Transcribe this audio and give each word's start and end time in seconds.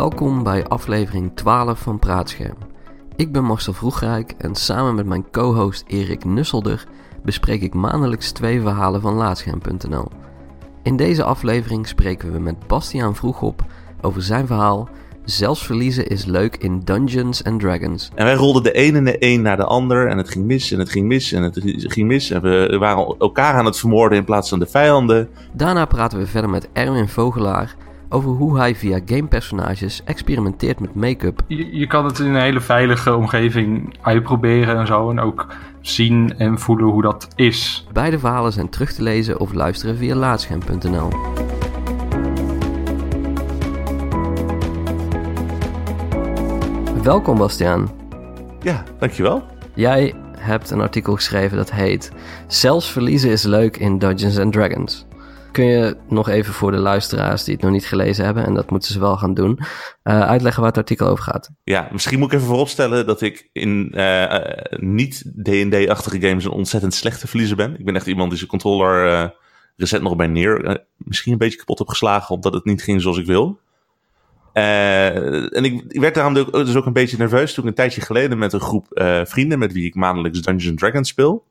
Welkom 0.00 0.42
bij 0.42 0.66
aflevering 0.66 1.30
12 1.34 1.78
van 1.78 1.98
Praatscherm. 1.98 2.56
Ik 3.16 3.32
ben 3.32 3.44
Marcel 3.44 3.72
Vroegrijk 3.72 4.34
en 4.38 4.54
samen 4.54 4.94
met 4.94 5.06
mijn 5.06 5.30
co-host 5.30 5.84
Erik 5.86 6.24
Nusselder 6.24 6.86
bespreek 7.24 7.62
ik 7.62 7.74
maandelijks 7.74 8.32
twee 8.32 8.60
verhalen 8.60 9.00
van 9.00 9.14
Laatscherm.nl. 9.14 10.08
In 10.82 10.96
deze 10.96 11.24
aflevering 11.24 11.88
spreken 11.88 12.32
we 12.32 12.38
met 12.38 12.66
Bastiaan 12.66 13.16
Vroegop 13.16 13.64
over 14.00 14.22
zijn 14.22 14.46
verhaal 14.46 14.88
Zelfs 15.24 15.66
verliezen 15.66 16.06
is 16.06 16.24
leuk 16.24 16.56
in 16.56 16.80
Dungeons 16.84 17.44
and 17.44 17.60
Dragons. 17.60 18.10
En 18.14 18.24
wij 18.24 18.34
rolden 18.34 18.62
de 18.62 18.72
ene 18.72 18.98
en 18.98 19.04
de 19.04 19.16
een 19.18 19.42
naar 19.42 19.56
de 19.56 19.64
ander 19.64 20.08
en 20.08 20.16
het 20.16 20.30
ging 20.30 20.44
mis 20.44 20.72
en 20.72 20.78
het 20.78 20.90
ging 20.90 21.06
mis 21.06 21.32
en 21.32 21.42
het 21.42 21.60
ging 21.92 22.06
mis. 22.06 22.30
En 22.30 22.42
we 22.42 22.76
waren 22.78 23.16
elkaar 23.18 23.54
aan 23.54 23.64
het 23.64 23.78
vermoorden 23.78 24.18
in 24.18 24.24
plaats 24.24 24.48
van 24.48 24.58
de 24.58 24.66
vijanden. 24.66 25.28
Daarna 25.52 25.84
praten 25.84 26.18
we 26.18 26.26
verder 26.26 26.50
met 26.50 26.68
Erwin 26.72 27.08
Vogelaar 27.08 27.76
over 28.12 28.30
hoe 28.30 28.58
hij 28.58 28.74
via 28.74 29.00
gamepersonages 29.04 30.04
experimenteert 30.04 30.80
met 30.80 30.94
make-up. 30.94 31.42
Je, 31.46 31.76
je 31.76 31.86
kan 31.86 32.04
het 32.04 32.18
in 32.18 32.26
een 32.26 32.40
hele 32.40 32.60
veilige 32.60 33.14
omgeving 33.14 33.96
uitproberen 34.00 34.76
en 34.78 34.86
zo. 34.86 35.10
En 35.10 35.20
ook 35.20 35.46
zien 35.80 36.38
en 36.38 36.58
voelen 36.58 36.86
hoe 36.86 37.02
dat 37.02 37.28
is. 37.34 37.86
Beide 37.92 38.18
verhalen 38.18 38.52
zijn 38.52 38.68
terug 38.68 38.92
te 38.92 39.02
lezen 39.02 39.40
of 39.40 39.52
luisteren 39.52 39.96
via 39.96 40.14
laatscherm.nl. 40.14 41.08
Welkom 47.02 47.38
Bastiaan. 47.38 47.90
Ja, 48.62 48.84
dankjewel. 48.98 49.42
Jij 49.74 50.14
hebt 50.38 50.70
een 50.70 50.80
artikel 50.80 51.14
geschreven 51.14 51.56
dat 51.56 51.72
heet 51.72 52.12
Zelfs 52.46 52.92
verliezen 52.92 53.30
is 53.30 53.42
leuk 53.42 53.76
in 53.76 53.98
Dungeons 53.98 54.38
and 54.38 54.52
Dragons. 54.52 55.06
Kun 55.52 55.64
je 55.64 55.96
nog 56.08 56.28
even 56.28 56.54
voor 56.54 56.70
de 56.70 56.78
luisteraars 56.78 57.44
die 57.44 57.54
het 57.54 57.62
nog 57.62 57.72
niet 57.72 57.86
gelezen 57.86 58.24
hebben, 58.24 58.44
en 58.44 58.54
dat 58.54 58.70
moeten 58.70 58.92
ze 58.92 59.00
wel 59.00 59.16
gaan 59.16 59.34
doen, 59.34 59.58
uh, 60.04 60.20
uitleggen 60.20 60.60
waar 60.60 60.70
het 60.70 60.80
artikel 60.80 61.06
over 61.06 61.24
gaat? 61.24 61.50
Ja, 61.64 61.88
misschien 61.92 62.18
moet 62.18 62.32
ik 62.32 62.34
even 62.34 62.46
vooropstellen 62.46 63.06
dat 63.06 63.20
ik 63.20 63.48
in 63.52 63.92
uh, 63.94 64.34
niet 64.70 65.24
D&D-achtige 65.42 66.20
games 66.20 66.44
een 66.44 66.50
ontzettend 66.50 66.94
slechte 66.94 67.26
verliezer 67.28 67.56
ben. 67.56 67.78
Ik 67.78 67.84
ben 67.84 67.96
echt 67.96 68.06
iemand 68.06 68.28
die 68.28 68.38
zijn 68.38 68.50
controller 68.50 69.32
recent 69.76 70.02
nog 70.02 70.16
bij 70.16 70.26
neer 70.26 70.84
misschien 70.96 71.32
een 71.32 71.38
beetje 71.38 71.58
kapot 71.58 71.78
heb 71.78 71.88
geslagen, 71.88 72.34
omdat 72.34 72.52
het 72.54 72.64
niet 72.64 72.82
ging 72.82 73.02
zoals 73.02 73.18
ik 73.18 73.26
wil. 73.26 73.60
En 74.52 75.64
ik, 75.64 76.00
werd 76.00 76.14
daarom 76.14 76.34
dus 76.34 76.76
ook 76.76 76.86
een 76.86 76.92
beetje 76.92 77.16
nerveus 77.16 77.54
toen 77.54 77.64
ik 77.64 77.70
een 77.70 77.76
tijdje 77.76 78.00
geleden 78.00 78.38
met 78.38 78.52
een 78.52 78.60
groep 78.60 78.86
vrienden 79.24 79.58
met 79.58 79.72
wie 79.72 79.84
ik 79.84 79.94
maandelijks 79.94 80.40
Dungeons 80.40 80.80
Dragons 80.80 81.08
speel. 81.08 81.44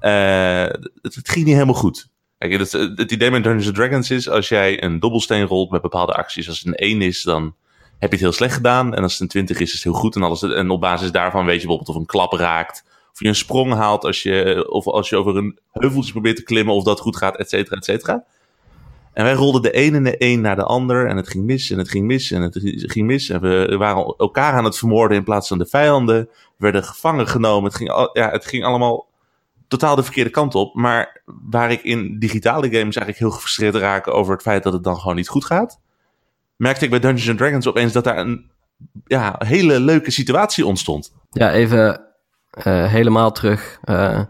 Het, 0.00 1.20
ging 1.22 1.44
niet 1.44 1.54
helemaal 1.54 1.74
goed. 1.74 2.08
Kijk, 2.38 2.52
het, 2.52 2.72
het, 2.72 3.12
idee 3.12 3.30
met 3.30 3.44
Dungeons 3.44 3.76
Dragons 3.76 4.10
is 4.10 4.28
als 4.28 4.48
jij 4.48 4.82
een 4.82 5.00
dobbelsteen 5.00 5.46
rolt 5.46 5.70
met 5.70 5.82
bepaalde 5.82 6.12
acties. 6.12 6.48
Als 6.48 6.58
het 6.58 6.66
een 6.66 6.74
1 6.74 7.02
is, 7.02 7.22
dan 7.22 7.54
heb 7.98 8.10
je 8.10 8.16
het 8.16 8.20
heel 8.20 8.32
slecht 8.32 8.54
gedaan. 8.54 8.94
En 8.94 9.02
als 9.02 9.12
het 9.12 9.20
een 9.20 9.28
20 9.28 9.60
is, 9.60 9.66
is 9.66 9.72
het 9.72 9.82
heel 9.82 9.92
goed. 9.92 10.16
En, 10.16 10.22
alles, 10.22 10.42
en 10.42 10.70
op 10.70 10.80
basis 10.80 11.12
daarvan 11.12 11.44
weet 11.44 11.60
je 11.60 11.66
bijvoorbeeld 11.66 11.96
of 11.96 12.02
een 12.02 12.06
klap 12.06 12.32
raakt. 12.32 12.84
Of 13.12 13.20
je 13.20 13.28
een 13.28 13.34
sprong 13.34 13.72
haalt 13.72 14.04
als 14.04 14.22
je, 14.22 14.66
of 14.70 14.86
als 14.86 15.08
je 15.08 15.16
over 15.16 15.36
een 15.36 15.58
heuveltje 15.72 16.12
probeert 16.12 16.36
te 16.36 16.42
klimmen. 16.42 16.74
Of 16.74 16.84
dat 16.84 17.00
goed 17.00 17.16
gaat, 17.16 17.36
et 17.36 17.48
cetera, 17.48 17.76
et 17.76 17.84
cetera. 17.84 18.24
En 19.12 19.24
wij 19.24 19.34
rolden 19.34 19.62
de 19.62 19.70
ene 19.70 19.96
en 19.96 20.04
de 20.04 20.14
een 20.18 20.40
naar 20.40 20.56
de 20.56 20.64
ander. 20.64 21.06
En 21.06 21.16
het 21.16 21.28
ging 21.28 21.44
mis 21.44 21.70
en 21.70 21.78
het 21.78 21.88
ging 21.88 22.06
mis 22.06 22.30
en 22.30 22.42
het 22.42 22.58
ging 22.62 23.06
mis. 23.06 23.28
En 23.28 23.40
we 23.40 23.76
waren 23.76 24.14
elkaar 24.18 24.52
aan 24.52 24.64
het 24.64 24.78
vermoorden 24.78 25.16
in 25.16 25.24
plaats 25.24 25.48
van 25.48 25.58
de 25.58 25.66
vijanden. 25.66 26.16
We 26.16 26.28
werden 26.56 26.84
gevangen 26.84 27.28
genomen. 27.28 27.64
Het 27.64 27.74
ging, 27.74 28.10
ja, 28.12 28.30
het 28.30 28.46
ging 28.46 28.64
allemaal 28.64 29.05
totaal 29.68 29.96
de 29.96 30.02
verkeerde 30.02 30.30
kant 30.30 30.54
op. 30.54 30.74
Maar 30.74 31.22
waar 31.24 31.70
ik 31.70 31.82
in 31.82 32.18
digitale 32.18 32.66
games 32.66 32.96
eigenlijk 32.96 33.18
heel 33.18 33.30
gefrustreerd 33.30 33.74
raken 33.74 34.14
over 34.14 34.32
het 34.32 34.42
feit 34.42 34.62
dat 34.62 34.72
het 34.72 34.84
dan 34.84 34.96
gewoon 34.96 35.16
niet 35.16 35.28
goed 35.28 35.44
gaat. 35.44 35.80
Merkte 36.56 36.84
ik 36.84 36.90
bij 36.90 37.00
Dungeons 37.00 37.38
Dragons 37.38 37.66
opeens 37.66 37.92
dat 37.92 38.04
daar 38.04 38.18
een 38.18 38.50
ja, 39.04 39.34
hele 39.38 39.80
leuke 39.80 40.10
situatie 40.10 40.66
ontstond. 40.66 41.14
Ja, 41.30 41.52
even 41.52 42.00
uh, 42.58 42.86
helemaal 42.86 43.32
terug. 43.32 43.78
Uh, 43.84 44.20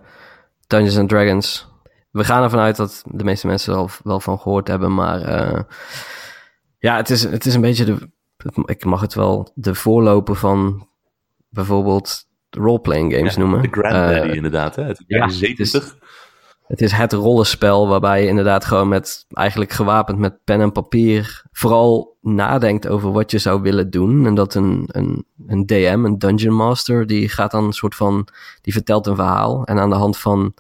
Dungeons 0.67 1.09
Dragons 1.09 1.67
we 2.17 2.25
gaan 2.25 2.43
ervan 2.43 2.61
uit 2.61 2.77
dat 2.77 3.03
de 3.07 3.25
meeste 3.25 3.47
mensen 3.47 3.73
er 3.73 3.79
al 3.79 3.91
wel 4.03 4.21
van 4.21 4.39
gehoord 4.39 4.69
hebben. 4.69 4.95
Maar 4.95 5.21
uh, 5.21 5.61
ja, 6.79 6.97
het 6.97 7.11
is, 7.11 7.23
het 7.23 7.47
is 7.47 7.55
een 7.55 7.61
beetje 7.61 7.85
de. 7.85 8.11
Ik 8.65 8.85
mag 8.85 9.01
het 9.01 9.15
wel 9.15 9.51
de 9.55 9.75
voorloper 9.75 10.37
van 10.37 10.89
bijvoorbeeld 11.49 12.26
roleplaying 12.57 13.15
games 13.15 13.35
ja, 13.35 13.41
noemen. 13.41 13.63
De 13.63 13.69
Granddaddy 13.71 14.29
uh, 14.29 14.35
inderdaad, 14.35 14.77
hè? 14.77 14.83
Het 14.83 15.05
ja, 15.07 15.29
70. 15.29 15.73
Het 15.73 15.91
is, 15.91 15.97
het 16.67 16.81
is 16.81 16.93
het 16.93 17.13
rollenspel 17.13 17.89
waarbij 17.89 18.23
je 18.23 18.29
inderdaad 18.29 18.65
gewoon 18.65 18.89
met 18.89 19.27
eigenlijk 19.33 19.73
gewapend 19.73 20.19
met 20.19 20.45
pen 20.45 20.61
en 20.61 20.73
papier 20.73 21.45
vooral 21.53 22.17
nadenkt 22.21 22.89
over 22.89 23.13
wat 23.13 23.31
je 23.31 23.39
zou 23.39 23.63
willen 23.63 23.91
doen. 23.91 24.27
En 24.27 24.35
dat 24.35 24.55
een, 24.55 24.85
een, 24.87 25.25
een 25.47 25.67
DM, 25.67 26.03
een 26.05 26.19
dungeon 26.19 26.55
master, 26.55 27.07
die 27.07 27.29
gaat 27.29 27.51
dan 27.51 27.65
een 27.65 27.73
soort 27.73 27.95
van, 27.95 28.29
die 28.61 28.73
vertelt 28.73 29.07
een 29.07 29.17
verhaal. 29.17 29.65
En 29.65 29.79
aan 29.79 29.91
de 29.91 29.97
hand 29.97 30.19
van 30.19 30.55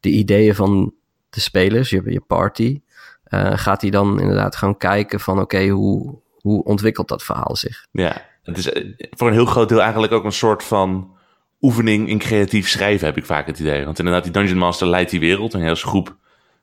de 0.00 0.08
ideeën 0.08 0.54
van 0.54 0.94
de 1.30 1.40
spelers, 1.40 1.90
je, 1.90 2.02
je 2.04 2.20
party, 2.20 2.80
uh, 3.28 3.52
gaat 3.54 3.80
hij 3.80 3.90
dan 3.90 4.20
inderdaad 4.20 4.56
gaan 4.56 4.76
kijken 4.76 5.20
van 5.20 5.40
oké, 5.40 5.68
hoe, 5.68 6.18
hoe 6.40 6.64
ontwikkelt 6.64 7.08
dat 7.08 7.22
verhaal 7.22 7.56
zich? 7.56 7.86
Ja, 7.90 8.22
het 8.42 8.58
is 8.58 8.72
eh, 8.72 8.92
voor 9.10 9.28
een 9.28 9.34
heel 9.34 9.44
groot 9.44 9.68
deel 9.68 9.82
eigenlijk 9.82 10.12
ook 10.12 10.24
een 10.24 10.32
soort 10.32 10.62
van 10.62 11.16
oefening 11.64 12.08
in 12.08 12.18
creatief 12.18 12.68
schrijven, 12.68 13.06
heb 13.06 13.16
ik 13.16 13.26
vaak 13.26 13.46
het 13.46 13.58
idee. 13.58 13.84
Want 13.84 13.98
inderdaad, 13.98 14.22
die 14.22 14.32
Dungeon 14.32 14.58
Master 14.58 14.86
leidt 14.86 15.10
die 15.10 15.20
wereld 15.20 15.54
en 15.54 15.60
je 15.60 15.68
als 15.68 15.82
groep 15.82 16.16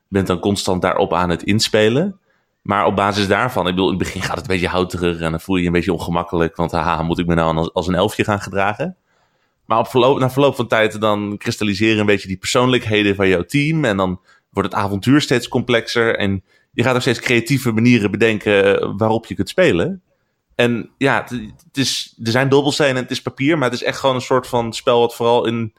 bent 0.08 0.26
dan 0.26 0.38
constant 0.38 0.82
daarop 0.82 1.12
aan 1.12 1.30
het 1.30 1.42
inspelen. 1.42 2.18
Maar 2.62 2.86
op 2.86 2.96
basis 2.96 3.26
daarvan, 3.26 3.66
ik 3.66 3.74
bedoel, 3.74 3.90
in 3.90 3.98
het 3.98 4.04
begin 4.04 4.22
gaat 4.22 4.36
het 4.36 4.40
een 4.40 4.52
beetje 4.52 4.68
houterig 4.68 5.20
en 5.20 5.30
dan 5.30 5.40
voel 5.40 5.56
je 5.56 5.62
je 5.62 5.66
een 5.66 5.74
beetje 5.74 5.92
ongemakkelijk. 5.92 6.56
Want 6.56 6.72
haha, 6.72 7.02
moet 7.02 7.18
ik 7.18 7.26
me 7.26 7.34
nou 7.34 7.70
als 7.72 7.86
een 7.88 7.94
elfje 7.94 8.24
gaan 8.24 8.40
gedragen? 8.40 8.96
Maar 9.64 9.78
op 9.78 9.88
verloop, 9.88 10.18
na 10.18 10.30
verloop 10.30 10.54
van 10.54 10.66
tijd 10.66 11.00
dan 11.00 11.36
kristalliseren 11.38 12.00
een 12.00 12.06
beetje 12.06 12.28
die 12.28 12.36
persoonlijkheden 12.36 13.14
van 13.14 13.28
jouw 13.28 13.44
team. 13.44 13.84
En 13.84 13.96
dan 13.96 14.20
wordt 14.50 14.72
het 14.72 14.78
avontuur 14.78 15.20
steeds 15.20 15.48
complexer. 15.48 16.16
En 16.16 16.42
je 16.72 16.82
gaat 16.82 16.94
ook 16.94 17.00
steeds 17.00 17.20
creatieve 17.20 17.72
manieren 17.72 18.10
bedenken 18.10 18.96
waarop 18.96 19.26
je 19.26 19.34
kunt 19.34 19.48
spelen. 19.48 20.02
En 20.54 20.90
ja, 20.98 21.26
het, 21.28 21.76
is, 21.76 22.14
er 22.22 22.30
zijn 22.30 22.48
dobbelstenen 22.48 22.96
en 22.96 23.02
het 23.02 23.10
is 23.10 23.22
papier. 23.22 23.58
Maar 23.58 23.70
het 23.70 23.80
is 23.80 23.86
echt 23.86 23.98
gewoon 23.98 24.14
een 24.14 24.20
soort 24.20 24.46
van 24.46 24.72
spel 24.72 25.00
wat 25.00 25.14
vooral 25.14 25.46
in 25.46 25.72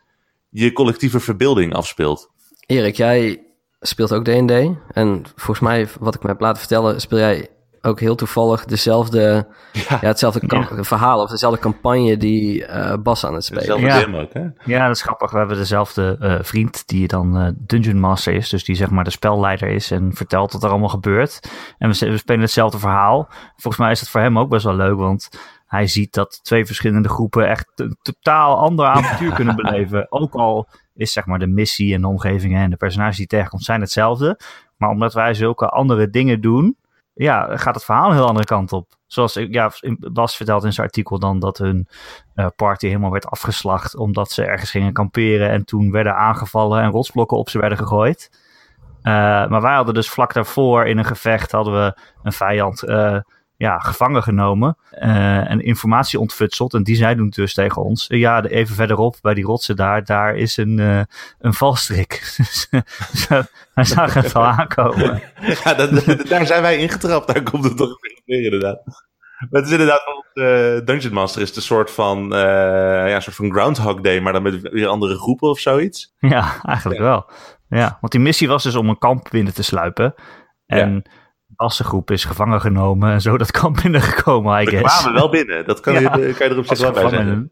je 0.49 0.73
collectieve 0.73 1.19
verbeelding 1.19 1.73
afspeelt. 1.73 2.31
Erik, 2.65 2.95
jij 2.95 3.43
speelt 3.79 4.13
ook 4.13 4.25
D&D. 4.25 4.51
En 4.91 5.23
volgens 5.35 5.59
mij, 5.59 5.87
wat 5.99 6.15
ik 6.15 6.23
me 6.23 6.29
heb 6.29 6.39
laten 6.39 6.59
vertellen, 6.59 7.01
speel 7.01 7.17
jij 7.19 7.49
ook 7.85 7.99
heel 7.99 8.15
toevallig 8.15 8.65
dezelfde, 8.65 9.19
ja. 9.71 9.97
ja 10.01 10.07
hetzelfde 10.07 10.41
ja. 10.47 10.83
verhaal 10.83 11.21
of 11.21 11.29
dezelfde 11.29 11.59
campagne 11.59 12.17
die 12.17 12.67
uh, 12.67 12.93
Bas 13.03 13.25
aan 13.25 13.33
het 13.33 13.45
spelen. 13.45 13.79
Ja. 13.79 14.05
Ook, 14.21 14.33
hè? 14.33 14.45
ja, 14.65 14.87
dat 14.87 14.95
is 14.95 15.01
grappig. 15.01 15.31
We 15.31 15.37
hebben 15.37 15.57
dezelfde 15.57 16.17
uh, 16.21 16.35
vriend 16.41 16.87
die 16.87 17.07
dan 17.07 17.41
uh, 17.41 17.47
Dungeon 17.55 17.99
Master 17.99 18.33
is, 18.33 18.49
dus 18.49 18.63
die 18.63 18.75
zeg 18.75 18.89
maar 18.89 19.03
de 19.03 19.09
spelleider 19.09 19.69
is 19.69 19.91
en 19.91 20.13
vertelt 20.13 20.53
wat 20.53 20.63
er 20.63 20.69
allemaal 20.69 20.89
gebeurt. 20.89 21.51
En 21.77 21.89
we, 21.91 22.09
we 22.09 22.17
spelen 22.17 22.41
hetzelfde 22.41 22.79
verhaal. 22.79 23.27
Volgens 23.55 23.83
mij 23.83 23.91
is 23.91 23.99
het 23.99 24.09
voor 24.09 24.21
hem 24.21 24.39
ook 24.39 24.49
best 24.49 24.63
wel 24.63 24.75
leuk, 24.75 24.97
want 24.97 25.29
hij 25.67 25.87
ziet 25.87 26.13
dat 26.13 26.39
twee 26.43 26.65
verschillende 26.65 27.09
groepen 27.09 27.49
echt 27.49 27.71
een 27.75 27.97
totaal 28.01 28.57
ander 28.57 28.85
avontuur 28.85 29.29
ja. 29.29 29.35
kunnen 29.39 29.55
beleven. 29.55 30.11
Ook 30.11 30.33
al 30.33 30.67
is 30.95 31.13
zeg 31.13 31.25
maar 31.25 31.39
de 31.39 31.47
missie 31.47 31.93
en 31.93 32.01
de 32.01 32.07
omgeving 32.07 32.55
en 32.55 32.69
de 32.69 32.75
personages 32.75 33.17
die 33.17 33.27
tegenkomt 33.27 33.63
zijn 33.63 33.81
hetzelfde. 33.81 34.39
Maar 34.77 34.89
omdat 34.89 35.13
wij 35.13 35.33
zulke 35.33 35.67
andere 35.67 36.09
dingen 36.09 36.41
doen, 36.41 36.77
ja, 37.13 37.57
gaat 37.57 37.75
het 37.75 37.83
verhaal 37.83 38.09
een 38.09 38.15
heel 38.15 38.27
andere 38.27 38.45
kant 38.45 38.71
op. 38.71 38.91
Zoals 39.07 39.33
ja, 39.33 39.71
Bas 40.11 40.35
vertelt 40.35 40.63
in 40.63 40.73
zijn 40.73 40.87
artikel 40.87 41.19
dan 41.19 41.39
dat 41.39 41.57
hun 41.57 41.87
uh, 42.35 42.47
party 42.55 42.87
helemaal 42.87 43.11
werd 43.11 43.25
afgeslacht 43.25 43.95
omdat 43.95 44.31
ze 44.31 44.45
ergens 44.45 44.71
gingen 44.71 44.93
kamperen 44.93 45.49
en 45.49 45.65
toen 45.65 45.91
werden 45.91 46.15
aangevallen 46.15 46.81
en 46.81 46.89
rotsblokken 46.89 47.37
op 47.37 47.49
ze 47.49 47.59
werden 47.59 47.77
gegooid. 47.77 48.41
Uh, 49.03 49.13
maar 49.47 49.61
wij 49.61 49.75
hadden 49.75 49.93
dus 49.93 50.09
vlak 50.09 50.33
daarvoor 50.33 50.85
in 50.85 50.97
een 50.97 51.05
gevecht 51.05 51.51
hadden 51.51 51.73
we 51.73 51.97
een 52.23 52.31
vijand 52.31 52.83
uh, 52.83 53.19
ja, 53.63 53.79
gevangen 53.79 54.23
genomen 54.23 54.77
uh, 54.91 55.51
en 55.51 55.59
informatie 55.59 56.19
ontfutseld. 56.19 56.73
En 56.73 56.83
die 56.83 56.95
zeiden 56.95 57.29
dus 57.29 57.53
tegen 57.53 57.83
ons, 57.83 58.05
ja, 58.07 58.43
even 58.43 58.75
verderop 58.75 59.17
bij 59.21 59.33
die 59.33 59.43
rotsen 59.43 59.75
daar, 59.75 60.03
daar 60.05 60.35
is 60.35 60.57
een, 60.57 60.77
uh, 60.77 61.01
een 61.39 61.53
valstrik. 61.53 62.21
Dus 63.11 63.27
wij 63.73 63.83
zagen 63.83 64.21
het 64.21 64.35
al 64.35 64.43
aankomen. 64.43 65.21
ja, 65.63 65.73
dat, 65.73 66.05
daar 66.29 66.45
zijn 66.45 66.61
wij 66.61 66.77
ingetrapt, 66.77 67.33
daar 67.33 67.43
komt 67.43 67.63
het 67.63 67.77
toch 67.77 67.97
weer 68.25 68.43
inderdaad. 68.43 68.81
Maar 69.49 69.61
het 69.61 69.65
is 69.65 69.71
inderdaad, 69.71 70.01
Dungeon 70.85 71.13
Master 71.13 71.41
is 71.41 71.53
de 71.53 71.61
soort 71.61 71.91
van, 71.91 72.27
ja, 72.29 73.19
soort 73.19 73.35
van 73.35 73.51
Groundhog 73.51 74.01
Day, 74.01 74.19
maar 74.19 74.33
dan 74.33 74.41
met 74.41 74.61
weer 74.61 74.87
andere 74.87 75.15
groepen 75.15 75.49
of 75.49 75.59
zoiets. 75.59 76.13
Ja, 76.17 76.61
eigenlijk 76.63 76.99
ja. 76.99 77.05
wel. 77.05 77.31
Ja, 77.69 77.97
want 78.01 78.11
die 78.11 78.21
missie 78.21 78.47
was 78.47 78.63
dus 78.63 78.75
om 78.75 78.89
een 78.89 78.97
kamp 78.97 79.27
binnen 79.29 79.53
te 79.53 79.63
sluipen. 79.63 80.13
En... 80.65 80.93
Ja 80.93 81.21
Assengroep 81.63 82.11
is 82.11 82.25
gevangen 82.25 82.61
genomen 82.61 83.11
en 83.11 83.21
zo 83.21 83.37
dat 83.37 83.51
kamp 83.51 83.79
binnengekomen, 83.83 84.61
I 84.61 84.65
guess. 84.65 84.81
We 84.81 85.01
kwamen 85.01 85.13
wel 85.13 85.29
binnen, 85.29 85.65
dat 85.65 85.79
kan, 85.79 85.93
ja, 85.93 85.99
je, 85.99 86.09
kan 86.09 86.47
je 86.47 86.53
erop 86.53 86.65
zich 86.65 86.79
wel 86.79 86.91
bij 86.91 87.09
zeggen. 87.09 87.51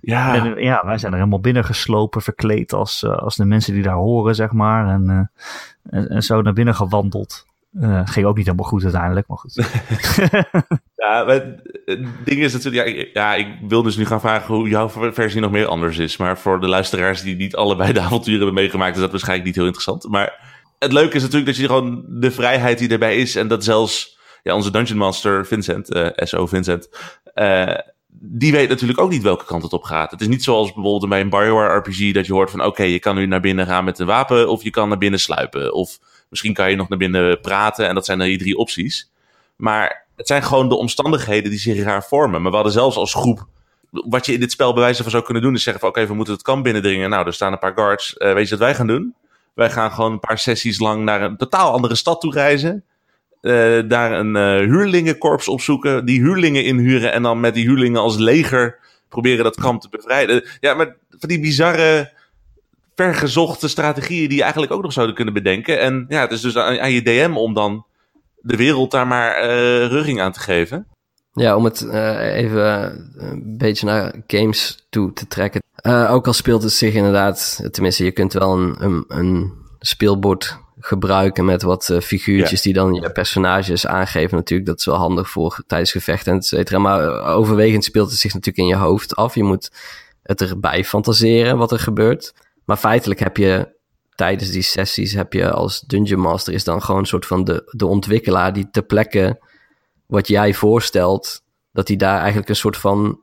Ja. 0.00 0.34
En, 0.34 0.62
ja, 0.62 0.82
wij 0.84 0.98
zijn 0.98 1.12
er 1.12 1.18
helemaal 1.18 1.40
binnengeslopen, 1.40 2.22
verkleed 2.22 2.72
als, 2.72 3.02
uh, 3.02 3.16
als 3.16 3.36
de 3.36 3.44
mensen 3.44 3.74
die 3.74 3.82
daar 3.82 3.94
horen, 3.94 4.34
zeg 4.34 4.52
maar. 4.52 4.88
En, 4.88 5.02
uh, 5.10 5.98
en, 5.98 6.08
en, 6.08 6.22
zo 6.22 6.42
naar 6.42 6.52
binnen 6.52 6.74
gewandeld. 6.74 7.46
Uh, 7.80 8.00
ging 8.04 8.26
ook 8.26 8.36
niet 8.36 8.46
helemaal 8.46 8.68
goed 8.68 8.82
uiteindelijk, 8.82 9.28
maar 9.28 9.38
goed. 9.38 9.54
ja, 11.04 11.26
het 11.26 12.06
ding 12.24 12.40
is 12.40 12.52
natuurlijk, 12.52 12.88
ja, 12.88 13.04
ja, 13.12 13.34
ik 13.34 13.48
wil 13.68 13.82
dus 13.82 13.96
nu 13.96 14.06
gaan 14.06 14.20
vragen 14.20 14.54
hoe 14.54 14.68
jouw 14.68 14.88
versie 15.12 15.40
nog 15.40 15.50
meer 15.50 15.66
anders 15.66 15.98
is. 15.98 16.16
Maar 16.16 16.38
voor 16.38 16.60
de 16.60 16.68
luisteraars 16.68 17.22
die 17.22 17.36
niet 17.36 17.56
allebei 17.56 17.92
de 17.92 18.00
avonturen 18.00 18.40
hebben 18.40 18.62
meegemaakt, 18.62 18.94
is 18.94 19.00
dat 19.00 19.10
waarschijnlijk 19.10 19.46
niet 19.46 19.56
heel 19.56 19.64
interessant. 19.64 20.08
Maar 20.08 20.53
het 20.84 20.92
leuke 20.92 21.16
is 21.16 21.22
natuurlijk 21.22 21.46
dat 21.46 21.56
je 21.56 21.66
gewoon 21.66 22.04
de 22.08 22.30
vrijheid 22.30 22.78
die 22.78 22.88
erbij 22.88 23.16
is 23.16 23.36
en 23.36 23.48
dat 23.48 23.64
zelfs 23.64 24.18
ja, 24.42 24.54
onze 24.54 24.70
Dungeon 24.70 24.98
Master 24.98 25.46
Vincent, 25.46 25.94
uh, 25.94 26.06
eh, 26.06 26.12
SO 26.16 26.46
Vincent, 26.46 26.88
uh, 27.34 27.74
die 28.08 28.52
weet 28.52 28.68
natuurlijk 28.68 29.00
ook 29.00 29.10
niet 29.10 29.22
welke 29.22 29.44
kant 29.44 29.62
het 29.62 29.72
op 29.72 29.82
gaat. 29.82 30.10
Het 30.10 30.20
is 30.20 30.28
niet 30.28 30.42
zoals 30.42 30.72
bijvoorbeeld 30.72 31.08
bij 31.08 31.20
een 31.20 31.30
Bioware 31.30 31.78
RPG 31.78 32.12
dat 32.12 32.26
je 32.26 32.32
hoort 32.32 32.50
van 32.50 32.64
oké, 32.64 32.82
je 32.82 32.98
kan 32.98 33.14
nu 33.14 33.26
naar 33.26 33.40
binnen 33.40 33.66
gaan 33.66 33.84
met 33.84 33.98
een 33.98 34.06
wapen 34.06 34.48
of 34.48 34.62
je 34.62 34.70
kan 34.70 34.88
naar 34.88 34.98
binnen 34.98 35.20
sluipen. 35.20 35.74
Of 35.74 35.98
misschien 36.28 36.54
kan 36.54 36.70
je 36.70 36.76
nog 36.76 36.88
naar 36.88 36.98
binnen 36.98 37.40
praten 37.40 37.88
en 37.88 37.94
dat 37.94 38.04
zijn 38.04 38.18
dan 38.18 38.26
die 38.26 38.38
drie 38.38 38.56
opties. 38.56 39.10
Maar 39.56 40.06
het 40.16 40.26
zijn 40.26 40.42
gewoon 40.42 40.68
de 40.68 40.74
omstandigheden 40.74 41.50
die 41.50 41.58
zich 41.58 41.82
raar 41.82 42.04
vormen. 42.04 42.42
Maar 42.42 42.50
we 42.50 42.56
hadden 42.56 42.74
zelfs 42.74 42.96
als 42.96 43.14
groep, 43.14 43.46
wat 43.90 44.26
je 44.26 44.32
in 44.32 44.40
dit 44.40 44.52
spel 44.52 44.72
bij 44.72 44.82
wijze 44.82 45.02
van 45.02 45.10
zou 45.10 45.24
kunnen 45.24 45.42
doen, 45.42 45.54
is 45.54 45.62
zeggen 45.62 45.82
van 45.82 45.90
oké, 45.90 46.06
we 46.06 46.14
moeten 46.14 46.34
het 46.34 46.42
kamp 46.42 46.64
binnendringen. 46.64 47.10
Nou, 47.10 47.26
er 47.26 47.32
staan 47.32 47.52
een 47.52 47.58
paar 47.58 47.74
guards. 47.74 48.14
Uh, 48.18 48.32
weet 48.32 48.44
je 48.44 48.50
wat 48.50 48.64
wij 48.64 48.74
gaan 48.74 48.86
doen? 48.86 49.14
Wij 49.54 49.70
gaan 49.70 49.90
gewoon 49.92 50.12
een 50.12 50.20
paar 50.20 50.38
sessies 50.38 50.78
lang 50.78 51.04
naar 51.04 51.22
een 51.22 51.36
totaal 51.36 51.72
andere 51.72 51.94
stad 51.94 52.20
toe 52.20 52.32
reizen. 52.32 52.84
Uh, 53.40 53.82
daar 53.88 54.12
een 54.12 54.36
uh, 54.36 54.70
huurlingenkorps 54.70 55.48
opzoeken, 55.48 56.04
die 56.04 56.20
huurlingen 56.20 56.64
inhuren 56.64 57.12
en 57.12 57.22
dan 57.22 57.40
met 57.40 57.54
die 57.54 57.66
huurlingen 57.66 58.00
als 58.00 58.16
leger 58.16 58.78
proberen 59.08 59.44
dat 59.44 59.60
kamp 59.60 59.80
te 59.80 59.88
bevrijden. 59.88 60.44
Ja, 60.60 60.74
maar 60.74 60.96
van 61.10 61.28
die 61.28 61.40
bizarre, 61.40 62.12
vergezochte 62.94 63.68
strategieën 63.68 64.28
die 64.28 64.36
je 64.36 64.42
eigenlijk 64.42 64.72
ook 64.72 64.82
nog 64.82 64.92
zouden 64.92 65.14
kunnen 65.14 65.34
bedenken. 65.34 65.80
En 65.80 66.06
ja, 66.08 66.20
het 66.20 66.30
is 66.30 66.40
dus 66.40 66.56
aan, 66.56 66.80
aan 66.80 66.92
je 66.92 67.02
DM 67.02 67.32
om 67.36 67.54
dan 67.54 67.86
de 68.40 68.56
wereld 68.56 68.90
daar 68.90 69.06
maar 69.06 69.44
uh, 69.44 69.86
rugging 69.86 70.20
aan 70.20 70.32
te 70.32 70.40
geven. 70.40 70.86
Ja, 71.34 71.56
om 71.56 71.64
het 71.64 71.88
even 72.18 72.64
een 73.16 73.56
beetje 73.58 73.86
naar 73.86 74.14
games 74.26 74.86
toe 74.90 75.12
te 75.12 75.26
trekken. 75.26 75.62
ook 76.08 76.26
al 76.26 76.32
speelt 76.32 76.62
het 76.62 76.72
zich 76.72 76.94
inderdaad, 76.94 77.68
tenminste, 77.70 78.04
je 78.04 78.12
kunt 78.12 78.32
wel 78.32 78.58
een, 78.58 78.76
een, 78.78 79.04
een 79.08 79.52
speelbord 79.78 80.58
gebruiken 80.78 81.44
met 81.44 81.62
wat 81.62 81.88
uh, 81.88 82.00
figuurtjes 82.00 82.62
die 82.62 82.72
dan 82.72 82.94
je 82.94 83.12
personages 83.12 83.86
aangeven. 83.86 84.36
Natuurlijk, 84.36 84.68
dat 84.68 84.78
is 84.78 84.84
wel 84.84 84.96
handig 84.96 85.30
voor 85.30 85.62
tijdens 85.66 85.92
gevechten 85.92 86.32
en 86.32 86.38
et 86.38 86.44
cetera. 86.44 86.78
Maar 86.78 87.08
eh, 87.08 87.36
overwegend 87.36 87.84
speelt 87.84 88.10
het 88.10 88.18
zich 88.18 88.34
natuurlijk 88.34 88.68
in 88.68 88.76
je 88.76 88.82
hoofd 88.84 89.16
af. 89.16 89.34
Je 89.34 89.42
moet 89.42 89.70
het 90.22 90.40
erbij 90.40 90.84
fantaseren 90.84 91.58
wat 91.58 91.72
er 91.72 91.78
gebeurt. 91.78 92.34
Maar 92.64 92.76
feitelijk 92.76 93.20
heb 93.20 93.36
je 93.36 93.72
tijdens 94.14 94.50
die 94.50 94.62
sessies, 94.62 95.12
heb 95.12 95.32
je 95.32 95.50
als 95.50 95.80
Dungeon 95.80 96.20
Master 96.20 96.54
is 96.54 96.64
dan 96.64 96.82
gewoon 96.82 97.00
een 97.00 97.06
soort 97.06 97.26
van 97.26 97.44
de, 97.44 97.70
de 97.70 97.86
ontwikkelaar 97.86 98.52
die 98.52 98.68
ter 98.70 98.82
plekke 98.84 99.40
wat 100.06 100.28
jij 100.28 100.54
voorstelt, 100.54 101.42
dat 101.72 101.88
hij 101.88 101.96
daar 101.96 102.18
eigenlijk 102.18 102.48
een 102.48 102.56
soort 102.56 102.76
van 102.76 103.20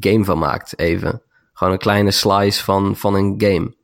game 0.00 0.24
van 0.24 0.38
maakt, 0.38 0.78
even. 0.78 1.22
Gewoon 1.52 1.72
een 1.72 1.78
kleine 1.78 2.10
slice 2.10 2.64
van, 2.64 2.96
van 2.96 3.14
een 3.14 3.34
game. 3.38 3.74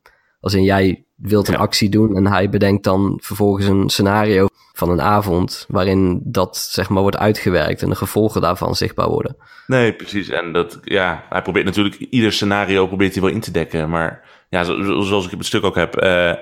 Als 0.40 0.54
in 0.54 0.62
jij 0.62 1.04
wilt 1.16 1.48
een 1.48 1.56
actie 1.56 1.88
doen 1.88 2.16
en 2.16 2.26
hij 2.26 2.48
bedenkt 2.48 2.84
dan 2.84 3.18
vervolgens 3.22 3.66
een 3.66 3.88
scenario 3.88 4.46
van 4.72 4.90
een 4.90 5.00
avond 5.00 5.64
waarin 5.68 6.20
dat 6.24 6.56
zeg 6.56 6.88
maar 6.88 7.02
wordt 7.02 7.16
uitgewerkt 7.16 7.82
en 7.82 7.88
de 7.88 7.96
gevolgen 7.96 8.40
daarvan 8.40 8.74
zichtbaar 8.74 9.08
worden. 9.08 9.36
Nee, 9.66 9.92
precies. 9.92 10.28
En 10.28 10.52
dat, 10.52 10.78
ja, 10.82 11.24
hij 11.28 11.42
probeert 11.42 11.64
natuurlijk 11.64 11.94
ieder 11.94 12.32
scenario 12.32 12.86
probeert 12.86 13.12
hij 13.12 13.22
wel 13.22 13.32
in 13.32 13.40
te 13.40 13.50
dekken, 13.50 13.88
maar 13.88 14.28
ja, 14.48 14.64
zoals 15.02 15.24
ik 15.24 15.30
het 15.30 15.46
stuk 15.46 15.64
ook 15.64 15.74
heb, 15.74 16.02
uh, 16.02 16.32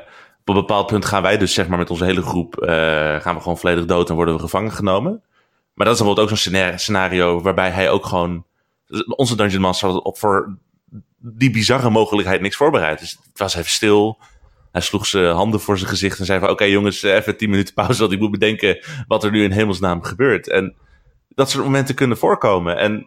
op 0.41 0.49
een 0.49 0.55
bepaald 0.55 0.87
punt 0.87 1.05
gaan 1.05 1.23
wij 1.23 1.39
dus 1.39 1.55
zeg 1.55 1.69
maar 1.69 1.79
met 1.79 1.91
onze 1.91 2.05
hele 2.05 2.23
groep 2.23 2.57
uh, 2.61 2.69
gaan 3.21 3.35
we 3.35 3.41
gewoon 3.41 3.59
volledig 3.59 3.85
dood 3.85 4.09
en 4.09 4.15
worden 4.15 4.35
we 4.35 4.41
gevangen 4.41 4.73
genomen. 4.73 5.23
Maar 5.75 5.87
dat 5.87 5.95
is 5.95 6.03
bijvoorbeeld 6.03 6.31
ook 6.31 6.39
zo'n 6.39 6.79
scenario 6.79 7.41
waarbij 7.43 7.71
hij 7.71 7.91
ook 7.91 8.07
gewoon 8.07 8.45
onze 9.07 9.37
Dungeon 9.37 9.61
Master 9.61 9.89
had 9.89 10.03
op 10.03 10.19
voor 10.19 10.59
die 11.19 11.51
bizarre 11.51 11.91
mogelijkheid 11.91 12.41
niks 12.41 12.57
voorbereid. 12.57 12.99
Dus 12.99 13.19
het 13.29 13.39
was 13.39 13.55
even 13.55 13.71
stil. 13.71 14.19
Hij 14.73 14.81
sloeg 14.81 15.07
zijn 15.07 15.35
handen 15.35 15.61
voor 15.61 15.79
zijn 15.79 15.91
gezicht 15.91 16.19
en 16.19 16.25
zei 16.25 16.41
van... 16.41 16.51
oké 16.51 16.65
jongens, 16.65 17.03
even 17.03 17.37
tien 17.37 17.51
minuten 17.51 17.75
pauze... 17.75 18.01
want 18.01 18.13
ik 18.13 18.19
moet 18.19 18.31
bedenken 18.31 18.79
wat 19.07 19.25
er 19.25 19.31
nu 19.31 19.43
in 19.43 19.51
hemelsnaam 19.51 20.03
gebeurt. 20.03 20.49
En 20.49 20.75
dat 21.29 21.51
soort 21.51 21.65
momenten 21.65 21.95
kunnen 21.95 22.17
voorkomen. 22.17 22.77
En 22.77 23.07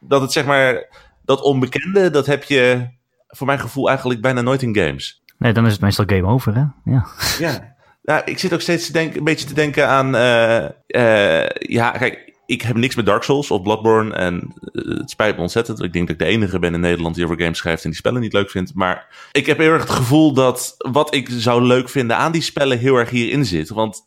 dat 0.00 0.20
het 0.20 0.32
zeg 0.32 0.44
maar... 0.44 0.88
dat 1.24 1.42
onbekende, 1.42 2.10
dat 2.10 2.26
heb 2.26 2.44
je 2.44 2.88
voor 3.28 3.46
mijn 3.46 3.58
gevoel 3.58 3.88
eigenlijk 3.88 4.20
bijna 4.20 4.40
nooit 4.40 4.62
in 4.62 4.76
games. 4.76 5.22
Nee, 5.38 5.52
dan 5.52 5.66
is 5.66 5.72
het 5.72 5.80
meestal 5.80 6.04
game 6.08 6.26
over, 6.26 6.54
hè? 6.54 6.92
Ja. 6.92 7.06
Ja. 7.38 7.75
Nou, 8.06 8.22
ik 8.24 8.38
zit 8.38 8.52
ook 8.52 8.60
steeds 8.60 8.94
een 8.94 9.24
beetje 9.24 9.46
te 9.46 9.54
denken 9.54 9.88
aan... 9.88 10.14
Uh, 10.14 10.64
uh, 10.86 11.48
ja, 11.48 11.90
kijk, 11.90 12.32
ik 12.46 12.62
heb 12.62 12.76
niks 12.76 12.94
met 12.94 13.06
Dark 13.06 13.22
Souls 13.22 13.50
of 13.50 13.62
Bloodborne. 13.62 14.14
En 14.14 14.54
uh, 14.72 14.98
het 14.98 15.10
spijt 15.10 15.36
me 15.36 15.42
ontzettend. 15.42 15.82
Ik 15.82 15.92
denk 15.92 16.06
dat 16.06 16.20
ik 16.20 16.26
de 16.26 16.32
enige 16.32 16.58
ben 16.58 16.74
in 16.74 16.80
Nederland 16.80 17.14
die 17.14 17.24
over 17.24 17.40
games 17.40 17.58
schrijft 17.58 17.84
en 17.84 17.90
die 17.90 17.98
spellen 17.98 18.20
niet 18.20 18.32
leuk 18.32 18.50
vindt. 18.50 18.74
Maar 18.74 19.28
ik 19.32 19.46
heb 19.46 19.58
heel 19.58 19.72
erg 19.72 19.82
het 19.82 19.90
gevoel 19.90 20.32
dat 20.32 20.74
wat 20.78 21.14
ik 21.14 21.28
zou 21.30 21.62
leuk 21.62 21.88
vinden 21.88 22.16
aan 22.16 22.32
die 22.32 22.42
spellen 22.42 22.78
heel 22.78 22.96
erg 22.96 23.10
hierin 23.10 23.44
zit. 23.44 23.68
Want 23.68 24.06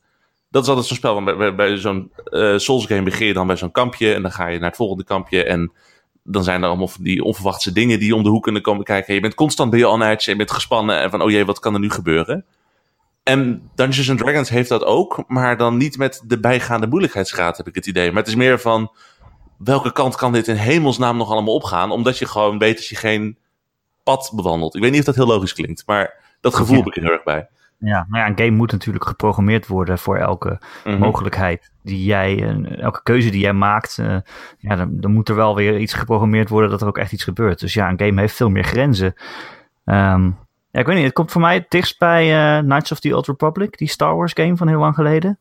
dat 0.49 0.63
is 0.63 0.69
altijd 0.69 0.87
zo'n 0.87 0.97
spel. 0.97 1.23
Bij, 1.23 1.55
bij, 1.55 1.77
zo'n 1.77 2.11
Souls 2.55 2.85
game 2.85 3.03
begin 3.03 3.27
je 3.27 3.33
dan 3.33 3.47
bij 3.47 3.57
zo'n 3.57 3.71
kampje. 3.71 4.13
En 4.13 4.21
dan 4.21 4.31
ga 4.31 4.47
je 4.47 4.59
naar 4.59 4.67
het 4.67 4.77
volgende 4.77 5.03
kampje. 5.03 5.43
En 5.43 5.71
dan 6.23 6.43
zijn 6.43 6.61
er 6.61 6.67
allemaal 6.67 6.91
die 6.99 7.23
onverwachte 7.23 7.71
dingen 7.71 7.99
die 7.99 8.15
om 8.15 8.23
de 8.23 8.29
hoek 8.29 8.43
kunnen 8.43 8.61
komen 8.61 8.83
kijken. 8.83 9.13
Je 9.13 9.21
bent 9.21 9.35
constant 9.35 9.69
bij 9.69 9.79
je 9.79 9.87
on. 9.87 10.03
En 10.03 10.17
je 10.19 10.35
bent 10.35 10.51
gespannen. 10.51 10.99
En 10.99 11.09
van, 11.09 11.21
oh 11.21 11.29
jee, 11.29 11.45
wat 11.45 11.59
kan 11.59 11.73
er 11.73 11.79
nu 11.79 11.89
gebeuren? 11.89 12.45
En 13.29 13.69
Dungeons 13.75 14.09
and 14.09 14.19
Dragons 14.19 14.49
heeft 14.49 14.69
dat 14.69 14.83
ook, 14.83 15.23
maar 15.27 15.57
dan 15.57 15.77
niet 15.77 15.97
met 15.97 16.23
de 16.25 16.39
bijgaande 16.39 16.87
moeilijkheidsgraad, 16.87 17.57
heb 17.57 17.67
ik 17.67 17.75
het 17.75 17.87
idee. 17.87 18.07
Maar 18.07 18.21
het 18.21 18.27
is 18.27 18.35
meer 18.35 18.59
van 18.59 18.91
welke 19.57 19.91
kant 19.91 20.15
kan 20.15 20.31
dit 20.31 20.47
in 20.47 20.55
hemelsnaam 20.55 21.17
nog 21.17 21.31
allemaal 21.31 21.53
opgaan, 21.53 21.91
omdat 21.91 22.17
je 22.17 22.25
gewoon 22.25 22.57
weet 22.57 22.75
dat 22.75 22.87
je 22.87 22.95
geen 22.95 23.37
pad 24.03 24.31
bewandelt. 24.35 24.75
Ik 24.75 24.81
weet 24.81 24.91
niet 24.91 24.99
of 24.99 25.05
dat 25.05 25.15
heel 25.15 25.27
logisch 25.27 25.53
klinkt, 25.53 25.83
maar 25.85 26.13
dat 26.41 26.55
gevoel 26.55 26.77
heb 26.77 26.85
ik 26.85 26.95
er 26.95 27.01
heel 27.01 27.11
erg 27.11 27.23
bij. 27.23 27.47
Ja, 27.77 28.05
maar 28.09 28.19
ja, 28.19 28.27
een 28.27 28.37
game 28.37 28.57
moet 28.57 28.71
natuurlijk 28.71 29.05
geprogrammeerd 29.05 29.67
worden 29.67 29.99
voor 29.99 30.17
elke 30.17 30.49
mm 30.49 30.91
-hmm. 30.91 30.99
mogelijkheid 30.99 31.71
die 31.83 32.03
jij, 32.03 32.57
elke 32.79 33.03
keuze 33.03 33.29
die 33.29 33.41
jij 33.41 33.53
maakt. 33.53 33.97
Uh, 33.97 34.17
ja, 34.57 34.75
dan, 34.75 34.99
dan, 34.99 35.11
moet 35.11 35.29
er 35.29 35.35
wel 35.35 35.55
weer 35.55 35.79
iets 35.79 35.93
geprogrammeerd 35.93 36.49
worden 36.49 36.69
dat 36.69 36.81
er 36.81 36.87
ook 36.87 36.97
echt 36.97 37.11
iets 37.11 37.23
gebeurt. 37.23 37.59
Dus 37.59 37.73
ja, 37.73 37.89
een 37.89 37.99
game 37.99 38.19
heeft 38.19 38.35
veel 38.35 38.49
meer 38.49 38.63
grenzen. 38.63 39.13
Um, 39.85 40.37
ja, 40.79 40.85
ik 40.85 40.91
weet 40.91 40.95
niet. 40.95 41.05
Het 41.05 41.13
komt 41.13 41.31
voor 41.31 41.41
mij 41.41 41.53
het 41.53 41.65
dichtst 41.69 41.99
bij 41.99 42.57
uh, 42.57 42.63
Knights 42.63 42.91
of 42.91 42.99
the 42.99 43.15
Old 43.15 43.27
Republic, 43.27 43.77
die 43.77 43.89
Star 43.89 44.15
Wars 44.15 44.33
game 44.33 44.57
van 44.57 44.67
heel 44.67 44.79
lang 44.79 44.95
geleden. 44.95 45.39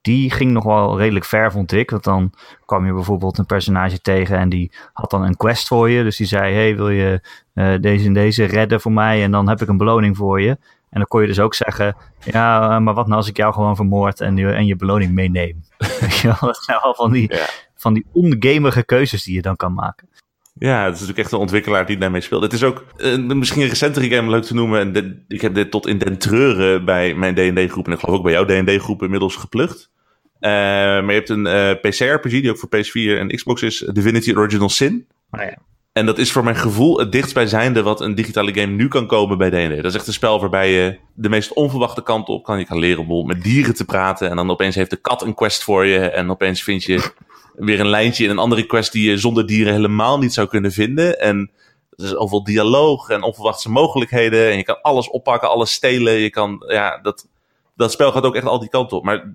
Die 0.00 0.30
ging 0.30 0.50
nog 0.50 0.64
wel 0.64 0.98
redelijk 0.98 1.24
ver, 1.24 1.52
vond 1.52 1.72
ik. 1.72 1.90
Want 1.90 2.04
dan 2.04 2.32
kwam 2.66 2.86
je 2.86 2.92
bijvoorbeeld 2.92 3.38
een 3.38 3.46
personage 3.46 4.00
tegen 4.00 4.38
en 4.38 4.48
die 4.48 4.72
had 4.92 5.10
dan 5.10 5.22
een 5.22 5.36
quest 5.36 5.68
voor 5.68 5.90
je. 5.90 6.02
Dus 6.02 6.16
die 6.16 6.26
zei, 6.26 6.54
hey, 6.54 6.76
wil 6.76 6.90
je 6.90 7.20
uh, 7.54 7.74
deze 7.80 8.06
en 8.06 8.12
deze 8.12 8.44
redden 8.44 8.80
voor 8.80 8.92
mij? 8.92 9.22
En 9.22 9.30
dan 9.30 9.48
heb 9.48 9.60
ik 9.60 9.68
een 9.68 9.76
beloning 9.76 10.16
voor 10.16 10.40
je. 10.40 10.50
En 10.90 10.98
dan 10.98 11.06
kon 11.06 11.20
je 11.20 11.26
dus 11.26 11.40
ook 11.40 11.54
zeggen, 11.54 11.96
ja, 12.24 12.62
uh, 12.62 12.78
maar 12.78 12.94
wat 12.94 13.06
nou 13.06 13.16
als 13.16 13.28
ik 13.28 13.36
jou 13.36 13.52
gewoon 13.52 13.76
vermoord 13.76 14.20
en, 14.20 14.36
je, 14.36 14.52
en 14.52 14.66
je 14.66 14.76
beloning 14.76 15.12
meeneem? 15.12 15.64
dat 16.40 16.62
zijn 16.62 16.78
van 16.80 17.12
die, 17.12 17.34
ja. 17.34 17.46
van 17.74 17.94
die 17.94 18.06
ongamige 18.12 18.84
keuzes 18.84 19.22
die 19.22 19.34
je 19.34 19.42
dan 19.42 19.56
kan 19.56 19.74
maken. 19.74 20.08
Ja, 20.62 20.84
het 20.84 20.94
is 20.94 21.00
natuurlijk 21.00 21.18
echt 21.18 21.32
een 21.32 21.38
ontwikkelaar 21.38 21.86
die 21.86 21.98
daarmee 21.98 22.20
speelt. 22.20 22.42
Het 22.42 22.52
is 22.52 22.62
ook 22.62 22.84
uh, 22.96 23.16
misschien 23.16 23.62
een 23.62 23.68
recentere 23.68 24.08
game 24.08 24.30
leuk 24.30 24.42
te 24.42 24.54
noemen. 24.54 24.80
En 24.80 24.92
de, 24.92 25.24
ik 25.28 25.40
heb 25.40 25.54
dit 25.54 25.70
tot 25.70 25.86
in 25.86 25.98
den 25.98 26.18
treuren 26.18 26.84
bij 26.84 27.14
mijn 27.14 27.34
D&D-groep... 27.34 27.86
en 27.86 27.92
ik 27.92 27.98
geloof 27.98 28.16
ook 28.16 28.22
bij 28.22 28.32
jouw 28.32 28.44
D&D-groep 28.44 29.02
inmiddels 29.02 29.36
geplukt. 29.36 29.90
Uh, 30.40 30.50
maar 30.50 31.06
je 31.06 31.12
hebt 31.12 31.28
een 31.28 31.46
uh, 31.46 31.70
PC-RPG 31.70 32.30
die 32.30 32.50
ook 32.50 32.58
voor 32.58 32.68
PS4 32.76 33.18
en 33.18 33.28
Xbox 33.28 33.62
is. 33.62 33.88
Divinity 33.92 34.34
Original 34.34 34.68
Sin. 34.68 35.06
Oh, 35.30 35.40
ja. 35.40 35.58
En 35.92 36.06
dat 36.06 36.18
is 36.18 36.32
voor 36.32 36.44
mijn 36.44 36.56
gevoel 36.56 36.98
het 36.98 37.12
dichtstbijzijnde 37.12 37.82
wat 37.82 38.00
een 38.00 38.14
digitale 38.14 38.54
game 38.54 38.72
nu 38.72 38.88
kan 38.88 39.06
komen 39.06 39.38
bij 39.38 39.50
D&D. 39.50 39.76
Dat 39.76 39.84
is 39.84 39.94
echt 39.94 40.06
een 40.06 40.12
spel 40.12 40.40
waarbij 40.40 40.72
je 40.72 40.98
de 41.14 41.28
meest 41.28 41.52
onverwachte 41.52 42.02
kant 42.02 42.28
op 42.28 42.44
kan. 42.44 42.58
Je 42.58 42.64
kan 42.64 42.78
leren 42.78 42.96
bijvoorbeeld 42.96 43.34
met 43.36 43.44
dieren 43.44 43.74
te 43.74 43.84
praten. 43.84 44.30
En 44.30 44.36
dan 44.36 44.50
opeens 44.50 44.74
heeft 44.74 44.90
de 44.90 44.96
kat 44.96 45.22
een 45.22 45.34
quest 45.34 45.62
voor 45.62 45.86
je. 45.86 45.98
En 45.98 46.30
opeens 46.30 46.62
vind 46.62 46.84
je 46.84 47.12
weer 47.54 47.80
een 47.80 47.88
lijntje 47.88 48.24
in 48.24 48.30
een 48.30 48.38
andere 48.38 48.66
quest 48.66 48.92
die 48.92 49.10
je 49.10 49.16
zonder 49.16 49.46
dieren 49.46 49.72
helemaal 49.72 50.18
niet 50.18 50.32
zou 50.32 50.48
kunnen 50.48 50.72
vinden. 50.72 51.20
En 51.20 51.50
er 51.90 52.04
is 52.04 52.16
overal 52.16 52.44
dialoog 52.44 53.08
en 53.08 53.22
onverwachte 53.22 53.70
mogelijkheden. 53.70 54.50
En 54.50 54.56
je 54.56 54.64
kan 54.64 54.80
alles 54.82 55.10
oppakken, 55.10 55.48
alles 55.50 55.72
stelen. 55.72 56.12
Je 56.12 56.30
kan, 56.30 56.64
ja, 56.66 56.98
dat, 56.98 57.28
dat 57.76 57.92
spel 57.92 58.12
gaat 58.12 58.24
ook 58.24 58.36
echt 58.36 58.46
al 58.46 58.58
die 58.58 58.68
kanten 58.68 58.96
op. 58.96 59.04
Maar 59.04 59.32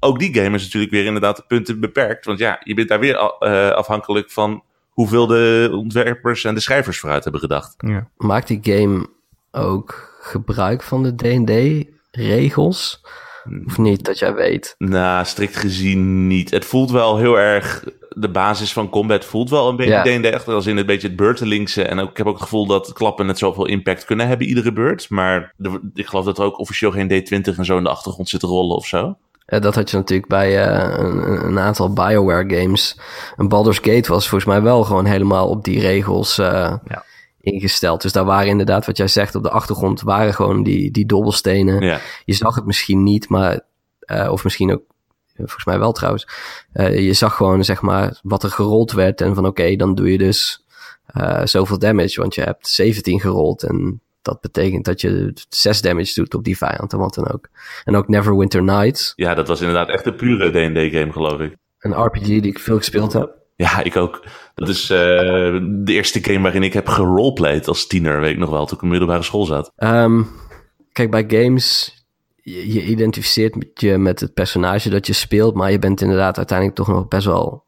ook 0.00 0.18
die 0.18 0.34
game 0.34 0.56
is 0.56 0.62
natuurlijk 0.62 0.92
weer 0.92 1.04
inderdaad 1.04 1.36
de 1.36 1.44
punten 1.46 1.80
beperkt. 1.80 2.24
Want 2.24 2.38
ja, 2.38 2.60
je 2.64 2.74
bent 2.74 2.88
daar 2.88 3.00
weer 3.00 3.14
uh, 3.40 3.70
afhankelijk 3.70 4.30
van 4.30 4.62
hoeveel 4.90 5.26
de 5.26 5.68
ontwerpers 5.72 6.44
en 6.44 6.54
de 6.54 6.60
schrijvers 6.60 6.98
vooruit 6.98 7.22
hebben 7.22 7.40
gedacht. 7.40 7.74
Ja. 7.76 8.08
Maakt 8.16 8.48
die 8.48 8.58
game 8.62 9.06
ook 9.50 10.16
gebruik 10.20 10.82
van 10.82 11.02
de 11.02 11.14
D&D-regels? 11.14 13.00
Of 13.66 13.78
niet, 13.78 14.04
dat 14.04 14.18
jij 14.18 14.34
weet? 14.34 14.74
Nou, 14.78 15.24
strikt 15.24 15.56
gezien 15.56 16.26
niet. 16.26 16.50
Het 16.50 16.64
voelt 16.64 16.90
wel 16.90 17.16
heel 17.16 17.38
erg... 17.38 17.84
De 18.08 18.30
basis 18.30 18.72
van 18.72 18.88
combat 18.88 19.24
voelt 19.24 19.50
wel 19.50 19.68
een 19.68 19.76
beetje 19.76 20.10
ja. 20.10 20.30
D&D. 20.32 20.46
Als 20.48 20.66
in 20.66 20.76
een 20.76 20.86
beetje 20.86 21.06
het 21.06 21.16
beurtelingse. 21.16 21.82
En 21.82 21.98
ook, 21.98 22.10
ik 22.10 22.16
heb 22.16 22.26
ook 22.26 22.34
het 22.34 22.42
gevoel 22.42 22.66
dat 22.66 22.92
klappen 22.92 23.26
net 23.26 23.38
zoveel 23.38 23.66
impact 23.66 24.04
kunnen 24.04 24.28
hebben 24.28 24.46
iedere 24.46 24.72
beurt. 24.72 25.10
Maar 25.10 25.52
de, 25.56 25.90
ik 25.94 26.06
geloof 26.06 26.24
dat 26.24 26.38
er 26.38 26.44
ook 26.44 26.58
officieel 26.58 26.90
geen 26.90 27.10
D20 27.10 27.56
en 27.56 27.64
zo 27.64 27.76
in 27.76 27.82
de 27.82 27.90
achtergrond 27.90 28.28
zit 28.28 28.40
te 28.40 28.46
rollen 28.46 28.76
of 28.76 28.86
zo. 28.86 29.16
Dat 29.46 29.74
had 29.74 29.90
je 29.90 29.96
natuurlijk 29.96 30.28
bij 30.28 30.66
uh, 30.66 30.98
een, 30.98 31.44
een, 31.46 31.58
aantal 31.58 31.92
Bioware 31.92 32.56
games. 32.56 32.98
Een 33.36 33.48
Baldur's 33.48 33.78
Gate 33.82 34.12
was 34.12 34.28
volgens 34.28 34.50
mij 34.50 34.62
wel 34.62 34.84
gewoon 34.84 35.04
helemaal 35.04 35.48
op 35.48 35.64
die 35.64 35.80
regels 35.80 36.38
uh, 36.38 36.46
ja. 36.84 37.04
Ingesteld. 37.46 38.02
Dus 38.02 38.12
daar 38.12 38.24
waren 38.24 38.48
inderdaad, 38.48 38.86
wat 38.86 38.96
jij 38.96 39.08
zegt, 39.08 39.34
op 39.34 39.42
de 39.42 39.50
achtergrond 39.50 40.00
waren 40.00 40.34
gewoon 40.34 40.62
die, 40.62 40.90
die 40.90 41.06
dobbelstenen. 41.06 41.82
Ja. 41.82 42.00
Je 42.24 42.34
zag 42.34 42.54
het 42.54 42.66
misschien 42.66 43.02
niet, 43.02 43.28
maar, 43.28 43.60
of 44.30 44.44
misschien 44.44 44.72
ook 44.72 44.82
volgens 45.36 45.64
mij 45.64 45.78
wel 45.78 45.92
trouwens. 45.92 46.28
je 46.74 47.12
zag 47.12 47.36
gewoon, 47.36 47.64
zeg 47.64 47.80
maar, 47.80 48.20
wat 48.22 48.42
er 48.42 48.50
gerold 48.50 48.92
werd. 48.92 49.20
En 49.20 49.34
van 49.34 49.46
oké, 49.46 49.60
okay, 49.60 49.76
dan 49.76 49.94
doe 49.94 50.12
je 50.12 50.18
dus 50.18 50.64
zoveel 51.44 51.78
damage. 51.78 52.20
Want 52.20 52.34
je 52.34 52.42
hebt 52.42 52.68
17 52.68 53.20
gerold. 53.20 53.62
En 53.62 54.00
dat 54.22 54.40
betekent 54.40 54.84
dat 54.84 55.00
je 55.00 55.32
6 55.48 55.80
damage 55.80 56.14
doet 56.14 56.34
op 56.34 56.44
die 56.44 56.56
vijand 56.56 56.92
en 56.92 56.98
wat 56.98 57.14
dan 57.14 57.32
ook. 57.32 57.48
En 57.84 57.96
ook 57.96 58.08
Neverwinter 58.08 58.62
Nights. 58.62 59.12
Ja, 59.16 59.34
dat 59.34 59.48
was 59.48 59.60
inderdaad 59.60 59.88
echt 59.88 60.06
een 60.06 60.16
pure 60.16 60.48
D&D-game, 60.48 61.12
geloof 61.12 61.40
ik. 61.40 61.56
Een 61.78 62.04
RPG 62.04 62.24
die 62.24 62.42
ik 62.42 62.58
veel 62.58 62.76
gespeeld 62.76 63.12
heb. 63.12 63.34
Ja, 63.56 63.82
ik 63.82 63.96
ook. 63.96 64.24
Dat 64.54 64.68
is 64.68 64.82
uh, 64.82 64.98
de 65.62 65.92
eerste 65.92 66.24
game 66.24 66.40
waarin 66.40 66.62
ik 66.62 66.72
heb 66.72 66.88
geroleplayed 66.88 67.68
als 67.68 67.86
tiener, 67.86 68.20
weet 68.20 68.32
ik 68.32 68.38
nog 68.38 68.50
wel, 68.50 68.66
toen 68.66 68.76
ik 68.76 68.82
in 68.82 68.88
middelbare 68.88 69.22
school 69.22 69.44
zat. 69.44 69.72
Um, 69.76 70.28
kijk, 70.92 71.10
bij 71.10 71.24
games, 71.28 71.94
je, 72.42 72.72
je 72.72 72.84
identificeert 72.84 73.56
je 73.74 73.98
met 73.98 74.20
het 74.20 74.34
personage 74.34 74.90
dat 74.90 75.06
je 75.06 75.12
speelt, 75.12 75.54
maar 75.54 75.70
je 75.70 75.78
bent 75.78 76.00
inderdaad 76.00 76.36
uiteindelijk 76.36 76.78
toch 76.78 76.88
nog 76.88 77.08
best 77.08 77.26
wel 77.26 77.64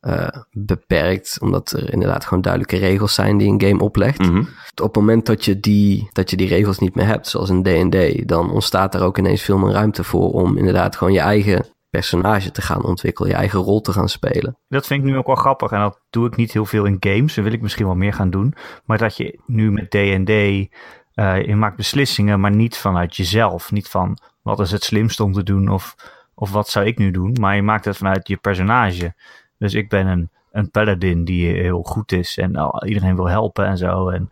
uh, 0.00 0.28
beperkt, 0.50 1.38
omdat 1.40 1.70
er 1.70 1.92
inderdaad 1.92 2.24
gewoon 2.24 2.42
duidelijke 2.42 2.76
regels 2.76 3.14
zijn 3.14 3.38
die 3.38 3.48
een 3.48 3.62
game 3.62 3.82
oplegt. 3.82 4.18
Mm 4.18 4.28
-hmm. 4.28 4.48
Op 4.70 4.86
het 4.86 4.96
moment 4.96 5.26
dat 5.26 5.44
je, 5.44 5.60
die, 5.60 6.08
dat 6.12 6.30
je 6.30 6.36
die 6.36 6.48
regels 6.48 6.78
niet 6.78 6.94
meer 6.94 7.06
hebt, 7.06 7.28
zoals 7.28 7.48
een 7.48 7.62
D&D, 7.62 8.28
dan 8.28 8.50
ontstaat 8.50 8.94
er 8.94 9.02
ook 9.02 9.18
ineens 9.18 9.42
veel 9.42 9.58
meer 9.58 9.72
ruimte 9.72 10.04
voor 10.04 10.32
om 10.32 10.56
inderdaad 10.56 10.96
gewoon 10.96 11.12
je 11.12 11.20
eigen 11.20 11.66
personage 11.90 12.50
te 12.50 12.62
gaan 12.62 12.84
ontwikkelen, 12.84 13.30
je 13.30 13.36
eigen 13.36 13.58
rol 13.58 13.80
te 13.80 13.92
gaan 13.92 14.08
spelen. 14.08 14.56
Dat 14.68 14.86
vind 14.86 15.04
ik 15.04 15.10
nu 15.10 15.16
ook 15.16 15.26
wel 15.26 15.34
grappig 15.34 15.70
en 15.70 15.80
dat 15.80 16.00
doe 16.10 16.26
ik 16.26 16.36
niet 16.36 16.52
heel 16.52 16.66
veel 16.66 16.84
in 16.84 16.96
games, 17.00 17.34
dat 17.34 17.44
wil 17.44 17.52
ik 17.52 17.62
misschien 17.62 17.86
wel 17.86 17.94
meer 17.94 18.12
gaan 18.12 18.30
doen, 18.30 18.54
maar 18.84 18.98
dat 18.98 19.16
je 19.16 19.40
nu 19.46 19.70
met 19.70 19.90
D&D, 19.90 20.30
uh, 20.30 21.46
je 21.46 21.56
maakt 21.56 21.76
beslissingen, 21.76 22.40
maar 22.40 22.50
niet 22.50 22.76
vanuit 22.76 23.16
jezelf, 23.16 23.72
niet 23.72 23.88
van 23.88 24.18
wat 24.42 24.60
is 24.60 24.70
het 24.70 24.84
slimste 24.84 25.24
om 25.24 25.32
te 25.32 25.42
doen 25.42 25.68
of, 25.68 25.94
of 26.34 26.50
wat 26.50 26.68
zou 26.68 26.86
ik 26.86 26.98
nu 26.98 27.10
doen, 27.10 27.36
maar 27.40 27.56
je 27.56 27.62
maakt 27.62 27.84
het 27.84 27.96
vanuit 27.96 28.28
je 28.28 28.36
personage. 28.36 29.14
Dus 29.58 29.74
ik 29.74 29.88
ben 29.88 30.06
een, 30.06 30.30
een 30.52 30.70
paladin 30.70 31.24
die 31.24 31.46
heel 31.46 31.82
goed 31.82 32.12
is 32.12 32.38
en 32.38 32.70
iedereen 32.84 33.16
wil 33.16 33.28
helpen 33.28 33.66
en 33.66 33.76
zo. 33.76 34.08
En 34.08 34.30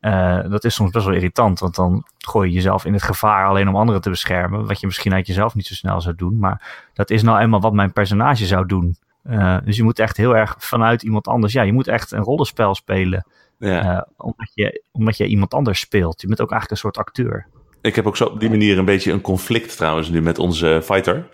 uh, 0.00 0.40
dat 0.50 0.64
is 0.64 0.74
soms 0.74 0.90
best 0.90 1.04
wel 1.04 1.14
irritant, 1.14 1.58
want 1.58 1.74
dan 1.74 2.04
gooi 2.18 2.48
je 2.48 2.54
jezelf 2.54 2.84
in 2.84 2.92
het 2.92 3.02
gevaar 3.02 3.46
alleen 3.46 3.68
om 3.68 3.76
anderen 3.76 4.00
te 4.00 4.10
beschermen. 4.10 4.66
Wat 4.66 4.80
je 4.80 4.86
misschien 4.86 5.14
uit 5.14 5.26
jezelf 5.26 5.54
niet 5.54 5.66
zo 5.66 5.74
snel 5.74 6.00
zou 6.00 6.14
doen. 6.14 6.38
Maar 6.38 6.88
dat 6.94 7.10
is 7.10 7.22
nou 7.22 7.40
eenmaal 7.40 7.60
wat 7.60 7.72
mijn 7.72 7.92
personage 7.92 8.46
zou 8.46 8.66
doen. 8.66 8.96
Uh, 9.24 9.56
dus 9.64 9.76
je 9.76 9.82
moet 9.82 9.98
echt 9.98 10.16
heel 10.16 10.36
erg 10.36 10.54
vanuit 10.58 11.02
iemand 11.02 11.28
anders. 11.28 11.52
Ja, 11.52 11.62
je 11.62 11.72
moet 11.72 11.88
echt 11.88 12.12
een 12.12 12.22
rollenspel 12.22 12.74
spelen. 12.74 13.26
Ja. 13.58 13.94
Uh, 13.94 14.02
omdat, 14.16 14.50
je, 14.54 14.82
omdat 14.90 15.16
je 15.16 15.26
iemand 15.26 15.54
anders 15.54 15.80
speelt. 15.80 16.20
Je 16.20 16.26
bent 16.26 16.40
ook 16.40 16.50
eigenlijk 16.50 16.82
een 16.82 16.90
soort 16.90 17.06
acteur. 17.06 17.46
Ik 17.80 17.94
heb 17.94 18.06
ook 18.06 18.16
zo 18.16 18.24
op 18.24 18.40
die 18.40 18.50
manier 18.50 18.78
een 18.78 18.84
beetje 18.84 19.12
een 19.12 19.20
conflict 19.20 19.76
trouwens 19.76 20.08
nu 20.08 20.22
met 20.22 20.38
onze 20.38 20.80
fighter. 20.84 21.28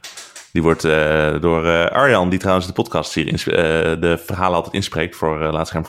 Die 0.52 0.62
wordt 0.62 0.85
uh, 0.85 1.40
door 1.40 1.64
uh, 1.64 1.85
Arjan, 1.85 2.28
die 2.28 2.38
trouwens 2.38 2.66
de 2.66 2.73
podcast 2.73 3.14
hier, 3.14 3.26
uh, 3.26 3.44
de 4.00 4.23
verhalen 4.26 4.56
altijd 4.56 4.75
inspreekt, 4.75 5.16
voor 5.16 5.38
laatst 5.38 5.73
hem 5.73 5.85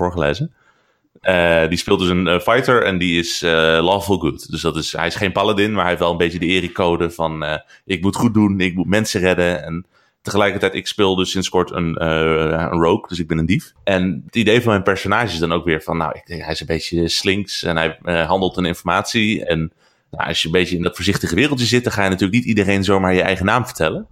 voorgelezen. 1.22 1.70
die 1.70 1.78
speelt 1.78 2.00
dus 2.00 2.10
een 2.10 2.42
fighter 2.42 2.84
en 2.84 2.98
die 2.98 3.20
is 3.20 3.42
lawful 3.42 4.18
good. 4.18 4.52
Dus 4.52 4.62
dat 4.62 4.76
is, 4.76 4.92
hij 4.92 5.08
is 5.08 5.16
geen 5.16 5.32
paladin, 5.32 5.72
maar 5.72 5.80
hij 5.82 5.90
heeft 5.90 6.02
wel 6.02 6.12
een 6.12 6.18
beetje 6.18 6.40
de 6.40 6.46
ericode 6.46 7.10
van 7.10 7.46
ik 7.86 8.02
moet 8.02 8.16
goed 8.16 8.34
doen, 8.34 8.60
ik 8.60 8.76
moet 8.76 8.88
mensen 8.88 9.22
redden. 9.22 9.64
En 9.64 9.86
tegelijkertijd, 10.22 10.74
ik 10.74 10.88
speel 10.88 11.16
dus 11.16 11.32
sinds 11.32 11.50
kort 11.50 11.72
een, 11.72 12.04
een 12.04 12.82
rogue, 12.82 13.08
dus 13.08 13.20
ik 13.20 13.28
ben 13.28 13.38
een 13.38 13.46
dief. 13.46 13.74
En 13.84 14.24
het 14.26 14.36
idee 14.36 14.62
van 14.62 14.72
mijn 14.72 14.84
personage 14.84 15.34
is 15.34 15.40
dan 15.40 15.52
ook 15.52 15.66
weer 15.66 15.82
van, 15.82 15.98
nou, 15.98 16.12
ik 16.16 16.26
denk, 16.26 16.42
hij 16.42 16.52
is 16.52 16.60
een 16.60 16.66
beetje 16.68 17.08
slinks 17.08 17.64
en 17.64 17.78
hij 17.78 18.24
handelt 18.24 18.58
in 18.58 18.66
informatie. 18.66 19.46
En 19.46 19.72
nou, 20.12 20.28
als 20.28 20.42
je 20.42 20.48
een 20.48 20.54
beetje 20.54 20.76
in 20.76 20.84
dat 20.84 20.96
voorzichtige 20.96 21.36
wereldje 21.36 21.66
zit, 21.66 21.84
dan 21.84 21.94
ga 21.94 22.04
je 22.04 22.10
natuurlijk 22.10 22.38
niet 22.38 22.48
iedereen 22.48 22.84
zomaar 22.84 23.14
je 23.14 23.22
eigen 23.22 23.46
naam 23.46 23.66
vertellen. 23.66 24.08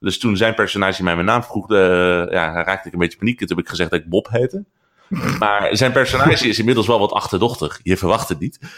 Dus 0.00 0.18
toen 0.18 0.36
zijn 0.36 0.54
personage 0.54 1.02
mij 1.02 1.14
mijn 1.14 1.26
naam 1.26 1.42
vroeg, 1.42 1.70
uh, 1.70 1.78
ja, 2.30 2.62
raakte 2.62 2.88
ik 2.88 2.92
een 2.92 2.98
beetje 2.98 3.18
paniek. 3.18 3.38
Toen 3.38 3.48
heb 3.48 3.58
ik 3.58 3.68
gezegd 3.68 3.90
dat 3.90 4.00
ik 4.00 4.08
Bob 4.08 4.28
heette. 4.30 4.64
Maar 5.38 5.68
zijn 5.76 5.92
personage 5.92 6.48
is 6.48 6.58
inmiddels 6.58 6.86
wel 6.86 6.98
wat 6.98 7.12
achterdochtig. 7.12 7.80
Je 7.82 7.96
verwacht 7.96 8.28
het 8.28 8.40
niet. 8.40 8.58
Uh, 8.60 8.70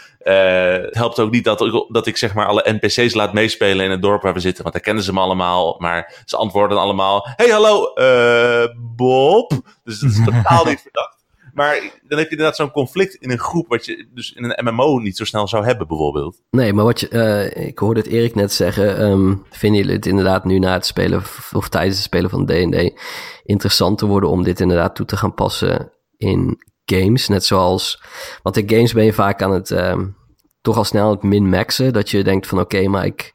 het 0.71 0.95
helpt 0.95 1.19
ook 1.19 1.31
niet 1.31 1.43
dat 1.43 1.61
ik, 1.61 1.85
dat 1.87 2.07
ik 2.07 2.17
zeg 2.17 2.33
maar 2.33 2.45
alle 2.45 2.77
NPC's 2.79 3.13
laat 3.13 3.33
meespelen 3.33 3.85
in 3.85 3.91
het 3.91 4.01
dorp 4.01 4.21
waar 4.21 4.33
we 4.33 4.39
zitten. 4.39 4.61
Want 4.61 4.75
daar 4.75 4.83
kennen 4.83 5.03
ze 5.03 5.13
me 5.13 5.19
allemaal. 5.19 5.75
Maar 5.79 6.23
ze 6.25 6.37
antwoorden 6.37 6.77
allemaal: 6.77 7.27
Hey, 7.35 7.49
hallo, 7.49 7.91
uh, 7.95 8.67
Bob. 8.95 9.51
Dus 9.83 9.99
dat 9.99 10.09
is 10.09 10.23
totaal 10.23 10.65
niet 10.65 10.81
verdacht. 10.81 11.15
Maar 11.57 11.79
dan 12.07 12.17
heb 12.17 12.27
je 12.27 12.31
inderdaad 12.31 12.55
zo'n 12.55 12.71
conflict 12.71 13.15
in 13.15 13.31
een 13.31 13.39
groep, 13.39 13.67
wat 13.67 13.85
je 13.85 14.07
dus 14.13 14.33
in 14.33 14.43
een 14.43 14.73
MMO 14.73 14.99
niet 14.99 15.17
zo 15.17 15.25
snel 15.25 15.47
zou 15.47 15.65
hebben, 15.65 15.87
bijvoorbeeld. 15.87 16.41
Nee, 16.49 16.73
maar 16.73 16.85
wat 16.85 16.99
je, 16.99 17.09
uh, 17.11 17.67
ik 17.67 17.79
hoorde 17.79 17.99
het 17.99 18.09
Erik 18.09 18.35
net 18.35 18.53
zeggen. 18.53 19.01
Um, 19.01 19.45
vinden 19.49 19.79
jullie 19.79 19.95
het 19.95 20.05
inderdaad 20.05 20.45
nu 20.45 20.59
na 20.59 20.73
het 20.73 20.85
spelen 20.85 21.23
of 21.53 21.69
tijdens 21.69 21.95
het 21.95 22.05
spelen 22.05 22.29
van 22.29 22.45
D&D 22.45 23.01
interessant 23.43 23.97
te 23.97 24.05
worden 24.05 24.29
om 24.29 24.43
dit 24.43 24.59
inderdaad 24.59 24.95
toe 24.95 25.05
te 25.05 25.17
gaan 25.17 25.33
passen 25.33 25.91
in 26.17 26.63
games? 26.85 27.27
Net 27.27 27.45
zoals, 27.45 28.01
want 28.43 28.57
in 28.57 28.69
games 28.69 28.93
ben 28.93 29.05
je 29.05 29.13
vaak 29.13 29.41
aan 29.41 29.51
het 29.51 29.69
um, 29.69 30.15
toch 30.61 30.77
al 30.77 30.83
snel 30.83 31.09
het 31.09 31.23
min-maxen. 31.23 31.93
Dat 31.93 32.09
je 32.09 32.23
denkt 32.23 32.47
van 32.47 32.59
oké, 32.59 32.87
maar 32.87 33.05
ik, 33.05 33.33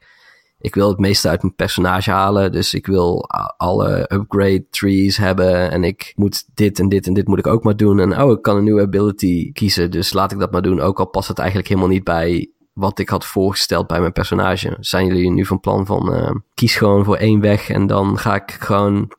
ik 0.59 0.75
wil 0.75 0.89
het 0.89 0.99
meeste 0.99 1.29
uit 1.29 1.41
mijn 1.41 1.55
personage 1.55 2.11
halen. 2.11 2.51
Dus 2.51 2.73
ik 2.73 2.85
wil 2.85 3.29
alle 3.57 4.09
upgrade 4.13 4.65
trees 4.69 5.17
hebben. 5.17 5.71
En 5.71 5.83
ik 5.83 6.13
moet 6.15 6.43
dit 6.53 6.79
en 6.79 6.89
dit 6.89 7.07
en 7.07 7.13
dit 7.13 7.27
moet 7.27 7.39
ik 7.39 7.47
ook 7.47 7.63
maar 7.63 7.75
doen. 7.75 7.99
En 7.99 8.21
oh, 8.21 8.31
ik 8.31 8.41
kan 8.41 8.57
een 8.57 8.63
nieuwe 8.63 8.81
ability 8.81 9.51
kiezen. 9.51 9.91
Dus 9.91 10.13
laat 10.13 10.31
ik 10.31 10.39
dat 10.39 10.51
maar 10.51 10.61
doen. 10.61 10.81
Ook 10.81 10.99
al 10.99 11.09
past 11.09 11.27
het 11.27 11.37
eigenlijk 11.37 11.67
helemaal 11.67 11.89
niet 11.89 12.03
bij 12.03 12.51
wat 12.73 12.99
ik 12.99 13.09
had 13.09 13.25
voorgesteld 13.25 13.87
bij 13.87 13.99
mijn 13.99 14.11
personage. 14.11 14.77
Zijn 14.79 15.07
jullie 15.07 15.31
nu 15.31 15.45
van 15.45 15.59
plan 15.59 15.85
van 15.85 16.15
uh, 16.15 16.31
kies 16.53 16.75
gewoon 16.75 17.03
voor 17.03 17.17
één 17.17 17.39
weg. 17.39 17.69
En 17.69 17.87
dan 17.87 18.17
ga 18.17 18.35
ik 18.35 18.51
gewoon 18.51 19.11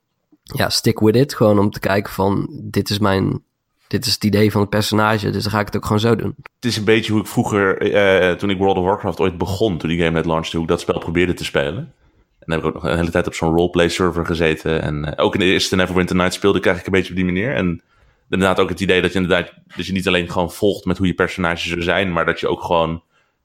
ja, 0.43 0.69
stick 0.69 1.01
with 1.01 1.17
it. 1.17 1.35
Gewoon 1.35 1.59
om 1.59 1.71
te 1.71 1.81
kijken 1.81 2.13
van 2.13 2.61
dit 2.71 2.91
is 2.91 2.99
mijn 2.99 3.43
dit 3.87 4.07
is 4.07 4.13
het 4.13 4.25
idee 4.25 4.51
van 4.51 4.61
het 4.61 4.71
personage, 4.71 5.31
dus 5.31 5.43
dan 5.43 5.53
ga 5.53 5.61
ik 5.61 5.67
het 5.67 5.77
ook 5.77 5.85
gewoon 5.85 6.01
zo 6.01 6.17
doen. 6.17 6.35
Het 6.37 6.65
is 6.65 6.77
een 6.77 6.85
beetje 6.85 7.13
hoe 7.13 7.21
ik 7.21 7.27
vroeger, 7.27 7.93
uh, 7.95 8.33
toen 8.33 8.51
ik 8.51 8.59
World 8.59 8.77
of 8.77 8.85
Warcraft 8.85 9.21
ooit 9.21 9.39
begon, 9.39 9.79
toen 9.79 9.89
die 9.89 9.99
game 9.99 10.11
net 10.11 10.25
launchte, 10.25 10.57
hoe 10.57 10.65
ik 10.65 10.71
dat 10.71 10.81
spel 10.81 10.99
probeerde 10.99 11.35
te 11.35 11.45
spelen. 11.45 11.93
En 12.39 12.51
dan 12.51 12.59
heb 12.59 12.59
ik 12.59 12.67
ook 12.67 12.83
nog 12.83 12.93
een 12.93 12.99
hele 12.99 13.11
tijd 13.11 13.27
op 13.27 13.35
zo'n 13.35 13.57
roleplay 13.57 13.89
server 13.89 14.27
gezeten. 14.27 14.83
En 14.83 15.05
uh, 15.05 15.25
ook 15.25 15.35
in 15.35 15.41
de 15.41 15.47
eerste 15.47 15.77
Neverwinter 15.77 16.17
Night 16.17 16.35
speelde 16.35 16.59
ik 16.59 16.67
eigenlijk 16.67 16.95
een 16.95 17.01
beetje 17.01 17.21
op 17.21 17.27
die 17.27 17.35
manier. 17.35 17.55
En 17.55 17.83
inderdaad 18.31 18.61
ook 18.61 18.69
het 18.69 18.81
idee 18.81 19.03
dat 19.03 19.13
je 19.13 19.19
inderdaad, 19.19 19.53
dat 19.77 19.87
je 19.87 19.93
niet 19.93 20.09
alleen 20.09 20.31
gewoon 20.31 20.53
volgt 20.53 20.85
met 20.85 20.99
hoe 20.99 21.07
je 21.07 21.15
personage 21.15 21.69
zou 21.69 21.83
zijn, 21.83 22.13
maar 22.13 22.25
dat 22.25 22.41
je 22.41 22.49
ook 22.49 22.63
gewoon 22.63 23.03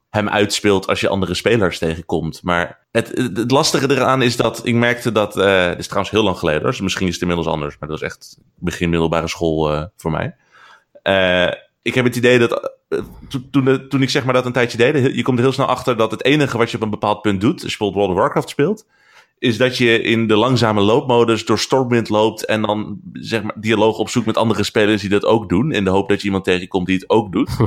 hem 0.09 0.29
uitspeelt 0.29 0.87
als 0.87 0.99
je 0.99 1.09
andere 1.09 1.33
spelers 1.33 1.77
tegenkomt. 1.77 2.43
Maar 2.43 2.79
het, 2.91 3.07
het, 3.07 3.37
het 3.37 3.51
lastige 3.51 3.91
eraan 3.91 4.21
is 4.21 4.35
dat 4.35 4.65
ik 4.65 4.75
merkte 4.75 5.11
dat. 5.11 5.37
Uh, 5.37 5.67
dit 5.67 5.79
is 5.79 5.85
trouwens 5.85 6.13
heel 6.13 6.23
lang 6.23 6.37
geleden, 6.37 6.63
dus 6.63 6.81
misschien 6.81 7.07
is 7.07 7.13
het 7.13 7.21
inmiddels 7.21 7.47
anders. 7.47 7.75
Maar 7.79 7.89
dat 7.89 7.99
was 7.99 8.09
echt 8.09 8.37
begin 8.55 8.89
middelbare 8.89 9.27
school 9.27 9.73
uh, 9.73 9.83
voor 9.95 10.11
mij. 10.11 10.35
Uh, 11.03 11.53
ik 11.81 11.93
heb 11.93 12.05
het 12.05 12.15
idee 12.15 12.39
dat. 12.39 12.77
Toen, 13.51 13.87
toen 13.89 14.01
ik 14.01 14.09
zeg 14.09 14.23
maar 14.23 14.33
dat 14.33 14.45
een 14.45 14.51
tijdje 14.51 14.77
deed, 14.77 15.15
je 15.15 15.21
komt 15.21 15.37
er 15.37 15.43
heel 15.43 15.53
snel 15.53 15.65
achter 15.65 15.97
dat 15.97 16.11
het 16.11 16.23
enige 16.23 16.57
wat 16.57 16.71
je 16.71 16.77
op 16.77 16.83
een 16.83 16.89
bepaald 16.89 17.21
punt 17.21 17.41
doet, 17.41 17.63
als 17.63 17.71
je 17.71 17.77
bijvoorbeeld 17.77 17.95
World 17.95 18.11
of 18.11 18.17
Warcraft 18.17 18.49
speelt, 18.49 18.85
is 19.39 19.57
dat 19.57 19.77
je 19.77 20.01
in 20.01 20.27
de 20.27 20.35
langzame 20.35 20.81
loopmodus 20.81 21.45
door 21.45 21.59
Stormwind 21.59 22.09
loopt 22.09 22.45
en 22.45 22.61
dan 22.61 22.99
zeg 23.13 23.43
maar 23.43 23.55
dialoog 23.59 23.97
opzoekt 23.97 24.25
met 24.25 24.37
andere 24.37 24.63
spelers 24.63 25.01
die 25.01 25.09
dat 25.09 25.25
ook 25.25 25.49
doen. 25.49 25.71
In 25.71 25.83
de 25.83 25.89
hoop 25.89 26.09
dat 26.09 26.19
je 26.19 26.25
iemand 26.25 26.43
tegenkomt 26.43 26.85
die 26.85 26.95
het 26.95 27.09
ook 27.09 27.31
doet. 27.31 27.49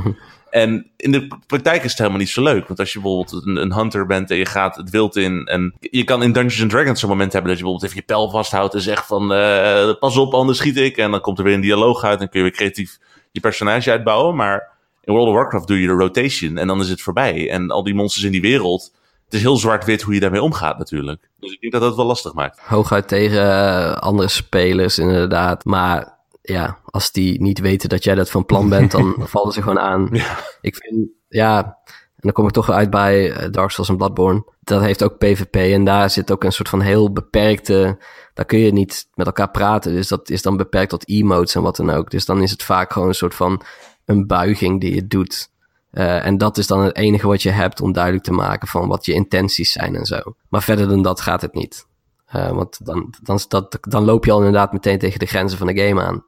En 0.53 0.91
in 0.97 1.11
de 1.11 1.27
praktijk 1.47 1.83
is 1.83 1.89
het 1.89 1.97
helemaal 1.97 2.19
niet 2.19 2.29
zo 2.29 2.43
leuk. 2.43 2.67
Want 2.67 2.79
als 2.79 2.93
je 2.93 2.99
bijvoorbeeld 2.99 3.45
een, 3.45 3.55
een, 3.55 3.73
hunter 3.73 4.05
bent 4.05 4.31
en 4.31 4.37
je 4.37 4.45
gaat 4.45 4.75
het 4.75 4.89
wild 4.89 5.15
in. 5.15 5.45
En 5.45 5.73
je 5.79 6.03
kan 6.03 6.23
in 6.23 6.31
Dungeons 6.31 6.61
and 6.61 6.69
Dragons 6.69 6.99
zo'n 6.99 7.09
moment 7.09 7.33
hebben 7.33 7.49
dat 7.51 7.59
je 7.59 7.65
bijvoorbeeld 7.65 7.91
even 7.91 8.05
je 8.05 8.13
pijl 8.13 8.29
vasthoudt 8.29 8.73
en 8.73 8.81
zegt 8.81 9.05
van 9.05 9.31
uh, 9.31 9.93
pas 9.99 10.17
op, 10.17 10.33
anders 10.33 10.57
schiet 10.57 10.77
ik. 10.77 10.97
En 10.97 11.11
dan 11.11 11.21
komt 11.21 11.37
er 11.37 11.43
weer 11.43 11.53
een 11.53 11.61
dialoog 11.61 12.03
uit 12.03 12.21
en 12.21 12.29
kun 12.29 12.39
je 12.39 12.45
weer 12.45 12.55
creatief 12.55 12.97
je 13.31 13.39
personage 13.39 13.91
uitbouwen. 13.91 14.35
Maar 14.35 14.69
in 15.03 15.13
World 15.13 15.27
of 15.27 15.33
Warcraft 15.33 15.67
doe 15.67 15.81
je 15.81 15.87
de 15.87 15.93
rotation 15.93 16.57
en 16.57 16.67
dan 16.67 16.79
is 16.81 16.89
het 16.89 17.01
voorbij. 17.01 17.49
En 17.49 17.71
al 17.71 17.83
die 17.83 17.95
monsters 17.95 18.25
in 18.25 18.31
die 18.31 18.41
wereld. 18.41 18.91
Het 19.25 19.33
is 19.33 19.41
heel 19.41 19.57
zwart-wit 19.57 20.01
hoe 20.01 20.13
je 20.13 20.19
daarmee 20.19 20.41
omgaat 20.41 20.77
natuurlijk. 20.77 21.29
Dus 21.39 21.51
ik 21.51 21.61
denk 21.61 21.73
dat 21.73 21.81
dat 21.81 21.95
wel 21.95 22.05
lastig 22.05 22.33
maakt. 22.33 22.59
Hooguit 22.59 23.07
tegen 23.07 24.01
andere 24.01 24.29
spelers 24.29 24.97
inderdaad. 24.97 25.65
Maar 25.65 26.17
ja, 26.43 26.79
als 26.85 27.11
die 27.11 27.41
niet 27.41 27.59
weten 27.59 27.89
dat 27.89 28.03
jij 28.03 28.15
dat 28.15 28.29
van 28.29 28.45
plan 28.45 28.69
bent, 28.69 28.91
dan 28.91 29.15
vallen 29.33 29.53
ze 29.53 29.61
gewoon 29.61 29.79
aan. 29.79 30.09
Ja. 30.11 30.39
Ik 30.61 30.75
vind, 30.75 31.07
ja, 31.27 31.77
en 31.85 32.29
dan 32.29 32.31
kom 32.31 32.45
ik 32.45 32.51
toch 32.51 32.69
uit 32.69 32.89
bij 32.89 33.49
Dark 33.49 33.69
Souls 33.69 33.89
en 33.89 33.97
Bloodborne. 33.97 34.43
Dat 34.59 34.81
heeft 34.81 35.03
ook 35.03 35.17
PvP 35.17 35.55
en 35.55 35.83
daar 35.83 36.09
zit 36.09 36.31
ook 36.31 36.43
een 36.43 36.51
soort 36.51 36.69
van 36.69 36.81
heel 36.81 37.11
beperkte, 37.11 37.97
daar 38.33 38.45
kun 38.45 38.59
je 38.59 38.71
niet 38.71 39.07
met 39.13 39.25
elkaar 39.25 39.51
praten. 39.51 39.93
Dus 39.93 40.07
dat 40.07 40.29
is 40.29 40.41
dan 40.41 40.57
beperkt 40.57 40.89
tot 40.89 41.09
emotes 41.09 41.55
en 41.55 41.61
wat 41.61 41.75
dan 41.75 41.89
ook. 41.89 42.11
Dus 42.11 42.25
dan 42.25 42.41
is 42.41 42.51
het 42.51 42.63
vaak 42.63 42.93
gewoon 42.93 43.07
een 43.07 43.15
soort 43.15 43.35
van 43.35 43.61
een 44.05 44.27
buiging 44.27 44.81
die 44.81 44.95
je 44.95 45.07
doet. 45.07 45.51
Uh, 45.91 46.25
en 46.25 46.37
dat 46.37 46.57
is 46.57 46.67
dan 46.67 46.79
het 46.79 46.95
enige 46.95 47.27
wat 47.27 47.41
je 47.41 47.49
hebt 47.49 47.81
om 47.81 47.91
duidelijk 47.91 48.23
te 48.23 48.31
maken 48.31 48.67
van 48.67 48.87
wat 48.87 49.05
je 49.05 49.13
intenties 49.13 49.71
zijn 49.71 49.95
en 49.95 50.05
zo. 50.05 50.19
Maar 50.49 50.63
verder 50.63 50.87
dan 50.87 51.01
dat 51.01 51.21
gaat 51.21 51.41
het 51.41 51.53
niet. 51.53 51.87
Uh, 52.35 52.51
want 52.51 52.85
dan, 52.85 53.13
dan, 53.21 53.39
dat, 53.47 53.77
dan 53.81 54.03
loop 54.03 54.25
je 54.25 54.31
al 54.31 54.37
inderdaad 54.37 54.73
meteen 54.73 54.99
tegen 54.99 55.19
de 55.19 55.25
grenzen 55.25 55.57
van 55.57 55.67
de 55.67 55.77
game 55.77 56.01
aan. 56.01 56.25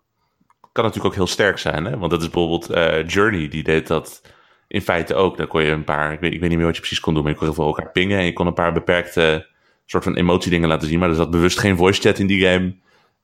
Kan 0.76 0.84
natuurlijk 0.84 1.14
ook 1.14 1.20
heel 1.20 1.34
sterk 1.34 1.58
zijn, 1.58 1.86
hè? 1.86 1.98
Want 1.98 2.12
dat 2.12 2.22
is 2.22 2.30
bijvoorbeeld 2.30 2.72
uh, 2.72 3.08
Journey, 3.08 3.48
die 3.48 3.64
deed 3.64 3.88
dat 3.88 4.22
in 4.68 4.82
feite 4.82 5.16
ook. 5.16 5.38
Dan 5.38 5.48
kon 5.48 5.64
je 5.64 5.72
een 5.72 5.84
paar, 5.84 6.14
ik 6.14 6.20
weet, 6.20 6.34
ik 6.34 6.40
weet 6.40 6.50
niet 6.50 6.58
meer 6.58 6.68
wat 6.68 6.76
je 6.76 6.82
precies 6.82 7.00
kon 7.00 7.14
doen, 7.14 7.24
maar 7.24 7.32
je 7.32 7.38
kon 7.38 7.54
heel 7.54 7.66
elkaar 7.66 7.92
pingen 7.92 8.18
en 8.18 8.26
je 8.26 8.34
kon 8.34 8.48
een 8.48 8.54
paar 8.54 8.74
beperkte 8.74 9.48
soort 9.86 10.04
van 10.04 10.16
emotiedingen 10.16 10.70
laten 10.70 10.88
zien. 10.88 11.00
Maar 11.00 11.10
er 11.10 11.16
zat 11.16 11.32
bewust 11.32 11.60
geen 11.60 11.78
voice 11.78 12.02
chat 12.02 12.20
in 12.20 12.28
die 12.28 12.46
game. 12.46 12.76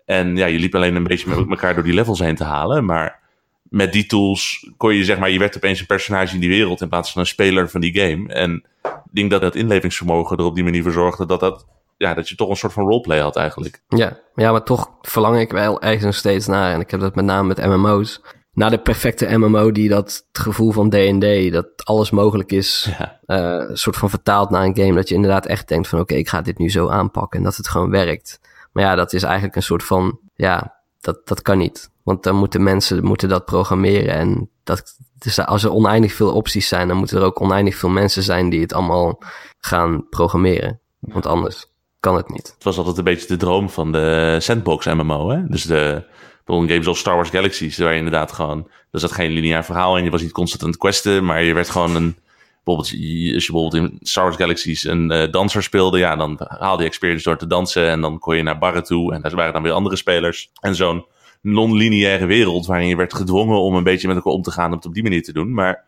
En 0.05 0.35
ja, 0.35 0.45
je 0.45 0.59
liep 0.59 0.75
alleen 0.75 0.95
een 0.95 1.03
beetje 1.03 1.29
met 1.29 1.49
elkaar 1.49 1.73
door 1.73 1.83
die 1.83 1.93
levels 1.93 2.19
heen 2.19 2.35
te 2.35 2.43
halen. 2.43 2.85
Maar 2.85 3.19
met 3.63 3.93
die 3.93 4.05
tools 4.05 4.71
kon 4.77 4.95
je 4.95 5.03
zeg 5.03 5.19
maar, 5.19 5.29
je 5.29 5.39
werd 5.39 5.55
opeens 5.55 5.79
een 5.79 5.85
personage 5.85 6.33
in 6.33 6.39
die 6.39 6.49
wereld 6.49 6.81
in 6.81 6.89
plaats 6.89 7.11
van 7.11 7.21
een 7.21 7.27
speler 7.27 7.69
van 7.69 7.81
die 7.81 7.99
game. 7.99 8.33
En 8.33 8.63
ik 8.83 9.11
denk 9.11 9.31
dat 9.31 9.41
dat 9.41 9.55
inlevingsvermogen 9.55 10.37
er 10.37 10.43
op 10.43 10.55
die 10.55 10.63
manier 10.63 10.83
voor 10.83 10.91
zorgde 10.91 11.25
dat 11.25 11.39
dat 11.39 11.67
ja, 12.01 12.13
dat 12.13 12.29
je 12.29 12.35
toch 12.35 12.49
een 12.49 12.55
soort 12.55 12.73
van 12.73 12.83
roleplay 12.83 13.19
had 13.19 13.35
eigenlijk. 13.35 13.81
Ja, 13.87 14.19
ja, 14.35 14.51
maar 14.51 14.63
toch 14.63 14.89
verlang 15.01 15.39
ik 15.39 15.51
wel 15.51 15.81
ergens 15.81 16.03
nog 16.03 16.15
steeds 16.15 16.47
naar. 16.47 16.73
En 16.73 16.79
ik 16.79 16.91
heb 16.91 16.99
dat 16.99 17.15
met 17.15 17.25
name 17.25 17.47
met 17.47 17.65
MMO's. 17.65 18.21
Naar 18.53 18.69
de 18.69 18.77
perfecte 18.77 19.37
MMO 19.37 19.71
die 19.71 19.89
dat 19.89 20.27
gevoel 20.31 20.71
van 20.71 20.89
D&D, 20.89 21.51
dat 21.51 21.67
alles 21.83 22.11
mogelijk 22.11 22.51
is, 22.51 22.89
ja. 22.97 23.19
uh, 23.25 23.69
soort 23.73 23.97
van 23.97 24.09
vertaald 24.09 24.49
naar 24.49 24.63
een 24.63 24.75
game. 24.75 24.93
Dat 24.93 25.09
je 25.09 25.15
inderdaad 25.15 25.45
echt 25.45 25.67
denkt 25.67 25.87
van 25.87 25.99
oké, 25.99 26.13
ik 26.13 26.29
ga 26.29 26.41
dit 26.41 26.57
nu 26.57 26.69
zo 26.69 26.89
aanpakken 26.89 27.37
en 27.39 27.45
dat 27.45 27.55
het 27.55 27.67
gewoon 27.67 27.89
werkt. 27.89 28.39
Maar 28.71 28.83
ja, 28.83 28.95
dat 28.95 29.13
is 29.13 29.23
eigenlijk 29.23 29.55
een 29.55 29.63
soort 29.63 29.83
van, 29.83 30.19
ja, 30.33 30.75
dat, 31.01 31.27
dat 31.27 31.41
kan 31.41 31.57
niet. 31.57 31.89
Want 32.03 32.23
dan 32.23 32.35
moeten 32.35 32.63
mensen 32.63 33.03
moeten 33.03 33.29
dat 33.29 33.45
programmeren. 33.45 34.13
En 34.13 34.49
dat, 34.63 34.95
dus 35.17 35.39
als 35.45 35.63
er 35.63 35.71
oneindig 35.71 36.13
veel 36.13 36.33
opties 36.33 36.67
zijn, 36.67 36.87
dan 36.87 36.97
moeten 36.97 37.17
er 37.17 37.23
ook 37.23 37.41
oneindig 37.41 37.75
veel 37.75 37.89
mensen 37.89 38.23
zijn 38.23 38.49
die 38.49 38.61
het 38.61 38.73
allemaal 38.73 39.21
gaan 39.57 40.09
programmeren. 40.09 40.79
Want 40.99 41.25
anders 41.25 41.70
kan 42.01 42.15
het 42.15 42.29
niet. 42.29 42.51
Het 42.53 42.63
was 42.63 42.77
altijd 42.77 42.97
een 42.97 43.03
beetje 43.03 43.27
de 43.27 43.37
droom 43.37 43.69
van 43.69 43.91
de 43.91 44.37
sandbox 44.39 44.85
MMO. 44.85 45.29
Hè? 45.29 45.47
Dus 45.47 45.63
de 45.63 46.03
bijvoorbeeld 46.45 46.69
games 46.69 46.83
zoals 46.83 46.99
Star 46.99 47.15
Wars 47.15 47.29
Galaxies, 47.29 47.77
waar 47.77 47.91
je 47.91 47.97
inderdaad 47.97 48.31
gewoon, 48.31 48.67
er 48.91 48.99
zat 48.99 49.11
geen 49.11 49.31
lineair 49.31 49.63
verhaal 49.63 49.97
en 49.97 50.03
je 50.03 50.09
was 50.09 50.21
niet 50.21 50.31
constant 50.31 50.63
aan 50.63 50.69
het 50.69 50.77
questen, 50.77 51.25
maar 51.25 51.43
je 51.43 51.53
werd 51.53 51.69
gewoon 51.69 51.95
een, 51.95 52.15
bijvoorbeeld, 52.63 52.89
als 53.35 53.45
je 53.45 53.51
bijvoorbeeld 53.51 53.73
in 53.73 53.99
Star 54.01 54.23
Wars 54.23 54.35
Galaxies 54.35 54.83
een 54.83 55.11
uh, 55.11 55.31
danser 55.31 55.63
speelde, 55.63 55.97
ja, 55.97 56.15
dan 56.15 56.39
haalde 56.59 56.83
je 56.83 56.89
experience 56.89 57.23
door 57.23 57.37
te 57.37 57.47
dansen 57.47 57.89
en 57.89 58.01
dan 58.01 58.19
kon 58.19 58.35
je 58.35 58.43
naar 58.43 58.57
barren 58.57 58.83
toe 58.83 59.13
en 59.13 59.21
daar 59.21 59.35
waren 59.35 59.53
dan 59.53 59.63
weer 59.63 59.71
andere 59.71 59.95
spelers. 59.95 60.51
En 60.59 60.75
zo'n 60.75 61.05
non-lineaire 61.41 62.25
wereld 62.25 62.65
waarin 62.65 62.87
je 62.87 62.95
werd 62.95 63.13
gedwongen 63.13 63.61
om 63.61 63.75
een 63.75 63.83
beetje 63.83 64.07
met 64.07 64.15
elkaar 64.15 64.33
om 64.33 64.41
te 64.41 64.51
gaan 64.51 64.69
om 64.69 64.75
het 64.75 64.85
op 64.85 64.93
die 64.93 65.03
manier 65.03 65.23
te 65.23 65.33
doen. 65.33 65.53
Maar 65.53 65.83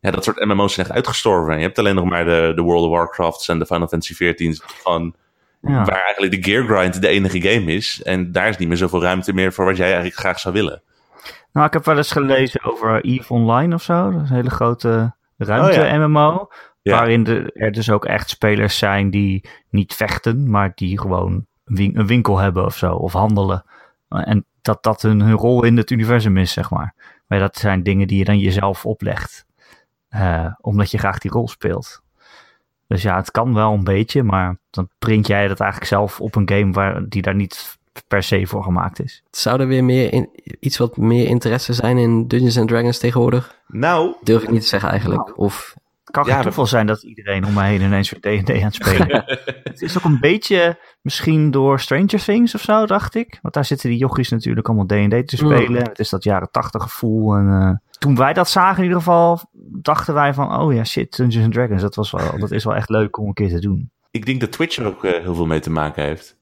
ja, 0.00 0.10
dat 0.10 0.24
soort 0.24 0.44
MMO's 0.44 0.74
zijn 0.74 0.86
echt 0.86 0.94
uitgestorven. 0.94 1.56
je 1.56 1.62
hebt 1.62 1.78
alleen 1.78 1.94
nog 1.94 2.04
maar 2.04 2.24
de, 2.24 2.52
de 2.54 2.62
World 2.62 2.84
of 2.84 2.90
Warcrafts 2.90 3.48
en 3.48 3.58
de 3.58 3.66
Final 3.66 3.88
Fantasy 3.88 4.12
XIV's 4.12 4.60
van 4.64 5.14
ja. 5.66 5.84
Waar 5.84 6.02
eigenlijk 6.02 6.32
de 6.32 6.50
gear 6.50 6.64
grind 6.64 7.00
de 7.00 7.08
enige 7.08 7.40
game 7.40 7.72
is. 7.72 8.02
En 8.02 8.32
daar 8.32 8.48
is 8.48 8.56
niet 8.56 8.68
meer 8.68 8.76
zoveel 8.76 9.02
ruimte 9.02 9.32
meer 9.32 9.52
voor 9.52 9.64
wat 9.64 9.76
jij 9.76 9.86
eigenlijk 9.86 10.16
graag 10.16 10.40
zou 10.40 10.54
willen. 10.54 10.82
Nou, 11.52 11.66
ik 11.66 11.72
heb 11.72 11.84
wel 11.84 11.96
eens 11.96 12.12
gelezen 12.12 12.64
over 12.64 13.04
EVE 13.04 13.32
Online 13.32 13.74
of 13.74 13.82
zo. 13.82 14.10
Dat 14.10 14.22
is 14.22 14.30
een 14.30 14.36
hele 14.36 14.50
grote 14.50 15.14
ruimte-MMO. 15.36 16.28
Oh, 16.28 16.52
waarin 16.82 17.24
de, 17.24 17.50
er 17.54 17.72
dus 17.72 17.90
ook 17.90 18.04
echt 18.04 18.28
spelers 18.28 18.78
zijn 18.78 19.10
die 19.10 19.48
niet 19.70 19.94
vechten, 19.94 20.50
maar 20.50 20.72
die 20.74 21.00
gewoon 21.00 21.46
een 21.64 22.06
winkel 22.06 22.38
hebben 22.38 22.64
of 22.64 22.76
zo, 22.76 22.94
of 22.94 23.12
handelen. 23.12 23.64
En 24.08 24.44
dat 24.62 24.82
dat 24.82 25.02
hun, 25.02 25.20
hun 25.20 25.36
rol 25.36 25.64
in 25.64 25.76
het 25.76 25.90
universum 25.90 26.36
is, 26.36 26.52
zeg 26.52 26.70
maar. 26.70 26.94
Maar 27.26 27.38
dat 27.38 27.56
zijn 27.56 27.82
dingen 27.82 28.06
die 28.06 28.18
je 28.18 28.24
dan 28.24 28.38
jezelf 28.38 28.86
oplegt. 28.86 29.46
Uh, 30.10 30.52
omdat 30.60 30.90
je 30.90 30.98
graag 30.98 31.18
die 31.18 31.30
rol 31.30 31.48
speelt. 31.48 32.02
Dus 32.86 33.02
ja, 33.02 33.16
het 33.16 33.30
kan 33.30 33.54
wel 33.54 33.72
een 33.72 33.84
beetje, 33.84 34.22
maar 34.22 34.56
dan 34.70 34.88
print 34.98 35.26
jij 35.26 35.48
dat 35.48 35.60
eigenlijk 35.60 35.90
zelf 35.90 36.20
op 36.20 36.34
een 36.34 36.48
game 36.48 36.72
waar, 36.72 37.08
die 37.08 37.22
daar 37.22 37.34
niet 37.34 37.78
per 38.08 38.22
se 38.22 38.46
voor 38.46 38.62
gemaakt 38.62 39.02
is. 39.02 39.22
Zou 39.30 39.60
er 39.60 39.66
weer 39.66 39.84
meer 39.84 40.12
in, 40.12 40.28
iets 40.60 40.76
wat 40.76 40.96
meer 40.96 41.26
interesse 41.26 41.72
zijn 41.72 41.98
in 41.98 42.28
Dungeons 42.28 42.58
and 42.58 42.68
Dragons 42.68 42.98
tegenwoordig? 42.98 43.58
Nou... 43.66 44.14
Durf 44.22 44.42
ik 44.42 44.50
niet 44.50 44.60
te 44.60 44.68
zeggen 44.68 44.90
eigenlijk. 44.90 45.38
Of 45.38 45.74
kan 46.14 46.24
ja, 46.26 46.42
toeval 46.42 46.66
zijn 46.66 46.86
dat 46.86 47.02
iedereen 47.02 47.44
om 47.44 47.52
mij 47.52 47.70
heen 47.70 47.80
ineens 47.80 48.10
weer 48.10 48.42
D&D 48.42 48.50
aan 48.50 48.56
het 48.56 48.74
spelen. 48.74 49.24
het 49.70 49.82
is 49.82 49.98
ook 49.98 50.04
een 50.04 50.20
beetje 50.20 50.78
misschien 51.00 51.50
door 51.50 51.80
Stranger 51.80 52.24
Things 52.24 52.54
of 52.54 52.60
zo, 52.60 52.86
dacht 52.86 53.14
ik. 53.14 53.38
Want 53.42 53.54
daar 53.54 53.64
zitten 53.64 53.88
die 53.88 53.98
jochies 53.98 54.28
natuurlijk 54.28 54.68
allemaal 54.68 54.86
D&D 54.86 55.28
te 55.28 55.36
spelen. 55.36 55.82
Het 55.82 55.98
is 55.98 56.08
dat 56.08 56.24
jaren 56.24 56.50
tachtig 56.50 56.82
gevoel. 56.82 57.34
En 57.34 57.46
uh, 57.46 57.98
toen 57.98 58.16
wij 58.16 58.32
dat 58.32 58.48
zagen 58.48 58.76
in 58.76 58.82
ieder 58.82 58.98
geval, 58.98 59.40
dachten 59.82 60.14
wij 60.14 60.34
van... 60.34 60.60
Oh 60.60 60.74
ja, 60.74 60.84
shit, 60.84 61.16
Dungeons 61.16 61.44
and 61.44 61.54
Dragons, 61.54 61.82
dat, 61.82 61.94
was 61.94 62.10
wel, 62.10 62.38
dat 62.38 62.50
is 62.50 62.64
wel 62.64 62.74
echt 62.74 62.88
leuk 62.88 63.18
om 63.18 63.26
een 63.26 63.34
keer 63.34 63.48
te 63.48 63.60
doen. 63.60 63.90
Ik 64.10 64.26
denk 64.26 64.40
dat 64.40 64.52
Twitch 64.52 64.76
er 64.76 64.86
ook 64.86 65.04
uh, 65.04 65.12
heel 65.12 65.34
veel 65.34 65.46
mee 65.46 65.60
te 65.60 65.70
maken 65.70 66.04
heeft. 66.04 66.36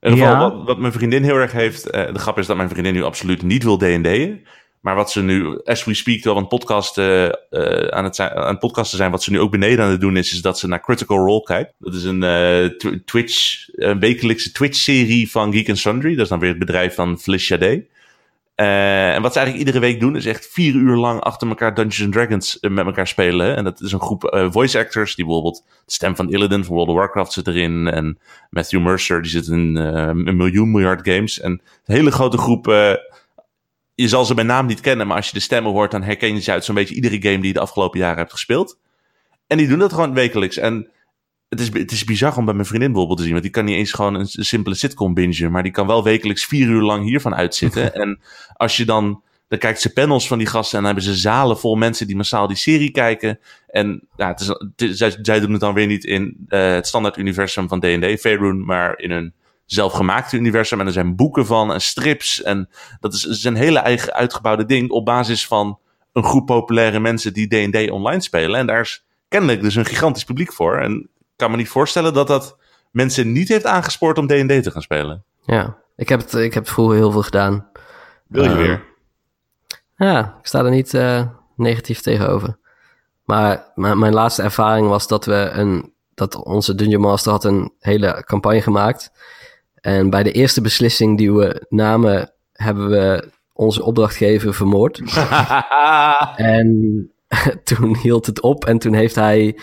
In 0.00 0.10
ieder 0.10 0.26
geval, 0.26 0.42
ja. 0.42 0.54
wat, 0.54 0.66
wat, 0.66 0.78
mijn 0.78 0.92
vriendin 0.92 1.22
heel 1.22 1.36
erg 1.36 1.52
heeft... 1.52 1.86
Uh, 1.86 2.12
de 2.12 2.18
grap 2.18 2.38
is 2.38 2.46
dat 2.46 2.56
mijn 2.56 2.68
vriendin 2.68 2.92
nu 2.92 3.02
absoluut 3.02 3.42
niet 3.42 3.62
wil 3.62 3.76
D&D'en. 3.76 4.46
Maar 4.82 4.94
wat 4.94 5.10
ze 5.10 5.22
nu, 5.22 5.60
as 5.64 5.84
we 5.84 5.94
speak, 5.94 6.24
wel 6.24 6.36
een 6.36 6.46
podcast, 6.46 6.98
uh, 6.98 7.28
aan, 7.88 8.04
het 8.04 8.16
zijn, 8.16 8.30
aan 8.30 8.58
podcasten 8.58 8.98
zijn, 8.98 9.10
wat 9.10 9.22
ze 9.22 9.30
nu 9.30 9.40
ook 9.40 9.50
beneden 9.50 9.84
aan 9.84 9.90
het 9.90 10.00
doen 10.00 10.16
is, 10.16 10.32
is 10.32 10.42
dat 10.42 10.58
ze 10.58 10.68
naar 10.68 10.80
Critical 10.80 11.26
Role 11.26 11.42
kijkt. 11.42 11.72
Dat 11.78 11.94
is 11.94 12.04
een 12.04 12.22
uh, 12.22 12.94
Twitch, 13.04 13.68
een 13.72 14.00
wekelijkse 14.00 14.52
Twitch-serie 14.52 15.30
van 15.30 15.52
Geek 15.52 15.68
and 15.68 15.78
Sundry. 15.78 16.14
Dat 16.14 16.22
is 16.24 16.28
dan 16.28 16.38
weer 16.38 16.48
het 16.48 16.58
bedrijf 16.58 16.94
van 16.94 17.18
Felicia 17.18 17.56
Day. 17.56 17.86
En 18.54 19.22
wat 19.22 19.32
ze 19.32 19.38
eigenlijk 19.38 19.66
iedere 19.66 19.86
week 19.86 20.00
doen, 20.00 20.16
is 20.16 20.26
echt 20.26 20.48
vier 20.52 20.74
uur 20.74 20.96
lang 20.96 21.20
achter 21.20 21.48
elkaar 21.48 21.74
Dungeons 21.74 22.02
and 22.02 22.12
Dragons 22.12 22.58
met 22.60 22.86
elkaar 22.86 23.06
spelen. 23.06 23.56
En 23.56 23.64
dat 23.64 23.80
is 23.80 23.92
een 23.92 24.00
groep 24.00 24.48
voice 24.50 24.78
actors, 24.78 25.14
die 25.14 25.24
bijvoorbeeld 25.24 25.64
de 25.84 25.92
stem 25.92 26.16
van 26.16 26.30
Illidan 26.30 26.64
van 26.64 26.74
World 26.74 26.88
of 26.88 26.94
Warcraft 26.94 27.32
zit 27.32 27.46
erin. 27.46 27.88
En 27.88 28.18
Matthew 28.50 28.82
Mercer, 28.82 29.22
die 29.22 29.30
zit 29.30 29.46
in 29.46 29.76
een 29.76 30.36
miljoen 30.36 30.70
miljard 30.70 31.08
games. 31.08 31.40
En 31.40 31.50
een 31.50 31.94
hele 31.94 32.10
grote 32.10 32.38
groep 32.38 32.66
je 33.94 34.08
zal 34.08 34.24
ze 34.24 34.34
bij 34.34 34.44
naam 34.44 34.66
niet 34.66 34.80
kennen, 34.80 35.06
maar 35.06 35.16
als 35.16 35.26
je 35.26 35.32
de 35.32 35.40
stemmen 35.40 35.72
hoort, 35.72 35.90
dan 35.90 36.02
herken 36.02 36.34
je 36.34 36.40
ze 36.40 36.52
uit 36.52 36.64
zo'n 36.64 36.74
beetje 36.74 36.94
iedere 36.94 37.22
game 37.22 37.38
die 37.38 37.46
je 37.46 37.52
de 37.52 37.60
afgelopen 37.60 37.98
jaren 37.98 38.18
hebt 38.18 38.32
gespeeld. 38.32 38.78
En 39.46 39.58
die 39.58 39.68
doen 39.68 39.78
dat 39.78 39.92
gewoon 39.92 40.14
wekelijks. 40.14 40.56
En 40.56 40.90
het 41.48 41.60
is, 41.60 41.72
het 41.72 41.90
is 41.90 42.04
bizar 42.04 42.36
om 42.36 42.44
bij 42.44 42.54
mijn 42.54 42.66
vriendin 42.66 42.88
bijvoorbeeld 42.88 43.18
te 43.18 43.24
zien, 43.24 43.32
want 43.32 43.44
die 43.44 43.54
kan 43.54 43.64
niet 43.64 43.76
eens 43.76 43.92
gewoon 43.92 44.14
een, 44.14 44.26
simpele 44.26 44.74
sitcom 44.74 45.14
bingen, 45.14 45.50
maar 45.50 45.62
die 45.62 45.72
kan 45.72 45.86
wel 45.86 46.04
wekelijks 46.04 46.44
vier 46.44 46.68
uur 46.68 46.82
lang 46.82 47.04
hiervan 47.04 47.34
uitzitten. 47.34 47.94
en 48.02 48.20
als 48.52 48.76
je 48.76 48.84
dan, 48.84 49.22
dan 49.48 49.58
kijkt 49.58 49.80
ze 49.80 49.92
panels 49.92 50.26
van 50.26 50.38
die 50.38 50.46
gasten 50.46 50.78
en 50.78 50.84
dan 50.84 50.94
hebben 50.94 51.14
ze 51.14 51.20
zalen 51.20 51.58
vol 51.58 51.74
mensen 51.74 52.06
die 52.06 52.16
massaal 52.16 52.46
die 52.46 52.56
serie 52.56 52.90
kijken. 52.90 53.38
En 53.66 54.08
ja, 54.16 54.28
het 54.28 54.40
is, 54.76 54.96
zij, 54.96 55.18
zij, 55.22 55.40
doen 55.40 55.52
het 55.52 55.60
dan 55.60 55.74
weer 55.74 55.86
niet 55.86 56.04
in 56.04 56.46
uh, 56.48 56.72
het 56.72 56.86
standaard 56.86 57.16
universum 57.16 57.68
van 57.68 57.80
D&D, 57.80 58.20
Faerun, 58.20 58.64
maar 58.64 58.98
in 58.98 59.10
een 59.10 59.34
zelfgemaakte 59.64 60.36
universum. 60.36 60.80
En 60.80 60.86
er 60.86 60.92
zijn 60.92 61.16
boeken 61.16 61.46
van 61.46 61.72
en 61.72 61.80
strips. 61.80 62.42
En 62.42 62.68
dat 63.00 63.12
is, 63.12 63.24
is 63.24 63.44
een 63.44 63.56
hele 63.56 63.78
eigen 63.78 64.12
uitgebouwde 64.12 64.64
ding 64.64 64.90
op 64.90 65.04
basis 65.04 65.46
van 65.46 65.78
een 66.12 66.24
groep 66.24 66.46
populaire 66.46 67.00
mensen 67.00 67.32
die 67.32 67.48
D&D 67.48 67.90
online 67.90 68.20
spelen. 68.20 68.60
En 68.60 68.66
daar 68.66 68.80
is 68.80 69.04
kennelijk 69.28 69.62
dus 69.62 69.74
een 69.74 69.84
gigantisch 69.84 70.24
publiek 70.24 70.52
voor. 70.52 70.78
En 70.78 70.92
ik 71.18 71.36
kan 71.36 71.50
me 71.50 71.56
niet 71.56 71.68
voorstellen 71.68 72.14
dat 72.14 72.26
dat 72.26 72.56
mensen 72.90 73.32
niet 73.32 73.48
heeft 73.48 73.66
aangespoord 73.66 74.18
om 74.18 74.26
D&D 74.26 74.62
te 74.62 74.70
gaan 74.70 74.82
spelen. 74.82 75.24
Ja, 75.44 75.76
ik 75.96 76.08
heb 76.08 76.20
het, 76.20 76.34
ik 76.34 76.54
heb 76.54 76.62
het 76.62 76.72
vroeger 76.72 76.96
heel 76.96 77.10
veel 77.10 77.22
gedaan. 77.22 77.68
Wil 78.26 78.44
je 78.44 78.50
uh, 78.50 78.56
weer? 78.56 78.84
Ja, 79.96 80.36
ik 80.40 80.46
sta 80.46 80.64
er 80.64 80.70
niet 80.70 80.92
uh, 80.92 81.22
negatief 81.56 82.00
tegenover. 82.00 82.58
Maar 83.24 83.72
mijn 83.74 84.12
laatste 84.12 84.42
ervaring 84.42 84.88
was 84.88 85.08
dat 85.08 85.24
we 85.24 85.50
een, 85.52 85.92
dat 86.14 86.34
onze 86.34 86.74
Dungeon 86.74 87.00
Master 87.00 87.32
had 87.32 87.44
een 87.44 87.72
hele 87.78 88.22
campagne 88.26 88.62
gemaakt. 88.62 89.12
En 89.82 90.10
bij 90.10 90.22
de 90.22 90.32
eerste 90.32 90.60
beslissing 90.60 91.18
die 91.18 91.32
we 91.32 91.66
namen, 91.68 92.32
hebben 92.52 92.88
we 92.88 93.30
onze 93.52 93.82
opdrachtgever 93.82 94.54
vermoord. 94.54 95.02
en 96.36 97.10
toen 97.64 97.96
hield 97.96 98.26
het 98.26 98.40
op 98.40 98.64
en 98.64 98.78
toen 98.78 98.94
heeft 98.94 99.14
hij, 99.14 99.58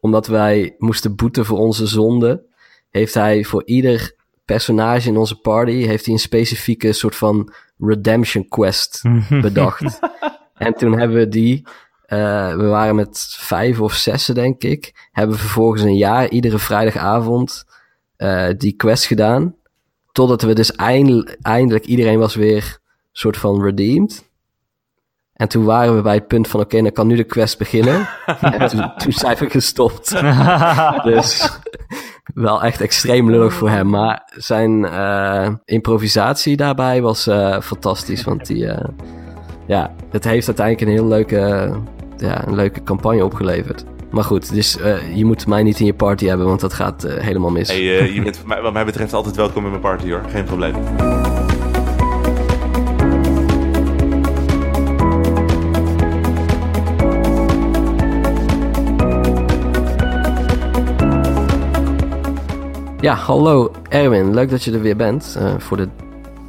omdat 0.00 0.26
wij 0.26 0.74
moesten 0.78 1.16
boeten 1.16 1.44
voor 1.44 1.58
onze 1.58 1.86
zonde, 1.86 2.44
heeft 2.90 3.14
hij 3.14 3.44
voor 3.44 3.62
ieder 3.64 4.16
personage 4.44 5.08
in 5.08 5.16
onze 5.16 5.40
party 5.40 5.72
heeft 5.72 6.04
hij 6.04 6.14
een 6.14 6.20
specifieke 6.20 6.92
soort 6.92 7.16
van 7.16 7.52
redemption 7.78 8.48
quest 8.48 9.02
bedacht. 9.28 9.98
en 10.54 10.74
toen 10.74 10.98
hebben 10.98 11.16
we 11.16 11.28
die, 11.28 11.66
uh, 12.08 12.54
we 12.56 12.66
waren 12.66 12.94
met 12.94 13.36
vijf 13.38 13.80
of 13.80 13.94
zessen 13.94 14.34
denk 14.34 14.62
ik, 14.62 15.08
hebben 15.12 15.36
we 15.36 15.42
vervolgens 15.42 15.82
een 15.82 15.96
jaar 15.96 16.28
iedere 16.28 16.58
vrijdagavond 16.58 17.64
uh, 18.18 18.48
die 18.56 18.72
quest 18.72 19.04
gedaan. 19.04 19.54
Totdat 20.12 20.42
we 20.42 20.54
dus 20.54 20.72
eindelijk, 20.72 21.36
eindelijk 21.42 21.84
iedereen 21.86 22.18
was 22.18 22.34
weer 22.34 22.78
soort 23.12 23.36
van 23.36 23.62
redeemed. 23.62 24.26
En 25.32 25.48
toen 25.48 25.64
waren 25.64 25.96
we 25.96 26.02
bij 26.02 26.14
het 26.14 26.26
punt 26.26 26.48
van, 26.48 26.60
oké, 26.60 26.82
dan 26.82 26.92
kan 26.92 27.06
nu 27.06 27.16
de 27.16 27.24
quest 27.24 27.58
beginnen. 27.58 28.08
en 28.40 28.68
toen, 28.68 28.92
toen 28.96 29.12
zijn 29.12 29.36
we 29.36 29.50
gestopt. 29.50 30.20
dus 31.12 31.58
wel 32.34 32.62
echt 32.62 32.80
extreem 32.80 33.30
lullig 33.30 33.52
voor 33.52 33.70
hem. 33.70 33.88
Maar 33.88 34.32
zijn 34.36 34.78
uh, 34.78 35.48
improvisatie 35.64 36.56
daarbij 36.56 37.02
was 37.02 37.26
uh, 37.26 37.60
fantastisch. 37.60 38.24
Want 38.24 38.46
die, 38.46 38.64
uh, 38.64 38.84
ja, 39.66 39.94
het 40.10 40.24
heeft 40.24 40.46
uiteindelijk 40.46 40.86
een 40.86 40.96
heel 40.96 41.08
leuke, 41.08 41.72
ja, 42.16 42.46
een 42.46 42.54
leuke 42.54 42.82
campagne 42.82 43.24
opgeleverd. 43.24 43.84
Maar 44.10 44.24
goed, 44.24 44.54
dus 44.54 44.78
eh, 44.78 45.16
je 45.16 45.24
moet 45.24 45.46
mij 45.46 45.62
niet 45.62 45.80
in 45.80 45.86
je 45.86 45.94
party 45.94 46.26
hebben, 46.26 46.46
want 46.46 46.60
dat 46.60 46.72
gaat 46.72 47.04
eh, 47.04 47.24
helemaal 47.24 47.50
mis. 47.50 47.68
Hey, 47.68 47.98
eh, 47.98 48.14
je 48.14 48.22
bent 48.22 48.42
wat 48.62 48.72
mij 48.72 48.84
betreft 48.84 49.12
altijd 49.12 49.36
welkom 49.36 49.64
in 49.64 49.70
mijn 49.70 49.82
party 49.82 50.10
hoor. 50.10 50.22
Geen 50.28 50.44
probleem. 50.44 50.74
Ja, 63.00 63.14
hallo 63.14 63.72
Erwin. 63.88 64.34
Leuk 64.34 64.50
dat 64.50 64.64
je 64.64 64.72
er 64.72 64.80
weer 64.80 64.96
bent. 64.96 65.38
Voor 65.58 65.76
de 65.76 65.88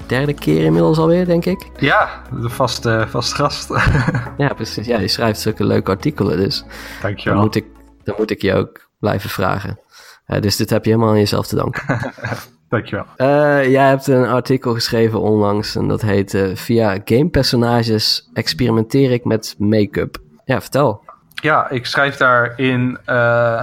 derde 0.10 0.34
keer 0.34 0.64
inmiddels 0.64 0.98
alweer, 0.98 1.26
denk 1.26 1.46
ik. 1.46 1.70
Ja, 1.78 2.22
de 2.42 2.50
vaste, 2.50 3.06
vaste 3.10 3.36
gast. 3.36 3.70
ja, 4.38 4.54
precies. 4.54 4.88
Ja, 4.88 5.00
je 5.00 5.08
schrijft 5.08 5.40
zulke 5.40 5.66
leuke 5.66 5.92
artikelen, 5.92 6.38
dus... 6.38 6.64
Dankjewel. 7.02 7.34
Dan 7.34 7.44
moet 7.44 7.56
ik, 7.56 7.66
dan 8.04 8.16
moet 8.18 8.32
ik 8.32 8.42
je 8.42 8.54
ook 8.54 8.90
blijven 9.00 9.30
vragen. 9.30 9.80
Uh, 10.28 10.42
dus 10.42 10.56
dit 10.56 10.70
heb 10.70 10.86
je 10.86 10.92
helemaal 10.92 11.12
aan 11.12 11.20
jezelf 11.20 11.48
te 11.48 11.56
danken. 11.56 11.84
Dankjewel. 12.70 13.06
Uh, 13.18 13.72
jij 13.72 13.88
hebt 13.88 14.08
een 14.08 14.28
artikel 14.28 14.74
geschreven 14.74 15.20
onlangs 15.22 15.76
en 15.76 15.88
dat 15.88 16.02
heet 16.02 16.34
uh, 16.34 16.56
Via 16.56 16.98
gamepersonages 17.06 18.30
experimenteer 18.34 19.12
ik 19.12 19.26
met 19.26 19.56
make-up. 19.58 20.18
Ja, 20.46 20.62
vertel. 20.62 21.04
Ja, 21.34 21.70
ik 21.70 21.86
schrijf 21.86 22.18
daarin 22.18 22.98
uh, 23.06 23.62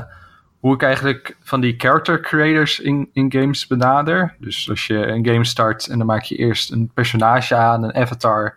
hoe 0.67 0.75
ik 0.75 0.83
eigenlijk 0.83 1.37
van 1.43 1.61
die 1.61 1.75
character 1.79 2.21
creators 2.21 2.81
in, 2.81 3.11
in 3.13 3.33
games 3.33 3.67
benader. 3.67 4.35
Dus 4.39 4.71
als 4.71 4.87
je 4.87 5.07
een 5.07 5.27
game 5.27 5.45
start 5.45 5.87
en 5.87 5.99
dan 5.99 6.07
maak 6.07 6.23
je 6.23 6.37
eerst 6.37 6.73
een 6.73 6.91
personage 6.95 7.55
aan, 7.55 7.83
een 7.83 7.95
avatar. 7.95 8.55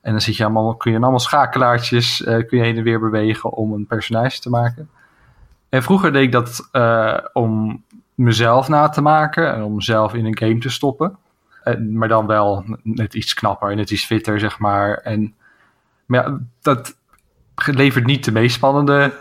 En 0.00 0.12
dan 0.12 0.20
zit 0.20 0.36
je 0.36 0.44
allemaal, 0.44 0.74
kun 0.74 0.92
je 0.92 0.98
allemaal 0.98 1.18
schakelaartjes 1.18 2.20
uh, 2.20 2.26
kun 2.26 2.58
je 2.58 2.64
heen 2.64 2.76
en 2.76 2.82
weer 2.82 3.00
bewegen 3.00 3.52
om 3.52 3.72
een 3.72 3.86
personage 3.86 4.40
te 4.40 4.50
maken. 4.50 4.88
En 5.68 5.82
vroeger 5.82 6.12
deed 6.12 6.22
ik 6.22 6.32
dat 6.32 6.68
uh, 6.72 7.18
om 7.32 7.82
mezelf 8.14 8.68
na 8.68 8.88
te 8.88 9.00
maken 9.00 9.54
en 9.54 9.62
om 9.62 9.74
mezelf 9.74 10.14
in 10.14 10.24
een 10.24 10.38
game 10.38 10.58
te 10.58 10.70
stoppen. 10.70 11.16
En, 11.62 11.98
maar 11.98 12.08
dan 12.08 12.26
wel 12.26 12.64
net 12.82 13.14
iets 13.14 13.34
knapper, 13.34 13.76
net 13.76 13.90
iets 13.90 14.04
fitter, 14.04 14.40
zeg 14.40 14.58
maar. 14.58 14.94
En, 14.94 15.34
maar 16.06 16.24
ja, 16.24 16.38
dat 16.60 16.96
levert 17.54 18.06
niet 18.06 18.24
de 18.24 18.32
meest 18.32 18.54
spannende 18.54 19.12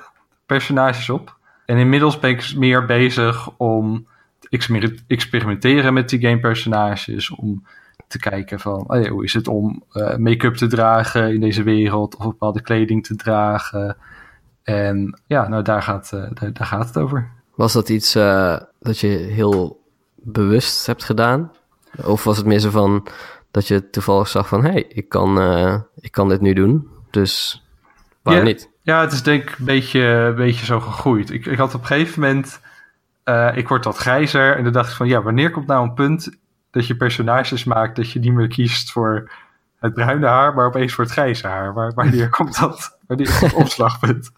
personages 0.46 1.10
op. 1.10 1.33
En 1.65 1.78
inmiddels 1.78 2.19
ben 2.19 2.30
ik 2.30 2.54
meer 2.56 2.86
bezig 2.86 3.49
om 3.58 4.08
te 4.39 4.60
experimenteren 5.08 5.93
met 5.93 6.10
die 6.10 6.19
gamepersonages. 6.19 7.30
Om 7.30 7.63
te 8.08 8.19
kijken 8.19 8.60
van 8.60 8.84
oh 8.88 9.02
ja, 9.04 9.10
hoe 9.10 9.23
is 9.23 9.34
het 9.34 9.47
om 9.47 9.84
uh, 9.93 10.15
make-up 10.15 10.56
te 10.56 10.67
dragen 10.67 11.34
in 11.34 11.39
deze 11.39 11.63
wereld. 11.63 12.15
Of 12.15 12.23
bepaalde 12.23 12.62
kleding 12.62 13.06
te 13.06 13.15
dragen. 13.15 13.97
En 14.63 15.19
ja, 15.28 15.47
nou 15.47 15.63
daar 15.63 15.82
gaat, 15.82 16.12
uh, 16.13 16.26
daar, 16.34 16.54
daar, 16.54 16.67
gaat 16.67 16.88
het 16.88 16.97
over. 16.97 17.32
Was 17.56 17.73
dat 17.73 17.89
iets 17.89 18.15
uh, 18.15 18.58
dat 18.80 18.99
je 18.99 19.08
heel 19.08 19.82
bewust 20.15 20.86
hebt 20.86 21.04
gedaan? 21.04 21.52
Of 22.06 22.23
was 22.23 22.38
het 22.38 22.45
meer 22.45 22.60
zo 22.60 22.69
van 22.69 23.08
dat 23.52 23.67
je 23.67 23.89
toevallig 23.89 24.28
zag 24.28 24.47
van... 24.47 24.63
hé, 24.63 24.71
hey, 24.71 24.86
ik, 24.88 25.10
kan, 25.10 25.38
ik 25.99 26.12
kan 26.12 26.30
dit 26.30 26.41
nu 26.41 26.54
doen, 26.54 26.88
dus 27.10 27.63
waarom 28.21 28.43
niet? 28.43 28.73
Ja, 28.84 29.02
het 29.02 29.12
is 29.12 29.24
denk 29.24 29.50
ik 29.50 29.58
een 29.58 29.65
beetje, 29.65 30.02
een 30.02 30.36
beetje 30.36 30.65
zo 30.65 30.80
gegroeid. 30.80 31.30
Ik, 31.30 31.46
ik 31.46 31.58
had 31.58 31.74
op 31.74 31.82
een 31.82 31.88
gegeven 31.88 32.22
moment, 32.22 32.62
uh, 33.26 33.58
ik 33.58 33.67
word 33.67 33.86
wat 33.86 33.98
grijzer 33.98 34.58
en 34.58 34.63
dan 34.63 34.74
dacht 34.74 34.89
ik 34.89 34.96
van 34.96 35.08
ja, 35.08 35.22
wanneer 35.22 35.52
komt 35.52 35.67
nou 35.67 35.84
een 35.84 35.93
punt 35.93 36.38
dat 36.72 36.88
je 36.88 36.96
personages 36.96 37.63
maakt 37.63 37.96
dat 37.96 38.12
je 38.12 38.19
niet 38.19 38.34
meer 38.34 38.48
kiest 38.48 38.91
voor 38.91 39.32
het 39.80 39.93
bruine 39.93 40.28
haar, 40.28 40.54
maar 40.54 40.65
opeens 40.65 40.93
voor 40.93 41.04
het 41.04 41.13
grijze 41.13 41.48
haar? 41.48 41.74
Waar, 41.74 41.93
wanneer 41.93 42.30
komt 42.38 42.60
dat? 42.60 42.98
Wanneer 43.08 43.28
is 43.28 43.39
het 43.39 43.54
opslagpunt? 43.54 44.32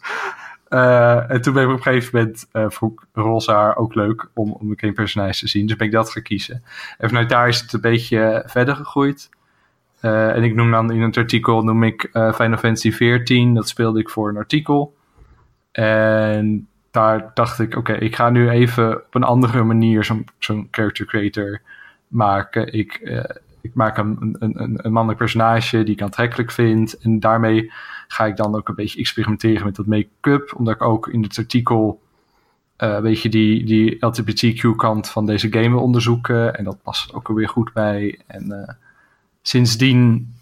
Uh, 0.69 1.31
en 1.31 1.41
toen 1.41 1.53
ben 1.53 1.63
ik 1.63 1.69
op 1.69 1.75
een 1.75 1.83
gegeven 1.83 2.19
moment 2.19 2.47
uh, 2.53 2.65
vond 2.69 2.93
ik 2.93 3.07
roze 3.13 3.51
haar 3.51 3.75
ook 3.75 3.95
leuk 3.95 4.29
om, 4.33 4.51
om 4.51 4.73
een 4.75 4.93
personage 4.93 5.39
te 5.39 5.47
zien. 5.47 5.65
Dus 5.67 5.75
ben 5.75 5.87
ik 5.87 5.93
dat 5.93 6.11
gaan 6.11 6.23
kiezen. 6.23 6.63
En 6.97 7.09
vanuit 7.09 7.29
daar 7.29 7.47
is 7.47 7.61
het 7.61 7.73
een 7.73 7.81
beetje 7.81 8.43
verder 8.45 8.75
gegroeid. 8.75 9.29
Uh, 10.01 10.35
en 10.35 10.43
ik 10.43 10.55
noem 10.55 10.71
dan 10.71 10.91
in 10.91 11.01
het 11.01 11.17
artikel 11.17 11.63
noem 11.63 11.83
ik 11.83 12.09
uh, 12.13 12.33
Final 12.33 12.57
Fantasy 12.57 12.91
14. 12.91 13.53
Dat 13.53 13.67
speelde 13.67 13.99
ik 13.99 14.09
voor 14.09 14.29
een 14.29 14.37
artikel. 14.37 14.95
En 15.71 16.67
daar 16.91 17.31
dacht 17.33 17.59
ik, 17.59 17.75
oké, 17.75 17.93
ik 17.93 18.15
ga 18.15 18.29
nu 18.29 18.49
even 18.49 18.95
op 18.95 19.15
een 19.15 19.23
andere 19.23 19.63
manier 19.63 20.03
zo'n 20.39 20.67
character 20.71 21.05
creator 21.05 21.61
maken. 22.07 22.73
Ik, 22.73 22.99
uh, 23.03 23.23
ik 23.61 23.73
maak 23.73 23.97
een, 23.97 24.35
een, 24.39 24.79
een 24.85 24.91
mannelijk 24.91 25.19
personage 25.19 25.83
die 25.83 25.93
ik 25.93 26.01
aantrekkelijk 26.01 26.51
vind. 26.51 26.97
En 26.97 27.19
daarmee 27.19 27.71
ga 28.07 28.25
ik 28.25 28.35
dan 28.35 28.55
ook 28.55 28.69
een 28.69 28.75
beetje 28.75 28.99
experimenteren 28.99 29.65
met 29.65 29.75
dat 29.75 29.85
make-up. 29.85 30.53
Omdat 30.57 30.75
ik 30.75 30.81
ook 30.81 31.07
in 31.07 31.23
het 31.23 31.37
artikel 31.37 32.01
uh, 32.77 32.99
weet 32.99 33.21
je, 33.21 33.29
die, 33.29 33.65
die 33.65 34.05
LGBTQ-kant 34.05 35.09
van 35.09 35.25
deze 35.25 35.51
game 35.51 35.69
wil 35.69 35.81
onderzoeken. 35.81 36.55
En 36.55 36.63
dat 36.63 36.81
past 36.83 37.13
ook 37.13 37.29
alweer 37.29 37.49
goed 37.49 37.73
bij. 37.73 38.19
En 38.27 38.77
sindsdien, 39.47 40.33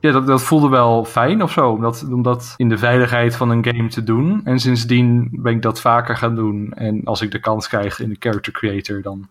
ja, 0.00 0.12
dat, 0.12 0.26
dat 0.26 0.42
voelde 0.42 0.68
wel 0.68 1.04
fijn 1.04 1.42
of 1.42 1.52
zo. 1.52 1.70
Om 2.10 2.22
dat, 2.22 2.54
in 2.56 2.68
de 2.68 2.78
veiligheid 2.78 3.36
van 3.36 3.50
een 3.50 3.64
game 3.64 3.88
te 3.88 4.02
doen. 4.02 4.40
En 4.44 4.58
sindsdien 4.58 5.28
ben 5.32 5.54
ik 5.54 5.62
dat 5.62 5.80
vaker 5.80 6.16
gaan 6.16 6.34
doen. 6.34 6.72
En 6.72 7.04
als 7.04 7.20
ik 7.20 7.30
de 7.30 7.40
kans 7.40 7.68
krijg 7.68 8.00
in 8.00 8.08
de 8.08 8.16
character 8.18 8.52
creator, 8.52 9.02
dan, 9.02 9.28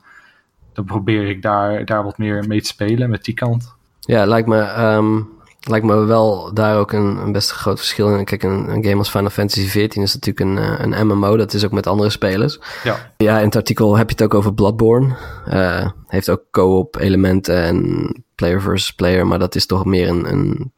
dan 0.73 0.85
probeer 0.85 1.27
ik 1.27 1.41
daar, 1.41 1.85
daar 1.85 2.03
wat 2.03 2.17
meer 2.17 2.47
mee 2.47 2.61
te 2.61 2.67
spelen 2.67 3.09
met 3.09 3.23
die 3.23 3.33
kant. 3.33 3.75
Ja, 3.99 4.25
lijkt 4.25 4.47
me, 4.47 4.83
um, 4.95 5.29
lijkt 5.59 5.85
me 5.85 6.05
wel 6.05 6.53
daar 6.53 6.77
ook 6.77 6.91
een, 6.91 7.17
een 7.17 7.31
best 7.31 7.51
groot 7.51 7.77
verschil 7.77 8.17
in. 8.17 8.25
Kijk, 8.25 8.43
een, 8.43 8.69
een 8.69 8.83
game 8.83 8.97
als 8.97 9.09
Final 9.09 9.29
Fantasy 9.29 9.65
XIV 9.65 9.95
is 9.95 10.13
natuurlijk 10.13 10.39
een, 10.39 10.93
een 10.93 11.07
MMO. 11.07 11.37
Dat 11.37 11.53
is 11.53 11.65
ook 11.65 11.71
met 11.71 11.87
andere 11.87 12.09
spelers. 12.09 12.59
Ja. 12.83 13.13
Ja, 13.17 13.37
in 13.37 13.45
het 13.45 13.55
artikel 13.55 13.97
heb 13.97 14.09
je 14.09 14.15
het 14.15 14.23
ook 14.23 14.33
over 14.33 14.53
Bloodborne. 14.53 15.15
Uh, 15.47 15.89
heeft 16.07 16.29
ook 16.29 16.43
co-op 16.51 16.95
elementen 16.95 17.63
en 17.63 18.23
player 18.35 18.61
versus 18.61 18.91
player. 18.91 19.27
Maar 19.27 19.39
dat 19.39 19.55
is 19.55 19.65
toch 19.65 19.85
meer 19.85 20.09
een, 20.09 20.31
een 20.31 20.73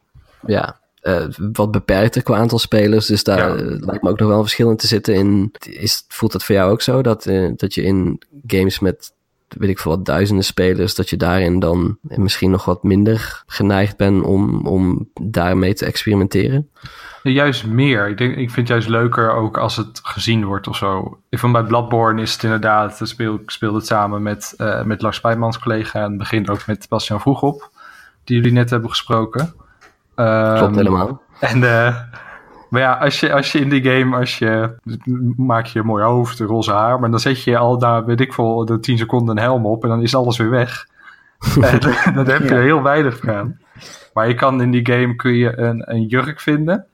ja, 0.46 0.80
uh, 1.02 1.24
wat 1.52 1.70
beperkter 1.70 2.22
qua 2.22 2.36
aantal 2.36 2.58
spelers. 2.58 3.06
Dus 3.06 3.24
daar 3.24 3.58
ja. 3.58 3.76
lijkt 3.80 4.02
me 4.02 4.10
ook 4.10 4.18
nog 4.18 4.28
wel 4.28 4.36
een 4.36 4.42
verschil 4.42 4.70
in 4.70 4.76
te 4.76 4.86
zitten. 4.86 5.14
In, 5.14 5.54
is, 5.68 6.04
voelt 6.08 6.32
dat 6.32 6.44
voor 6.44 6.54
jou 6.54 6.70
ook 6.70 6.82
zo? 6.82 7.02
Dat, 7.02 7.26
uh, 7.26 7.52
dat 7.56 7.74
je 7.74 7.82
in 7.82 8.22
games 8.46 8.78
met 8.78 9.12
weet 9.58 9.70
ik 9.70 9.78
veel 9.78 9.96
wat 9.96 10.04
duizenden 10.04 10.44
spelers, 10.44 10.94
dat 10.94 11.10
je 11.10 11.16
daarin 11.16 11.58
dan 11.58 11.98
misschien 12.00 12.50
nog 12.50 12.64
wat 12.64 12.82
minder 12.82 13.42
geneigd 13.46 13.96
bent 13.96 14.22
om, 14.22 14.66
om 14.66 15.08
daarmee 15.20 15.74
te 15.74 15.84
experimenteren? 15.84 16.70
Ja, 17.22 17.30
juist 17.30 17.66
meer. 17.66 18.08
Ik, 18.08 18.18
denk, 18.18 18.30
ik 18.30 18.50
vind 18.50 18.56
het 18.56 18.68
juist 18.68 18.88
leuker 18.88 19.32
ook 19.32 19.58
als 19.58 19.76
het 19.76 20.00
gezien 20.02 20.44
wordt 20.44 20.68
of 20.68 20.76
zo. 20.76 21.18
Ik 21.28 21.38
vond 21.38 21.52
bij 21.52 21.62
Bloodborne 21.62 22.22
is 22.22 22.32
het 22.32 22.42
inderdaad, 22.42 23.00
speel, 23.02 23.34
ik 23.34 23.50
speelde 23.50 23.76
het 23.76 23.86
samen 23.86 24.22
met, 24.22 24.54
uh, 24.58 24.82
met 24.82 25.02
Lars 25.02 25.16
Spijmans 25.16 25.58
collega 25.58 25.98
en 25.98 26.08
het 26.08 26.18
begin 26.18 26.48
ook 26.48 26.66
met 26.66 26.86
Bastiaan 26.88 27.20
Vroegop, 27.20 27.70
die 28.24 28.36
jullie 28.36 28.52
net 28.52 28.70
hebben 28.70 28.90
gesproken. 28.90 29.54
Um, 30.16 30.56
Klopt 30.56 30.76
helemaal. 30.76 31.22
En 31.40 31.58
uh, 31.58 31.96
maar 32.72 32.80
ja, 32.80 32.92
als 32.92 33.20
je, 33.20 33.32
als 33.32 33.52
je 33.52 33.58
in 33.58 33.68
die 33.68 33.84
game, 33.84 34.16
als 34.16 34.38
je, 34.38 34.74
maak 35.36 35.66
je 35.66 35.78
een 35.78 35.86
mooi 35.86 36.04
hoofd, 36.04 36.38
roze 36.38 36.72
haar, 36.72 37.00
maar 37.00 37.10
dan 37.10 37.20
zet 37.20 37.42
je 37.42 37.58
al 37.58 37.78
daar, 37.78 38.04
weet 38.04 38.20
ik 38.20 38.32
veel, 38.32 38.64
de 38.64 38.80
10 38.80 38.98
seconden 38.98 39.36
een 39.36 39.42
helm 39.42 39.66
op 39.66 39.82
en 39.82 39.88
dan 39.88 40.02
is 40.02 40.14
alles 40.14 40.36
weer 40.36 40.50
weg. 40.50 40.86
en 42.04 42.14
dan 42.14 42.26
heb 42.26 42.42
je 42.42 42.54
er 42.54 42.62
heel 42.62 42.82
weinig 42.82 43.28
aan. 43.28 43.58
Maar 44.12 44.28
je 44.28 44.34
kan 44.34 44.62
in 44.62 44.70
die 44.70 44.86
game 44.92 45.16
kun 45.16 45.34
je 45.34 45.58
een, 45.58 45.92
een 45.92 46.06
jurk 46.06 46.40
vinden 46.40 46.86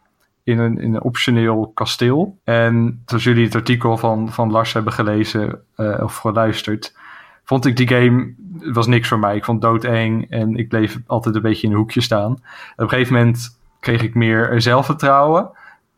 in 0.45 0.59
een, 0.59 0.79
in 0.79 0.95
een 0.95 1.03
optioneel 1.03 1.71
kasteel. 1.75 2.39
En 2.45 3.03
zoals 3.07 3.25
jullie 3.25 3.45
het 3.45 3.55
artikel 3.55 3.97
van, 3.97 4.33
van 4.33 4.51
Lars 4.51 4.73
hebben 4.73 4.93
gelezen 4.93 5.61
uh, 5.77 6.01
of 6.03 6.17
geluisterd, 6.17 6.97
vond 7.45 7.67
ik 7.67 7.77
die 7.77 7.89
game, 7.89 8.35
het 8.59 8.75
was 8.75 8.87
niks 8.87 9.09
voor 9.09 9.19
mij. 9.19 9.37
Ik 9.37 9.45
vond 9.45 9.63
het 9.63 9.73
doodeng 9.73 10.31
en 10.31 10.57
ik 10.57 10.69
bleef 10.69 10.99
altijd 11.07 11.35
een 11.35 11.43
beetje 11.43 11.67
in 11.67 11.73
een 11.73 11.79
hoekje 11.79 12.01
staan. 12.01 12.33
Op 12.33 12.41
een 12.77 12.89
gegeven 12.89 13.15
moment 13.15 13.59
kreeg 13.81 14.03
ik 14.03 14.15
meer 14.15 14.61
zelfvertrouwen. 14.61 15.51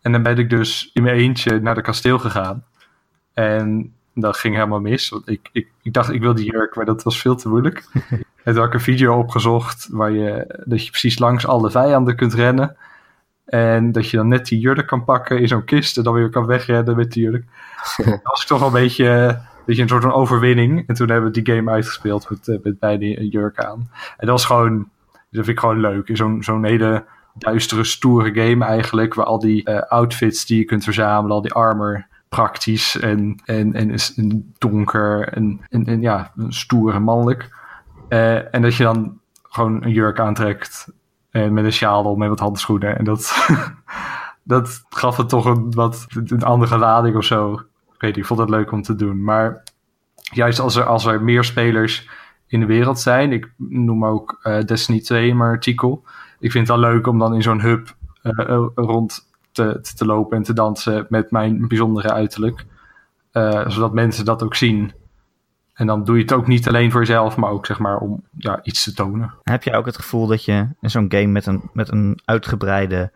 En 0.03 0.13
dan 0.13 0.23
ben 0.23 0.39
ik 0.39 0.51
dus 0.51 0.91
in 0.93 1.03
mijn 1.03 1.17
eentje 1.17 1.61
naar 1.61 1.75
de 1.75 1.83
kasteel 1.83 2.19
gegaan. 2.19 2.65
En 3.35 3.95
dat 4.15 4.37
ging 4.37 4.55
helemaal 4.55 4.81
mis. 4.81 5.09
Want 5.09 5.29
ik, 5.29 5.49
ik, 5.53 5.69
ik 5.83 5.93
dacht, 5.93 6.13
ik 6.13 6.21
wil 6.21 6.35
die 6.35 6.51
jurk, 6.53 6.77
maar 6.77 6.85
dat 6.85 7.03
was 7.03 7.21
veel 7.21 7.37
te 7.37 7.49
moeilijk. 7.49 7.85
en 8.45 8.53
toen 8.53 8.57
had 8.57 8.67
ik 8.67 8.75
een 8.75 8.81
video 8.81 9.19
opgezocht 9.19 9.89
waar 9.91 10.11
je, 10.11 10.63
dat 10.65 10.85
je 10.85 10.91
precies 10.91 11.19
langs 11.19 11.47
alle 11.47 11.71
vijanden 11.71 12.17
kunt 12.17 12.35
rennen. 12.35 12.77
En 13.45 13.93
dat 13.93 14.11
je 14.11 14.17
dan 14.17 14.29
net 14.29 14.47
die 14.47 14.59
jurk 14.59 14.87
kan 14.87 15.05
pakken 15.05 15.41
in 15.41 15.49
zo'n 15.49 15.65
kist 15.65 15.97
en 15.97 16.03
dan 16.03 16.15
weer 16.15 16.31
kan 16.31 16.47
wegrennen 16.47 16.97
met 16.97 17.13
die 17.13 17.23
jurk. 17.23 17.45
dat 17.97 18.21
was 18.23 18.47
toch 18.47 18.59
wel 18.59 18.69
een 18.69 18.75
beetje, 18.75 19.07
een 19.07 19.65
beetje 19.67 19.83
een 19.83 19.89
soort 19.89 20.03
van 20.03 20.13
overwinning. 20.13 20.85
En 20.87 20.95
toen 20.95 21.09
hebben 21.11 21.33
we 21.33 21.43
die 21.43 21.55
game 21.55 21.71
uitgespeeld 21.71 22.31
met, 22.31 22.63
met 22.63 22.79
beide 22.79 23.29
jurk 23.29 23.59
aan. 23.59 23.91
En 24.17 24.27
dat 24.27 24.29
was 24.29 24.45
gewoon, 24.45 24.89
dat 25.11 25.45
vind 25.45 25.49
ik 25.49 25.61
gewoon 25.61 25.81
leuk. 25.81 26.11
Zo'n 26.13 26.43
zo'n 26.43 26.65
hele 26.65 27.05
duistere, 27.35 27.85
stoere 27.85 28.35
game 28.35 28.65
eigenlijk. 28.65 29.15
Waar 29.15 29.27
al 29.27 29.39
die 29.39 29.71
uh, 29.71 29.79
outfits 29.79 30.47
die 30.47 30.59
je 30.59 30.65
kunt 30.65 30.85
verzamelen, 30.85 31.37
al 31.37 31.43
die 31.43 31.53
armor 31.53 32.07
praktisch 32.29 32.99
en, 32.99 33.41
en, 33.45 33.73
en, 33.73 33.95
en 34.17 34.55
donker 34.59 35.29
en, 35.29 35.61
en, 35.69 35.87
en 35.87 36.01
ja, 36.01 36.33
stoer 36.49 36.95
en 36.95 37.03
mannelijk. 37.03 37.49
Uh, 38.09 38.55
en 38.55 38.63
dat 38.63 38.75
je 38.75 38.83
dan 38.83 39.19
gewoon 39.43 39.83
een 39.83 39.93
jurk 39.93 40.19
aantrekt 40.19 40.93
en 41.31 41.53
met 41.53 41.65
een 41.65 41.73
sjaal 41.73 42.05
om 42.05 42.23
en 42.23 42.29
wat 42.29 42.41
handschoenen. 42.41 42.99
En 42.99 43.05
dat, 43.05 43.49
dat 44.43 44.85
gaf 44.89 45.17
het 45.17 45.29
toch 45.29 45.45
een 45.45 45.71
wat 45.71 46.07
een 46.09 46.43
andere 46.43 46.79
lading 46.79 47.17
of 47.17 47.25
zo. 47.25 47.53
Ik 47.95 48.01
weet 48.01 48.11
niet, 48.11 48.17
ik 48.17 48.27
vond 48.27 48.41
het 48.41 48.51
leuk 48.51 48.73
om 48.73 48.83
te 48.83 48.95
doen. 48.95 49.23
Maar 49.25 49.63
juist 50.33 50.59
als 50.59 50.77
er, 50.77 50.85
als 50.85 51.05
er 51.05 51.23
meer 51.23 51.45
spelers 51.45 52.09
in 52.47 52.61
de 52.61 52.67
wereld 52.67 52.99
zijn, 52.99 53.33
ik 53.33 53.53
noem 53.57 54.05
ook 54.05 54.39
eh, 54.43 54.61
Destiny 54.61 55.01
2 55.01 55.29
in 55.29 55.37
mijn 55.37 55.51
artikel. 55.51 56.05
Ik 56.41 56.51
vind 56.51 56.69
het 56.69 56.77
wel 56.77 56.91
leuk 56.91 57.07
om 57.07 57.19
dan 57.19 57.35
in 57.35 57.43
zo'n 57.43 57.61
hub 57.61 57.95
eh, 58.23 58.49
eh, 58.49 58.67
rond 58.75 59.29
te, 59.53 59.81
te 59.97 60.07
lopen 60.07 60.37
en 60.37 60.43
te 60.43 60.53
dansen 60.53 61.07
met 61.09 61.31
mijn 61.31 61.69
bijzondere 61.69 62.13
uiterlijk. 62.13 62.65
Eh, 63.31 63.69
zodat 63.69 63.93
mensen 63.93 64.25
dat 64.25 64.43
ook 64.43 64.55
zien. 64.55 64.93
En 65.75 65.87
dan 65.87 66.05
doe 66.05 66.17
je 66.17 66.23
het 66.23 66.33
ook 66.33 66.47
niet 66.47 66.69
alleen 66.69 66.91
voor 66.91 67.01
jezelf, 67.01 67.37
maar 67.37 67.51
ook 67.51 67.67
zeg 67.67 67.79
maar 67.79 67.99
om 67.99 68.23
ja, 68.37 68.61
iets 68.63 68.85
te 68.85 68.95
tonen. 68.95 69.35
Heb 69.43 69.63
jij 69.63 69.77
ook 69.77 69.87
het 69.87 69.97
gevoel 69.97 70.27
dat 70.27 70.45
je 70.45 70.67
in 70.81 70.91
zo'n 70.91 71.13
game 71.13 71.27
met 71.27 71.47
een, 71.47 71.71
met 71.73 71.93
een 71.93 72.21
uitgebreide 72.25 73.13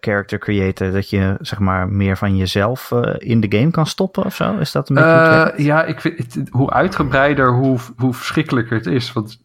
character 0.00 0.38
creator, 0.38 0.90
dat 0.90 1.10
je 1.10 1.36
zeg 1.40 1.58
maar 1.58 1.88
meer 1.88 2.16
van 2.16 2.36
jezelf 2.36 2.90
in 3.18 3.40
de 3.40 3.58
game 3.58 3.70
kan 3.70 3.86
stoppen 3.86 4.24
of 4.24 4.34
zo? 4.34 4.58
Is 4.58 4.72
dat 4.72 4.88
een 4.88 4.94
beetje 4.94 5.10
werkt? 5.10 5.62
ja, 5.62 5.84
ik 5.84 6.00
vind 6.00 6.34
het, 6.34 6.48
hoe 6.50 6.70
uitgebreider, 6.70 7.52
hoe, 7.52 7.78
hoe 7.96 8.14
verschrikkelijker 8.14 8.76
het 8.76 8.86
is. 8.86 9.12
Want 9.12 9.43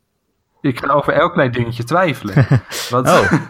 ik 0.62 0.80
ga 0.80 0.94
over 0.94 1.14
elk 1.14 1.34
klein 1.34 1.52
dingetje 1.52 1.84
twijfelen. 1.84 2.36
Want, 2.90 3.08
Oh. 3.08 3.32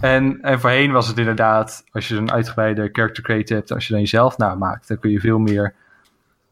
en, 0.00 0.38
en 0.42 0.60
voorheen 0.60 0.92
was 0.92 1.08
het 1.08 1.18
inderdaad, 1.18 1.84
als 1.90 2.08
je 2.08 2.16
een 2.16 2.32
uitgebreide 2.32 2.88
character 2.92 3.22
creator 3.22 3.56
hebt, 3.56 3.72
als 3.72 3.86
je 3.86 3.92
dan 3.92 4.02
jezelf 4.02 4.38
namaakt, 4.38 4.88
dan 4.88 4.98
kun 4.98 5.10
je 5.10 5.20
veel 5.20 5.38
meer 5.38 5.74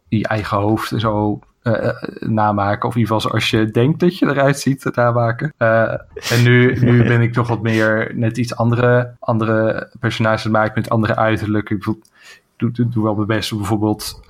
je 0.08 0.26
eigen 0.26 0.58
hoofd 0.58 0.92
en 0.92 1.00
zo 1.00 1.40
eh, 1.62 1.88
eh, 1.88 1.94
namaken. 2.20 2.88
Of 2.88 2.94
in 2.94 3.00
ieder 3.00 3.14
geval 3.14 3.32
als 3.32 3.50
je 3.50 3.70
denkt 3.70 4.00
dat 4.00 4.18
je 4.18 4.26
eruit 4.26 4.58
ziet, 4.58 4.84
namaken. 4.94 5.52
Eh, 5.56 5.92
en 6.30 6.42
nu, 6.42 6.74
nu 6.90 7.02
ben 7.02 7.20
ik 7.20 7.32
toch 7.32 7.48
wat 7.48 7.62
meer 7.62 8.12
net 8.14 8.38
iets 8.38 8.56
andere, 8.56 9.14
andere 9.18 9.90
personages 9.98 10.44
maken 10.44 10.80
met 10.80 10.90
andere 10.90 11.16
uiterlijk. 11.16 11.70
Ik 11.70 11.82
doe, 11.82 11.98
doe, 12.56 12.88
doe 12.88 13.04
wel 13.04 13.14
mijn 13.14 13.26
best 13.26 13.52
om 13.52 13.58
bijvoorbeeld 13.58 14.20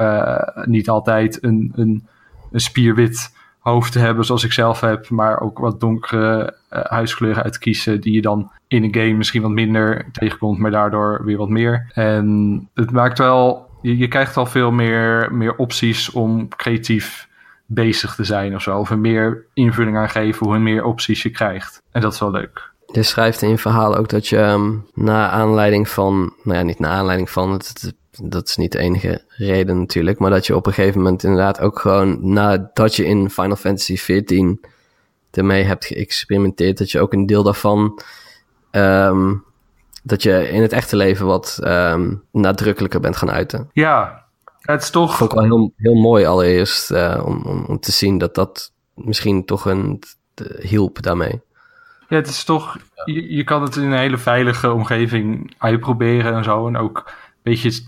niet 0.64 0.88
altijd 0.88 1.42
een, 1.42 1.72
een, 1.74 2.06
een 2.50 2.60
spierwit 2.60 3.38
hoofd 3.60 3.92
te 3.92 3.98
hebben 3.98 4.24
zoals 4.24 4.44
ik 4.44 4.52
zelf 4.52 4.80
heb, 4.80 5.08
maar 5.08 5.40
ook 5.40 5.58
wat 5.58 5.80
donkere 5.80 6.54
eh, 6.68 6.80
huidskleuren 6.84 7.42
uit 7.42 7.52
te 7.52 7.58
kiezen 7.58 8.00
die 8.00 8.12
je 8.12 8.22
dan 8.22 8.50
in 8.68 8.84
een 8.84 8.94
game 8.94 9.12
misschien 9.12 9.42
wat 9.42 9.50
minder 9.50 10.06
tegenkomt, 10.12 10.58
maar 10.58 10.70
daardoor 10.70 11.24
weer 11.24 11.36
wat 11.36 11.48
meer. 11.48 11.90
En 11.94 12.68
het 12.74 12.90
maakt 12.90 13.18
wel, 13.18 13.68
je, 13.82 13.96
je 13.96 14.08
krijgt 14.08 14.36
al 14.36 14.46
veel 14.46 14.70
meer, 14.70 15.28
meer 15.34 15.56
opties 15.56 16.10
om 16.10 16.48
creatief 16.48 17.28
bezig 17.66 18.14
te 18.14 18.24
zijn 18.24 18.54
of 18.54 18.62
zo. 18.62 18.78
Of 18.78 18.90
er 18.90 18.98
meer 18.98 19.44
invulling 19.54 19.96
aan 19.96 20.08
geven 20.10 20.46
hoe 20.46 20.58
meer 20.58 20.84
opties 20.84 21.22
je 21.22 21.30
krijgt. 21.30 21.82
En 21.92 22.00
dat 22.00 22.12
is 22.12 22.20
wel 22.20 22.30
leuk. 22.30 22.68
Je 22.92 23.02
schrijft 23.02 23.42
in 23.42 23.48
je 23.48 23.58
verhaal 23.58 23.96
ook 23.96 24.08
dat 24.08 24.28
je 24.28 24.38
ehm, 24.38 24.70
na 24.94 25.30
aanleiding 25.30 25.88
van, 25.88 26.32
nou 26.42 26.58
ja, 26.58 26.64
niet 26.64 26.78
na 26.78 26.88
aanleiding 26.88 27.30
van, 27.30 27.52
het, 27.52 27.68
het- 27.68 27.94
dat 28.22 28.48
is 28.48 28.56
niet 28.56 28.72
de 28.72 28.78
enige 28.78 29.24
reden 29.28 29.78
natuurlijk, 29.78 30.18
maar 30.18 30.30
dat 30.30 30.46
je 30.46 30.56
op 30.56 30.66
een 30.66 30.72
gegeven 30.72 31.00
moment 31.00 31.22
inderdaad 31.22 31.60
ook 31.60 31.78
gewoon 31.78 32.32
nadat 32.32 32.96
je 32.96 33.04
in 33.04 33.30
Final 33.30 33.56
Fantasy 33.56 33.94
XIV 33.94 34.54
ermee 35.30 35.62
hebt 35.62 35.84
geëxperimenteerd, 35.84 36.78
dat 36.78 36.90
je 36.90 37.00
ook 37.00 37.12
een 37.12 37.26
deel 37.26 37.42
daarvan, 37.42 38.00
ehm, 38.70 39.34
dat 40.02 40.22
je 40.22 40.48
in 40.48 40.62
het 40.62 40.72
echte 40.72 40.96
leven 40.96 41.26
wat 41.26 41.58
ehm, 41.62 42.14
nadrukkelijker 42.32 43.00
bent 43.00 43.16
gaan 43.16 43.30
uiten. 43.30 43.70
Ja, 43.72 44.24
het 44.60 44.82
is 44.82 44.90
toch... 44.90 45.16
Vond 45.16 45.32
ik 45.32 45.38
wel 45.38 45.46
heel, 45.46 45.72
heel 45.76 45.94
mooi 45.94 46.24
allereerst 46.24 46.90
eh, 46.90 47.22
om, 47.24 47.42
om, 47.44 47.64
om 47.64 47.80
te 47.80 47.92
zien 47.92 48.18
dat 48.18 48.34
dat 48.34 48.72
misschien 48.94 49.44
toch 49.44 49.64
een 49.64 50.02
de- 50.34 50.60
hielp 50.62 51.02
daarmee. 51.02 51.40
Ja, 52.08 52.16
het 52.16 52.28
is 52.28 52.44
toch, 52.44 52.78
je, 53.04 53.34
je 53.34 53.44
kan 53.44 53.62
het 53.62 53.76
in 53.76 53.82
een 53.82 53.98
hele 53.98 54.18
veilige 54.18 54.72
omgeving 54.72 55.54
uitproberen 55.58 56.34
en 56.34 56.44
zo. 56.44 56.66
En 56.66 56.76
ook 56.76 57.02
een 57.06 57.12
beetje 57.42 57.82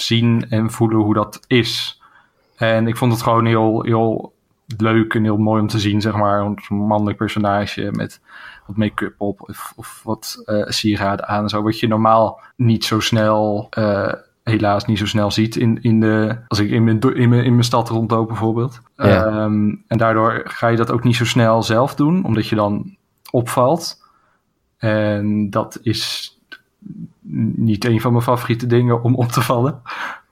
zien 0.00 0.46
en 0.50 0.70
voelen 0.70 0.98
hoe 0.98 1.14
dat 1.14 1.40
is. 1.46 2.02
En 2.56 2.86
ik 2.86 2.96
vond 2.96 3.12
het 3.12 3.22
gewoon 3.22 3.46
heel, 3.46 3.82
heel 3.82 4.32
leuk 4.76 5.14
en 5.14 5.24
heel 5.24 5.36
mooi 5.36 5.60
om 5.60 5.68
te 5.68 5.78
zien, 5.78 6.00
zeg 6.00 6.16
maar. 6.16 6.40
Een 6.40 6.76
mannelijk 6.76 7.16
personage 7.16 7.88
met 7.92 8.20
wat 8.66 8.76
make-up 8.76 9.14
op 9.18 9.40
of, 9.40 9.72
of 9.76 10.00
wat 10.04 10.42
eh, 10.44 10.66
sieraden 10.66 11.28
aan 11.28 11.42
en 11.42 11.48
zo. 11.48 11.62
Wat 11.62 11.80
je 11.80 11.88
normaal 11.88 12.40
niet 12.56 12.84
zo 12.84 13.00
snel, 13.00 13.66
eh, 13.70 14.12
helaas 14.42 14.84
niet 14.84 14.98
zo 14.98 15.06
snel 15.06 15.30
ziet 15.30 15.56
in, 15.56 15.82
in 15.82 16.00
de, 16.00 16.36
als 16.48 16.58
ik 16.58 16.70
in 16.70 16.84
mijn, 16.84 17.00
in 17.00 17.28
mijn, 17.28 17.44
in 17.44 17.52
mijn 17.52 17.64
stad 17.64 17.88
rondloop 17.88 18.28
bijvoorbeeld. 18.28 18.80
Ja. 18.96 19.24
Ehm, 19.24 19.74
en 19.86 19.98
daardoor 19.98 20.42
ga 20.44 20.68
je 20.68 20.76
dat 20.76 20.90
ook 20.90 21.04
niet 21.04 21.16
zo 21.16 21.24
snel 21.24 21.62
zelf 21.62 21.94
doen, 21.94 22.24
omdat 22.24 22.46
je 22.46 22.56
dan 22.56 22.96
opvalt. 23.30 24.06
En 24.78 25.50
dat 25.50 25.78
is 25.82 26.32
niet 27.56 27.84
een 27.84 28.00
van 28.00 28.12
mijn 28.12 28.24
favoriete 28.24 28.66
dingen 28.66 29.02
om 29.02 29.14
op 29.14 29.28
te 29.28 29.40
vallen. 29.40 29.80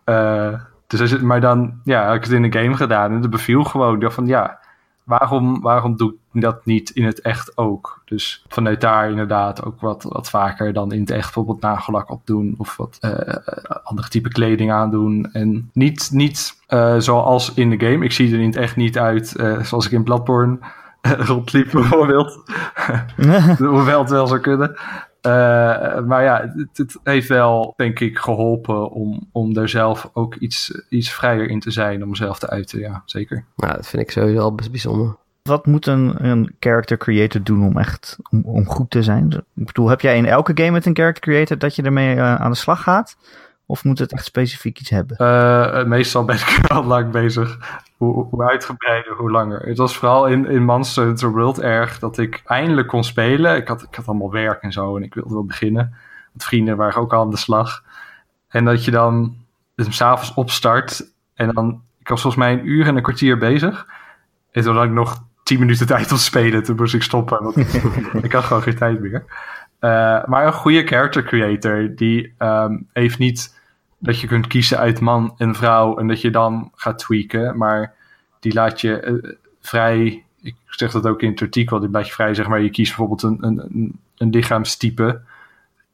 Eh, 0.05 0.55
dus 0.87 1.01
als 1.01 1.11
het, 1.11 1.23
maar 1.23 1.41
dan 1.41 1.81
ja, 1.85 2.07
heb 2.07 2.15
ik 2.15 2.23
het 2.23 2.33
in 2.33 2.43
een 2.43 2.53
game 2.53 2.77
gedaan 2.77 3.13
en 3.13 3.21
het 3.21 3.31
beviel 3.31 3.65
gewoon. 3.65 3.99
Dacht 3.99 4.15
van 4.15 4.27
ja, 4.27 4.59
waarom, 5.05 5.61
waarom 5.61 5.97
doe 5.97 6.15
ik 6.33 6.41
dat 6.43 6.67
niet 6.67 6.91
in 6.91 7.05
het 7.05 7.21
echt 7.21 7.57
ook? 7.57 8.03
Dus 8.05 8.45
vanuit 8.49 8.81
daar 8.81 9.11
inderdaad 9.11 9.65
ook 9.65 9.81
wat, 9.81 10.03
wat 10.03 10.31
vaker 10.31 10.73
dan 10.73 10.93
in 10.93 11.01
het 11.01 11.11
echt 11.11 11.25
bijvoorbeeld 11.25 11.61
nagellak 11.61 12.11
opdoen 12.11 12.55
of 12.59 12.77
wat 12.77 12.97
eh, 13.01 13.37
andere 13.83 14.09
type 14.09 14.29
kleding 14.29 14.73
aandoen. 14.73 15.33
En 15.33 15.71
niet, 15.73 16.11
niet 16.13 16.61
eh, 16.67 16.97
zoals 16.99 17.55
in 17.55 17.71
de 17.71 17.87
game. 17.87 18.05
Ik 18.05 18.13
zie 18.13 18.33
er 18.33 18.41
in 18.41 18.47
het 18.47 18.57
echt 18.57 18.77
niet 18.77 18.99
uit 18.99 19.29
zoals 19.63 19.87
ik 19.87 19.93
in 19.93 20.05
Bloodborne 20.05 20.59
rondliep 21.31 21.71
bijvoorbeeld. 21.71 22.43
Hoewel 23.59 24.01
het 24.01 24.11
wel 24.11 24.27
zou 24.27 24.41
kunnen. 24.41 24.77
Eh, 25.27 26.05
maar 26.05 26.23
ja, 26.23 26.53
het, 26.57 26.77
het 26.77 26.99
heeft 27.03 27.29
wel, 27.29 27.75
denk 27.77 28.01
ik, 28.01 28.19
geholpen 28.19 28.91
om, 28.91 29.29
om 29.33 29.55
daar 29.55 29.69
zelf 29.69 30.11
ook 30.13 30.35
iets, 30.35 30.83
iets 30.89 31.13
vrijer 31.13 31.49
in 31.49 31.61
te 31.61 31.71
zijn. 31.71 32.05
Om 32.05 32.15
zelf 32.15 32.39
te 32.39 32.51
uiten, 32.51 32.79
ja, 32.79 33.03
zeker. 33.05 33.45
Nou, 33.57 33.75
dat 33.75 33.87
vind 33.87 34.03
ik 34.03 34.11
sowieso 34.11 34.41
al 34.41 34.55
best 34.55 34.71
bijzonder. 34.71 35.17
Wat 35.43 35.67
moet 35.67 35.87
een, 35.87 36.25
een 36.25 36.55
character 36.61 36.97
creator 36.97 37.43
doen 37.43 37.67
om 37.67 37.79
echt 37.79 38.17
om, 38.31 38.43
om 38.45 38.67
goed 38.67 38.91
te 38.91 39.03
zijn? 39.03 39.33
Ik 39.55 39.67
bedoel, 39.67 39.89
heb 39.89 40.01
jij 40.01 40.17
in 40.17 40.27
elke 40.27 40.53
game 40.55 40.71
met 40.71 40.87
een 40.87 40.97
character 40.97 41.23
creator 41.23 41.59
dat 41.59 41.77
je 41.77 41.83
ermee 41.83 42.17
eh, 42.17 42.35
aan 42.35 42.51
de 42.51 42.57
slag 42.57 42.83
gaat? 42.83 43.17
Of 43.67 43.85
moet 43.85 43.99
het 43.99 44.13
echt 44.13 44.25
specifiek 44.25 44.81
iets 44.81 44.91
hebben? 44.91 45.17
Eh, 45.17 45.85
meestal 45.85 46.25
ben 46.25 46.37
ik 46.37 46.59
wel 46.69 46.85
lang 46.85 47.11
bezig. 47.11 47.59
Hoe, 47.97 48.45
uitgebreider, 48.45 49.15
hoe 49.15 49.31
langer. 49.31 49.61
Het 49.61 49.79
was 49.79 49.97
vooral 49.97 50.27
in, 50.27 50.47
in 50.47 50.65
Monster 50.65 51.05
Hunter 51.05 51.33
World 51.33 51.61
erg 51.61 51.99
dat 51.99 52.19
ik 52.19 52.43
eindelijk 52.47 52.89
kon 52.89 53.05
spelen. 53.05 53.57
Ik 53.57 53.69
had, 53.69 53.83
ik 53.83 53.95
had 53.95 54.07
allemaal 54.07 54.31
werk 54.31 54.63
en 54.63 54.73
zo 54.73 54.97
en 54.97 55.03
ik 55.03 55.15
wilde 55.15 55.35
wel 55.35 55.45
beginnen. 55.45 55.95
Want 56.33 56.45
vrienden 56.45 56.77
waren 56.77 57.01
ook 57.01 57.13
al 57.13 57.21
aan 57.21 57.31
de 57.31 57.37
slag. 57.37 57.85
En 58.49 58.65
dat 58.65 58.85
je 58.85 58.91
dan 58.91 59.37
hem 59.75 59.93
s'avonds 59.93 60.35
opstart 60.35 61.13
en 61.35 61.51
dan... 61.53 61.83
Ik 61.99 62.09
was 62.09 62.21
volgens 62.21 62.45
mij 62.45 62.53
een 62.53 62.69
uur 62.69 62.87
en 62.87 62.97
een 62.97 63.03
kwartier 63.03 63.39
bezig. 63.39 63.87
En 64.51 64.63
toen 64.63 64.75
had 64.75 64.85
ik 64.85 64.91
nog 64.91 65.25
tien 65.43 65.59
minuten 65.59 65.87
tijd 65.87 66.11
om 66.11 66.17
te 66.17 66.23
spelen. 66.23 66.63
Toen 66.63 66.77
moest 66.77 66.95
ik 66.95 67.03
stoppen, 67.03 67.43
want 67.43 67.57
ik 68.25 68.33
had 68.33 68.45
gewoon 68.45 68.63
geen 68.63 68.77
tijd 68.77 69.01
meer. 69.01 69.25
Eh, 69.79 70.25
maar 70.25 70.47
een 70.47 70.53
goede 70.53 70.87
character 70.87 71.23
creator, 71.23 71.95
die 71.95 72.35
ehm, 72.39 72.77
heeft 72.93 73.19
niet 73.19 73.56
dat 74.07 74.21
je 74.21 74.27
kunt 74.27 74.47
kiezen 74.47 74.79
uit 74.79 75.01
man 75.01 75.35
en 75.37 75.55
vrouw 75.55 75.99
en 75.99 76.09
dat 76.09 76.21
je 76.21 76.31
dan 76.31 76.71
gaat 76.75 76.99
tweaken, 76.99 77.57
maar 77.57 77.95
die 78.41 78.55
laat 78.55 78.81
je 78.81 79.01
eh, 79.01 79.15
vrij, 79.61 80.25
ik 80.43 80.55
zeg 80.67 80.93
dat 80.93 81.07
ook 81.07 81.23
in 81.23 81.31
het 81.31 81.43
artikel, 81.43 81.81
die 81.81 81.91
laat 81.91 82.07
je 82.07 82.13
vrij, 82.13 82.35
zeg 82.35 82.49
maar, 82.49 82.61
je 82.61 82.71
kiest 82.71 82.97
bijvoorbeeld 82.97 83.23
een, 83.23 83.39
een, 83.41 83.99
een, 84.17 84.31
lichaamstype 84.31 85.21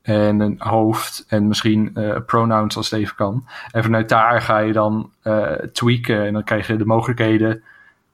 en 0.03 0.40
een 0.40 0.57
hoofd 0.59 1.25
en 1.29 1.48
misschien 1.48 1.94
eh, 1.94 2.16
pronouns 2.27 2.77
als 2.77 2.90
het 2.90 3.01
even 3.01 3.16
kan. 3.16 3.46
En 3.70 3.83
vanuit 3.83 4.09
daar 4.09 4.42
ga 4.42 4.59
je 4.59 4.72
dan 4.72 5.11
eh, 5.22 5.53
tweaken 5.53 6.27
en 6.27 6.33
dan 6.33 6.44
krijg 6.44 6.66
je 6.66 6.77
de 6.77 6.87
mogelijkheden 6.87 7.62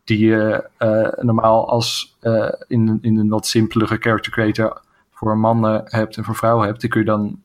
die 0.05 0.27
je 0.27 0.69
normaal 1.21 1.69
als 1.69 2.17
in, 2.67 2.99
in 3.03 3.19
een 3.19 3.29
wat 3.29 3.47
simpelere 3.47 3.97
character 4.01 4.33
creator 4.33 4.81
voor 5.11 5.39
mannen 5.39 5.83
hebt 5.85 6.17
en 6.17 6.25
voor 6.25 6.37
vrouwen 6.37 6.67
hebt, 6.67 6.81
die 6.81 6.91
kun 6.91 7.01
je 7.01 7.07
dan 7.07 7.43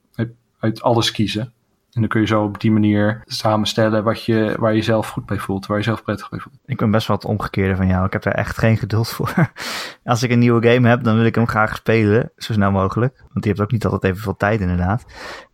uit 0.59 0.81
alles 0.81 1.11
kiezen. 1.11 1.53
En 1.93 2.01
dan 2.01 2.09
kun 2.09 2.21
je 2.21 2.27
zo 2.27 2.43
op 2.43 2.59
die 2.59 2.71
manier 2.71 3.21
samenstellen 3.25 4.03
wat 4.03 4.25
je, 4.25 4.55
waar 4.59 4.75
je 4.75 4.81
zelf 4.81 5.09
goed 5.09 5.25
bij 5.25 5.37
voelt, 5.37 5.65
waar 5.65 5.77
je 5.77 5.83
zelf 5.83 6.03
prettig 6.03 6.29
bij 6.29 6.39
voelt. 6.39 6.55
Ik 6.65 6.77
ben 6.77 6.91
best 6.91 7.07
wel 7.07 7.17
het 7.17 7.25
omgekeerde 7.25 7.75
van 7.75 7.87
jou. 7.87 8.05
Ik 8.05 8.13
heb 8.13 8.23
daar 8.23 8.33
echt 8.33 8.57
geen 8.57 8.77
geduld 8.77 9.07
voor. 9.07 9.33
Als 10.03 10.23
ik 10.23 10.31
een 10.31 10.39
nieuwe 10.39 10.67
game 10.67 10.87
heb, 10.87 11.03
dan 11.03 11.15
wil 11.15 11.25
ik 11.25 11.35
hem 11.35 11.47
graag 11.47 11.75
spelen, 11.75 12.31
zo 12.37 12.53
snel 12.53 12.71
mogelijk. 12.71 13.23
Want 13.33 13.45
je 13.45 13.49
hebt 13.49 13.61
ook 13.61 13.71
niet 13.71 13.85
altijd 13.85 14.03
evenveel 14.03 14.35
tijd 14.37 14.61
inderdaad. 14.61 15.05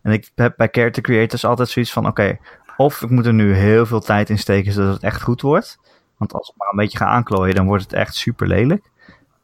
En 0.02 0.12
ik 0.12 0.30
heb 0.34 0.54
bij 0.56 0.68
character 0.72 1.02
creators 1.02 1.44
altijd 1.44 1.68
zoiets 1.68 1.92
van, 1.92 2.06
oké, 2.06 2.38
of 2.76 3.02
ik 3.02 3.10
moet 3.10 3.26
er 3.26 3.34
nu 3.34 3.54
heel 3.54 3.86
veel 3.86 4.00
tijd 4.00 4.30
in 4.30 4.38
steken 4.38 4.72
zodat 4.72 4.94
het 4.94 5.02
echt 5.02 5.22
goed 5.22 5.40
wordt. 5.40 5.78
Want 6.16 6.32
als 6.32 6.48
ik 6.48 6.54
maar 6.56 6.68
een 6.70 6.78
beetje 6.78 6.98
ga 6.98 7.06
aanklooien, 7.06 7.54
dan 7.54 7.66
wordt 7.66 7.82
het 7.82 7.92
echt 7.92 8.14
super 8.14 8.46
lelijk. 8.46 8.90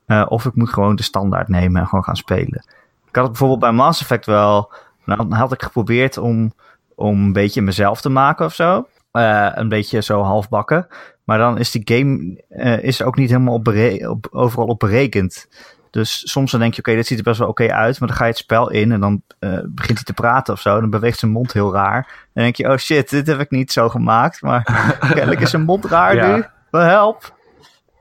Uh, 0.06 0.26
of 0.28 0.44
ik 0.44 0.54
moet 0.54 0.72
gewoon 0.72 0.96
de 0.96 1.02
standaard 1.02 1.48
nemen 1.48 1.80
en 1.80 1.88
gewoon 1.88 2.04
gaan 2.04 2.16
spelen. 2.16 2.64
Ik 3.06 3.14
had 3.14 3.22
het 3.22 3.30
bijvoorbeeld 3.30 3.60
bij 3.60 3.72
Mass 3.72 4.00
Effect 4.00 4.26
wel, 4.26 4.72
nou 5.04 5.34
had 5.34 5.52
ik 5.52 5.62
geprobeerd 5.62 6.18
om 6.18 6.52
om 6.96 7.24
een 7.24 7.32
beetje 7.32 7.62
mezelf 7.62 8.00
te 8.00 8.08
maken 8.08 8.44
of 8.44 8.54
zo. 8.54 8.86
Uh, 9.12 9.50
een 9.54 9.68
beetje 9.68 10.02
zo 10.02 10.22
halfbakken. 10.22 10.86
Maar 11.24 11.38
dan 11.38 11.58
is 11.58 11.70
die 11.70 11.82
game 11.84 12.42
uh, 12.48 12.82
is 12.82 13.02
ook 13.02 13.16
niet 13.16 13.30
helemaal 13.30 13.54
op, 13.54 13.68
op 14.08 14.28
overal 14.30 14.66
op 14.66 14.78
berekend. 14.78 15.48
Dus 15.90 16.30
soms 16.30 16.50
dan 16.50 16.60
denk 16.60 16.74
je, 16.74 16.80
oké, 16.80 16.94
dit 16.94 17.06
ziet 17.06 17.18
er 17.18 17.24
best 17.24 17.38
wel 17.38 17.48
oké 17.48 17.72
uit. 17.72 17.98
Maar 18.00 18.08
dan 18.08 18.16
ga 18.16 18.24
je 18.24 18.30
het 18.30 18.38
spel 18.38 18.70
in 18.70 18.92
en 18.92 19.00
dan 19.00 19.22
uh, 19.40 19.58
begint 19.64 19.96
hij 19.98 20.04
te 20.04 20.12
praten 20.12 20.54
of 20.54 20.60
zo. 20.60 20.80
Dan 20.80 20.90
beweegt 20.90 21.18
zijn 21.18 21.32
mond 21.32 21.52
heel 21.52 21.72
raar. 21.72 21.96
En 21.96 22.30
dan 22.32 22.42
denk 22.42 22.56
je, 22.56 22.70
oh 22.70 22.76
shit, 22.76 23.10
dit 23.10 23.26
heb 23.26 23.40
ik 23.40 23.50
niet 23.50 23.72
zo 23.72 23.88
gemaakt. 23.88 24.42
Maar 24.42 24.62
kennelijk 25.14 25.40
is 25.40 25.50
zijn 25.50 25.62
mond 25.62 25.84
raar 25.84 26.14
ja. 26.14 26.36
nu. 26.36 26.44
Help. 26.70 27.34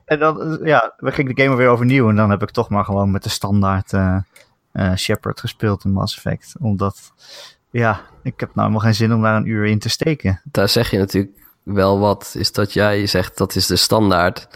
En 0.04 0.18
dan, 0.18 0.58
ja, 0.62 0.94
we 0.96 1.12
gingen 1.12 1.34
de 1.34 1.42
game 1.42 1.56
weer 1.56 1.68
overnieuw. 1.68 2.08
En 2.08 2.16
dan 2.16 2.30
heb 2.30 2.42
ik 2.42 2.50
toch 2.50 2.68
maar 2.68 2.84
gewoon 2.84 3.10
met 3.10 3.22
de 3.22 3.28
standaard 3.28 3.92
Shepard 4.96 5.40
gespeeld 5.40 5.84
in 5.84 5.92
Mass 5.92 6.16
Effect. 6.16 6.54
Omdat, 6.60 7.12
ja, 7.76 8.00
ik 8.22 8.40
heb 8.40 8.54
nou 8.54 8.68
helemaal 8.68 8.80
geen 8.80 8.94
zin 8.94 9.12
om 9.12 9.22
daar 9.22 9.36
een 9.36 9.46
uur 9.46 9.66
in 9.66 9.78
te 9.78 9.88
steken. 9.88 10.40
Daar 10.44 10.68
zeg 10.68 10.90
je 10.90 10.98
natuurlijk 10.98 11.36
wel 11.62 11.98
wat. 11.98 12.34
Is 12.38 12.52
dat 12.52 12.72
jij 12.72 13.06
zegt, 13.06 13.36
dat 13.36 13.54
is 13.54 13.66
de 13.66 13.76
standaard. 13.76 14.48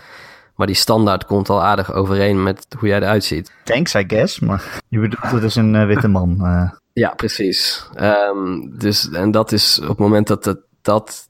Maar 0.55 0.67
die 0.67 0.77
standaard 0.77 1.25
komt 1.25 1.49
al 1.49 1.63
aardig 1.63 1.93
overeen 1.93 2.43
met 2.43 2.67
hoe 2.79 2.89
jij 2.89 2.99
eruit 2.99 3.25
ziet. 3.25 3.53
Thanks, 3.65 3.95
I 3.95 4.05
guess. 4.07 4.41
Maar 4.41 4.83
je 4.89 4.99
bedoelt, 5.01 5.33
het 5.33 5.43
is 5.43 5.55
een 5.55 5.75
uh, 5.75 5.87
witte 5.87 6.09
man. 6.09 6.37
Uh. 6.41 6.71
Ja, 6.93 7.09
precies. 7.09 7.89
Um, 8.01 8.79
dus, 8.79 9.11
en 9.11 9.31
dat 9.31 9.53
is 9.53 9.81
op 9.81 9.89
het 9.89 9.99
moment 9.99 10.27
dat 10.27 10.45
het, 10.45 10.61
dat 10.83 11.29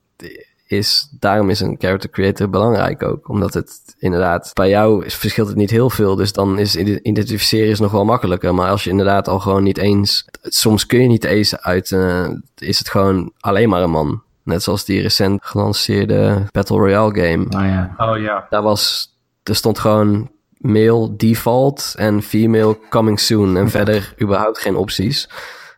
is, 0.70 1.08
daarom 1.20 1.50
is 1.50 1.60
een 1.60 1.76
character 1.78 2.10
creator 2.10 2.50
belangrijk 2.50 3.02
ook. 3.02 3.28
Omdat 3.28 3.54
het 3.54 3.94
inderdaad, 3.98 4.50
bij 4.54 4.68
jou 4.68 5.04
is, 5.04 5.14
verschilt 5.14 5.48
het 5.48 5.56
niet 5.56 5.70
heel 5.70 5.90
veel. 5.90 6.16
Dus 6.16 6.32
dan 6.32 6.58
is 6.58 6.76
identificeren 6.76 7.68
is 7.68 7.80
nog 7.80 7.92
wel 7.92 8.04
makkelijker. 8.04 8.54
Maar 8.54 8.70
als 8.70 8.84
je 8.84 8.90
inderdaad 8.90 9.28
al 9.28 9.40
gewoon 9.40 9.62
niet 9.62 9.78
eens, 9.78 10.24
soms 10.42 10.86
kun 10.86 11.02
je 11.02 11.08
niet 11.08 11.24
eens 11.24 11.60
uit, 11.60 11.90
uh, 11.90 12.28
is 12.58 12.78
het 12.78 12.88
gewoon 12.88 13.32
alleen 13.40 13.68
maar 13.68 13.82
een 13.82 13.90
man. 13.90 14.22
Net 14.42 14.62
zoals 14.62 14.84
die 14.84 15.02
recent 15.02 15.44
gelanceerde 15.44 16.46
Battle 16.52 16.76
Royale 16.76 17.20
game. 17.20 17.44
Oh 17.44 17.66
ja. 17.66 17.94
Oh 17.96 18.18
ja. 18.18 18.46
Daar 18.50 18.62
was 18.62 19.14
er 19.42 19.54
stond 19.54 19.78
gewoon 19.78 20.30
male 20.56 21.16
default 21.16 21.94
en 21.96 22.22
female 22.22 22.78
coming 22.90 23.20
soon. 23.20 23.56
En 23.56 23.70
verder 23.70 24.14
überhaupt 24.22 24.58
geen 24.58 24.76
opties. 24.76 25.28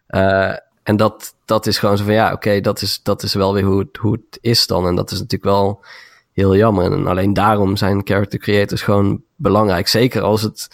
Uh, 0.09 0.52
en 0.83 0.97
dat, 0.97 1.35
dat 1.45 1.66
is 1.66 1.79
gewoon 1.79 1.97
zo 1.97 2.05
van 2.05 2.12
ja, 2.12 2.33
oké, 2.33 2.61
dat, 2.61 2.83
is, 2.83 3.01
dat 3.03 3.23
is 3.23 3.35
wel 3.35 3.55
weer 3.55 3.64
hoe 3.64 3.79
het, 3.79 3.97
hoe 3.97 4.12
het 4.12 4.38
is 4.40 4.66
dan. 4.66 4.87
En 4.87 4.95
dat 4.95 5.11
is 5.11 5.18
natuurlijk 5.18 5.51
wel 5.51 5.85
heel 6.33 6.57
jammer. 6.57 6.92
En 6.92 7.07
alleen 7.07 7.33
daarom 7.33 7.77
zijn 7.77 8.01
character 8.05 8.38
creators 8.38 8.83
gewoon 8.83 9.23
belangrijk. 9.37 9.88
Zeker 9.88 10.23
als 10.23 10.42
het 10.42 10.68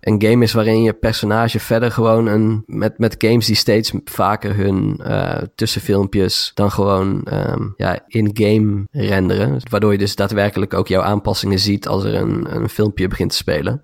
een 0.00 0.22
game 0.22 0.44
is 0.44 0.52
waarin 0.52 0.82
je 0.82 0.92
personage 0.92 1.60
verder 1.60 1.92
gewoon 1.92 2.26
een. 2.26 2.62
Met, 2.66 2.98
met 2.98 3.14
games 3.18 3.46
die 3.46 3.56
steeds 3.56 3.92
vaker 4.04 4.56
hun 4.56 5.00
uh, 5.02 5.36
tussenfilmpjes 5.54 6.50
dan 6.54 6.70
gewoon 6.70 7.26
um, 7.32 7.74
ja, 7.76 8.00
in-game 8.06 8.86
renderen. 8.90 9.60
Waardoor 9.70 9.92
je 9.92 9.98
dus 9.98 10.16
daadwerkelijk 10.16 10.74
ook 10.74 10.88
jouw 10.88 11.02
aanpassingen 11.02 11.58
ziet 11.58 11.88
als 11.88 12.04
er 12.04 12.14
een, 12.14 12.54
een 12.54 12.68
filmpje 12.68 13.08
begint 13.08 13.30
te 13.30 13.36
spelen. 13.36 13.82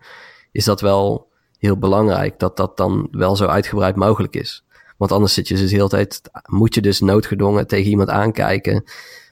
Is 0.53 0.64
dat 0.64 0.81
wel 0.81 1.29
heel 1.59 1.79
belangrijk 1.79 2.38
dat 2.38 2.57
dat 2.57 2.77
dan 2.77 3.09
wel 3.11 3.37
zo 3.37 3.47
uitgebreid 3.47 3.97
mogelijk 3.97 4.37
is. 4.37 4.64
Want 4.98 5.12
anders 5.12 5.34
zit 5.34 5.48
je 5.48 5.54
dus 5.54 5.70
de 5.70 5.76
hele 5.76 5.88
tijd. 5.88 6.20
Moet 6.46 6.74
je 6.74 6.80
dus 6.80 7.00
noodgedwongen 7.00 7.66
tegen 7.66 7.90
iemand 7.90 8.08
aankijken. 8.08 8.84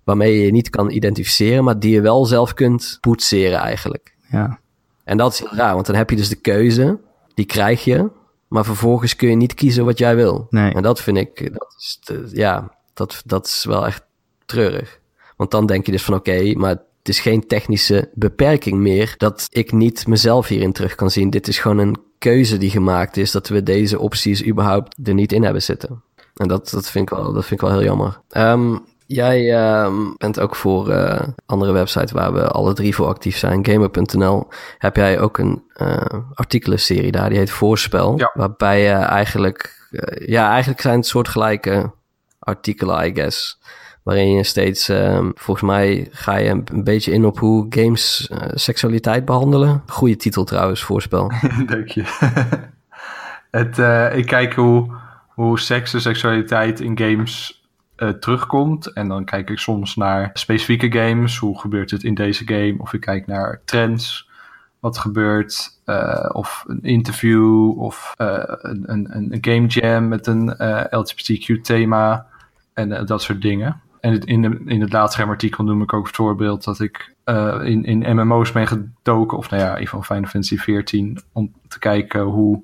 Waarmee 0.05 0.35
je 0.35 0.45
je 0.45 0.53
niet 0.53 0.71
kan 0.71 0.91
identificeren, 0.91 1.65
maar 1.65 1.79
die 1.79 1.93
je 1.93 2.01
wel 2.01 2.27
zelf 2.27 2.55
kunt 2.55 2.99
poetseren 3.01 3.59
eigenlijk. 3.59 4.15
Ja. 4.31 4.59
En 5.05 5.17
dat 5.17 5.33
is 5.33 5.39
heel 5.39 5.55
raar, 5.55 5.75
want 5.75 5.87
dan 5.87 5.95
heb 5.95 6.11
je 6.11 6.17
dus 6.17 6.29
de 6.29 6.41
keuze, 6.41 6.99
die 7.35 7.45
krijg 7.45 7.85
je, 7.85 8.11
maar 8.49 8.65
vervolgens 8.65 9.17
kun 9.17 9.29
je 9.29 9.37
niet 9.37 9.55
kiezen 9.55 9.85
wat 9.85 9.99
jij 9.99 10.17
wil. 10.17 10.47
Nee. 10.51 10.75
En 10.75 10.83
dat 10.83 11.01
vind 11.01 11.17
ik, 11.17 11.53
dat 11.53 11.75
is 11.79 12.01
ja, 12.33 12.77
dat, 12.95 13.23
dat 13.25 13.47
is 13.47 13.65
wel 13.65 13.87
echt 13.87 14.05
treurig. 14.45 15.01
Want 15.37 15.51
dan 15.51 15.67
denk 15.67 15.87
je 15.87 15.93
dus 15.93 16.05
van 16.05 16.15
oké, 16.15 16.53
maar 16.55 16.71
het 16.71 17.09
is 17.09 17.21
geen 17.21 17.47
technische 17.47 18.11
beperking 18.15 18.79
meer 18.79 19.15
dat 19.17 19.47
ik 19.51 19.73
niet 19.73 20.07
mezelf 20.07 20.49
hierin 20.49 20.73
terug 20.73 20.95
kan 20.95 21.11
zien. 21.11 21.31
Dit 21.31 21.49
is 21.49 21.59
gewoon 21.59 21.79
een 21.79 21.97
keuze 22.31 22.59
die 22.59 22.71
gemaakt 22.71 23.17
is 23.17 23.31
dat 23.31 23.49
we 23.49 23.63
deze 23.63 23.99
opties 23.99 24.45
überhaupt 24.47 24.97
er 25.05 25.15
niet 25.15 25.33
in 25.33 25.43
hebben 25.43 25.63
zitten. 25.63 26.03
En 26.35 26.49
dat, 26.49 26.71
dat, 26.71 26.91
vind, 26.91 27.11
ik 27.11 27.17
wel, 27.17 27.33
dat 27.33 27.45
vind 27.45 27.61
ik 27.61 27.67
wel 27.67 27.77
heel 27.77 27.87
jammer. 27.87 28.21
Um, 28.37 28.85
Jij 29.07 29.41
uh, 29.41 29.93
bent 30.17 30.41
ook 30.41 30.57
voor 30.57 30.91
uh, 30.91 31.21
andere 31.47 31.73
websites 31.73 32.13
waar 32.13 32.33
we 32.33 32.49
alle 32.49 32.73
drie 32.73 32.95
voor 32.95 33.07
actief 33.07 33.37
zijn, 33.37 33.67
gamer.nl. 33.67 34.49
Heb 34.79 34.97
jij 34.97 35.21
ook 35.21 35.39
een 35.39 35.63
uh, 35.77 36.01
artikelenserie 36.35 37.13
daar, 37.13 37.29
die 37.29 37.39
heet 37.39 37.51
Voorspel. 37.51 38.19
Ja. 38.19 38.31
Waarbij 38.35 38.83
je 38.83 38.93
eigenlijk, 38.93 39.89
uh, 39.91 40.29
ja, 40.29 40.51
eigenlijk 40.51 40.81
zijn 40.81 40.97
het 40.97 41.07
soortgelijke 41.07 41.93
artikelen, 42.39 43.07
I 43.07 43.15
guess. 43.15 43.59
Waarin 44.07 44.33
je 44.33 44.43
steeds, 44.43 44.91
uh, 44.91 45.29
volgens 45.35 45.67
mij 45.67 46.09
ga 46.11 46.37
je 46.37 46.51
een, 46.51 46.85
beetje 46.85 47.13
in 47.13 47.25
op 47.25 47.39
hoe 47.39 47.67
games 47.69 48.31
seksualiteit 48.55 49.25
behandelen. 49.25 49.83
Goede 49.87 50.17
titel 50.17 50.45
trouwens, 50.45 50.83
Voorspel. 50.83 51.33
Dank 51.67 51.89
je. 51.89 52.05
het, 53.61 53.79
ik 54.17 54.27
kijk 54.27 54.55
hoe, 54.55 54.95
hoe 55.29 55.59
seks 55.59 55.95
en 55.95 56.01
seksualiteit 56.01 56.81
in 56.81 56.99
games 56.99 57.65
uh, 57.97 58.09
terugkomt. 58.09 58.93
En 58.93 59.09
dan 59.09 59.25
kijk 59.25 59.51
ik 59.51 59.59
soms 59.59 59.97
naar 59.97 60.31
specifieke 60.33 60.93
games. 60.93 61.39
Hoe 61.39 61.61
gebeurt 61.61 61.91
het 61.91 62.03
in 62.03 62.15
deze 62.15 62.45
game? 62.47 62.75
Of 62.79 62.93
ik 62.93 63.01
kijk 63.01 63.27
naar 63.27 63.61
trends. 63.65 64.31
Wat 64.81 64.99
gebeurt? 64.99 65.81
Of 66.33 66.65
een 66.67 66.83
interview. 66.83 67.79
Of 67.79 68.15
een, 68.17 68.83
een, 68.87 69.33
een 69.33 69.39
game 69.41 69.67
jam 69.67 70.09
met 70.09 70.27
een 70.27 70.55
LGBTQ 70.91 71.61
thema. 71.63 72.27
En 72.75 73.07
dat 73.07 73.23
soort 73.23 73.43
dingen. 73.43 73.85
En 74.07 74.21
in, 74.21 74.43
de, 74.43 74.61
in 74.65 74.81
het 74.81 74.93
laatste 74.93 75.53
noem 75.57 75.83
ik 75.83 75.93
ook 75.93 76.07
het 76.07 76.17
voorbeeld 76.17 76.65
dat 76.65 76.81
ik 76.81 77.15
in, 77.63 77.85
in 77.85 78.17
MMO's 78.17 78.53
ben 78.53 78.67
gedoken. 78.67 79.39
Of 79.39 79.51
nou 79.51 79.63
ja, 79.63 79.77
even 79.77 79.89
van 79.91 80.05
Final 80.05 80.31
Fantasy 80.31 80.57
14. 80.57 81.19
Om 81.33 81.53
te 81.69 81.79
kijken 81.79 82.21
hoe 82.21 82.63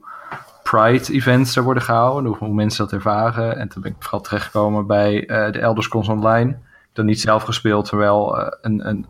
Pride-events 0.62 1.56
er 1.56 1.62
worden 1.62 1.82
gehouden, 1.82 2.32
hoe 2.32 2.54
mensen 2.54 2.84
dat 2.84 2.92
ervaren. 2.92 3.58
En 3.58 3.68
toen 3.68 3.82
ben 3.82 3.90
ik 3.90 3.96
vooral 3.98 4.20
terechtgekomen 4.20 4.86
bij 4.86 5.14
uh, 5.14 5.52
de 5.52 5.58
Elder 5.58 5.84
Scrolls 5.84 6.08
Online. 6.08 6.56
Dan 6.92 7.04
niet 7.04 7.20
zelf 7.20 7.42
gespeeld, 7.42 7.88
terwijl 7.88 8.38
uh, 8.38 8.46
een, 8.60 8.88
een, 8.88 9.06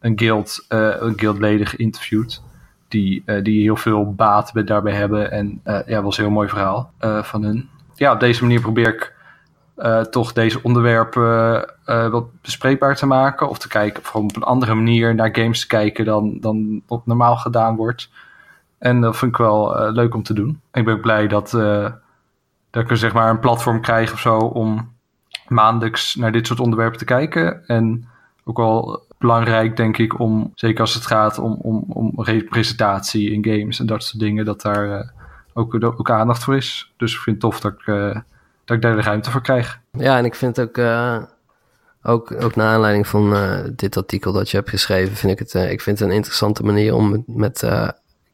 een, 0.00 0.18
guild, 0.18 0.64
een 0.68 1.18
guildleden 1.18 1.66
geïnterviewd. 1.66 2.42
Die, 2.88 3.24
die 3.42 3.62
heel 3.62 3.76
veel 3.76 4.14
baat 4.14 4.66
daarbij 4.66 4.94
hebben. 4.94 5.30
En 5.30 5.60
ja, 5.86 6.02
was 6.02 6.18
een 6.18 6.24
heel 6.24 6.32
mooi 6.32 6.48
verhaal 6.48 6.92
van 7.22 7.42
hun. 7.42 7.68
Ja, 7.94 8.12
op 8.12 8.20
deze 8.20 8.42
manier 8.42 8.60
probeer 8.60 8.88
ik 8.88 9.15
toch 10.10 10.32
deze 10.32 10.62
onderwerpen 10.62 11.64
wat 11.84 12.40
bespreekbaar 12.42 12.96
te 12.96 13.06
maken. 13.06 13.48
Of 13.48 13.58
te 13.58 13.68
kijken, 13.68 14.02
of 14.02 14.14
op 14.14 14.36
een 14.36 14.42
andere 14.42 14.74
manier 14.74 15.14
naar 15.14 15.36
games 15.36 15.60
te 15.60 15.66
kijken 15.66 16.04
dan, 16.04 16.38
dan 16.40 16.82
wat 16.86 17.06
normaal 17.06 17.36
gedaan 17.36 17.76
wordt. 17.76 18.10
En 18.78 19.00
dat 19.00 19.16
vind 19.16 19.30
ik 19.30 19.36
wel 19.36 19.80
uh, 19.80 19.92
leuk 19.92 20.14
om 20.14 20.22
te 20.22 20.34
doen. 20.34 20.60
Ik 20.72 20.84
ben 20.84 21.00
blij 21.00 21.26
dat, 21.26 21.50
dat 22.70 22.90
ik 22.90 22.96
zeg 22.96 23.12
maar 23.12 23.30
een 23.30 23.40
platform 23.40 23.80
krijg 23.80 24.12
of 24.12 24.20
zo 24.20 24.36
om 24.38 24.94
maandelijks 25.48 26.14
naar 26.14 26.32
dit 26.32 26.46
soort 26.46 26.60
onderwerpen 26.60 26.98
te 26.98 27.04
kijken. 27.04 27.66
En 27.66 28.08
ook 28.44 28.56
wel 28.56 29.04
belangrijk, 29.18 29.76
denk 29.76 29.98
ik, 29.98 30.20
om, 30.20 30.52
zeker 30.54 30.80
als 30.80 30.94
het 30.94 31.06
gaat 31.06 31.38
om, 31.38 31.52
om, 31.52 31.84
om 31.88 32.12
representatie 32.16 33.30
in 33.30 33.44
games 33.44 33.80
en 33.80 33.86
dat 33.86 34.04
soort 34.04 34.22
dingen, 34.22 34.44
dat 34.44 34.60
daar 34.62 35.12
ook, 35.52 35.84
ook 35.84 36.10
aandacht 36.10 36.44
voor 36.44 36.56
is. 36.56 36.92
Dus 36.96 37.14
ik 37.14 37.20
vind 37.20 37.42
het 37.42 37.50
tof 37.50 37.60
dat 37.60 37.72
ik, 37.72 37.86
dat 38.66 38.76
ik 38.76 38.82
daar 38.82 38.96
de 38.96 39.02
ruimte 39.02 39.30
voor 39.30 39.42
krijg. 39.42 39.80
Ja, 39.92 40.18
en 40.18 40.24
ik 40.24 40.34
vind 40.34 40.60
ook, 40.60 40.78
ook, 42.02 42.42
ook 42.42 42.56
naar 42.56 42.74
aanleiding 42.74 43.06
van 43.06 43.34
dit 43.76 43.96
artikel 43.96 44.32
dat 44.32 44.50
je 44.50 44.56
hebt 44.56 44.70
geschreven, 44.70 45.16
vind 45.16 45.32
ik 45.32 45.38
het, 45.38 45.70
ik 45.70 45.80
vind 45.80 45.98
het 45.98 46.08
een 46.08 46.14
interessante 46.14 46.62
manier 46.62 46.94
om 46.94 47.24
met 47.26 47.62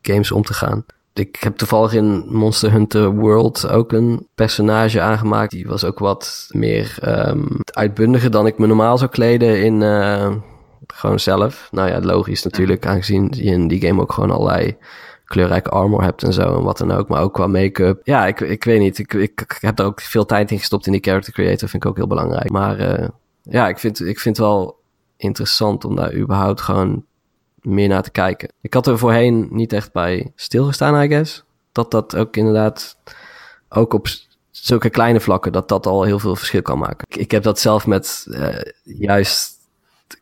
games 0.02 0.32
om 0.32 0.42
te 0.42 0.54
gaan. 0.54 0.84
Ik 1.14 1.36
heb 1.40 1.56
toevallig 1.56 1.92
in 1.92 2.24
Monster 2.28 2.70
Hunter 2.72 3.10
World 3.10 3.68
ook 3.68 3.92
een 3.92 4.28
personage 4.34 5.00
aangemaakt. 5.00 5.50
Die 5.50 5.66
was 5.66 5.84
ook 5.84 5.98
wat 5.98 6.48
meer 6.50 6.96
um, 7.28 7.48
uitbundiger 7.64 8.30
dan 8.30 8.46
ik 8.46 8.58
me 8.58 8.66
normaal 8.66 8.98
zou 8.98 9.10
kleden 9.10 9.62
in 9.64 9.82
gewoon 10.86 11.20
zelf. 11.20 11.68
Nou 11.70 11.88
ja, 11.88 12.00
logisch 12.00 12.42
natuurlijk, 12.42 12.86
aangezien 12.86 13.32
je 13.36 13.42
in 13.42 13.68
die 13.68 13.86
game 13.86 14.00
ook 14.00 14.12
gewoon 14.12 14.30
allerlei 14.30 14.76
kleurrijke 15.32 15.70
armor 15.70 16.02
hebt 16.02 16.22
en 16.22 16.32
zo 16.32 16.56
en 16.56 16.62
wat 16.62 16.78
dan 16.78 16.92
ook. 16.92 17.08
Maar 17.08 17.22
ook 17.22 17.34
qua 17.34 17.46
make-up. 17.46 18.00
Ja, 18.04 18.26
ik, 18.26 18.40
ik 18.40 18.64
weet 18.64 18.80
niet. 18.80 18.98
Ik, 18.98 19.14
ik, 19.14 19.56
heb 19.60 19.78
er 19.78 19.84
ook 19.84 20.00
veel 20.00 20.24
tijd 20.24 20.50
in 20.50 20.58
gestopt 20.58 20.86
in 20.86 20.92
die 20.92 21.02
character 21.02 21.32
creator. 21.32 21.68
Vind 21.68 21.84
ik 21.84 21.90
ook 21.90 21.96
heel 21.96 22.06
belangrijk. 22.06 22.50
Maar 22.50 23.00
uh, 23.00 23.08
ja, 23.42 23.68
ik 23.68 23.78
vind, 23.78 24.00
ik 24.00 24.20
vind 24.20 24.36
het 24.36 24.46
wel 24.46 24.80
interessant 25.16 25.84
om 25.84 25.96
daar 25.96 26.14
überhaupt 26.14 26.60
gewoon 26.60 27.04
meer 27.60 27.88
naar 27.88 28.02
te 28.02 28.10
kijken. 28.10 28.52
Ik 28.60 28.74
had 28.74 28.86
er 28.86 28.98
voorheen 28.98 29.48
niet 29.50 29.72
echt 29.72 29.92
bij 29.92 30.32
stilgestaan, 30.34 31.02
I 31.02 31.08
guess. 31.08 31.44
Dat 31.72 31.90
dat 31.90 32.16
ook 32.16 32.36
inderdaad, 32.36 32.96
ook 33.68 33.92
op 33.92 34.06
zulke 34.50 34.90
kleine 34.90 35.20
vlakken, 35.20 35.52
dat 35.52 35.68
dat 35.68 35.86
al 35.86 36.02
heel 36.02 36.18
veel 36.18 36.36
verschil 36.36 36.62
kan 36.62 36.78
maken. 36.78 37.06
Ik, 37.08 37.30
heb 37.30 37.42
dat 37.42 37.58
zelf 37.58 37.86
met 37.86 38.26
uh, 38.28 38.48
juist 38.82 39.54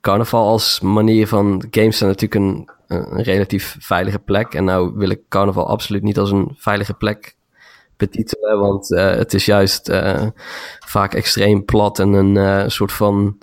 carnaval 0.00 0.48
als 0.48 0.80
manier 0.80 1.26
van 1.26 1.64
games 1.70 1.98
zijn 1.98 2.10
natuurlijk 2.10 2.40
een, 2.40 2.68
een 2.90 3.22
relatief 3.22 3.76
veilige 3.78 4.18
plek. 4.18 4.54
En 4.54 4.64
nou 4.64 4.92
wil 4.94 5.10
ik 5.10 5.20
carnaval 5.28 5.68
absoluut 5.68 6.02
niet 6.02 6.18
als 6.18 6.30
een 6.30 6.54
veilige 6.56 6.94
plek 6.94 7.36
betitelen, 7.96 8.58
want 8.58 8.90
uh, 8.90 9.10
het 9.10 9.34
is 9.34 9.44
juist 9.44 9.88
uh, 9.88 10.26
vaak 10.86 11.14
extreem 11.14 11.64
plat 11.64 11.98
en 11.98 12.12
een 12.12 12.70
soort 12.70 12.92
van 12.92 13.38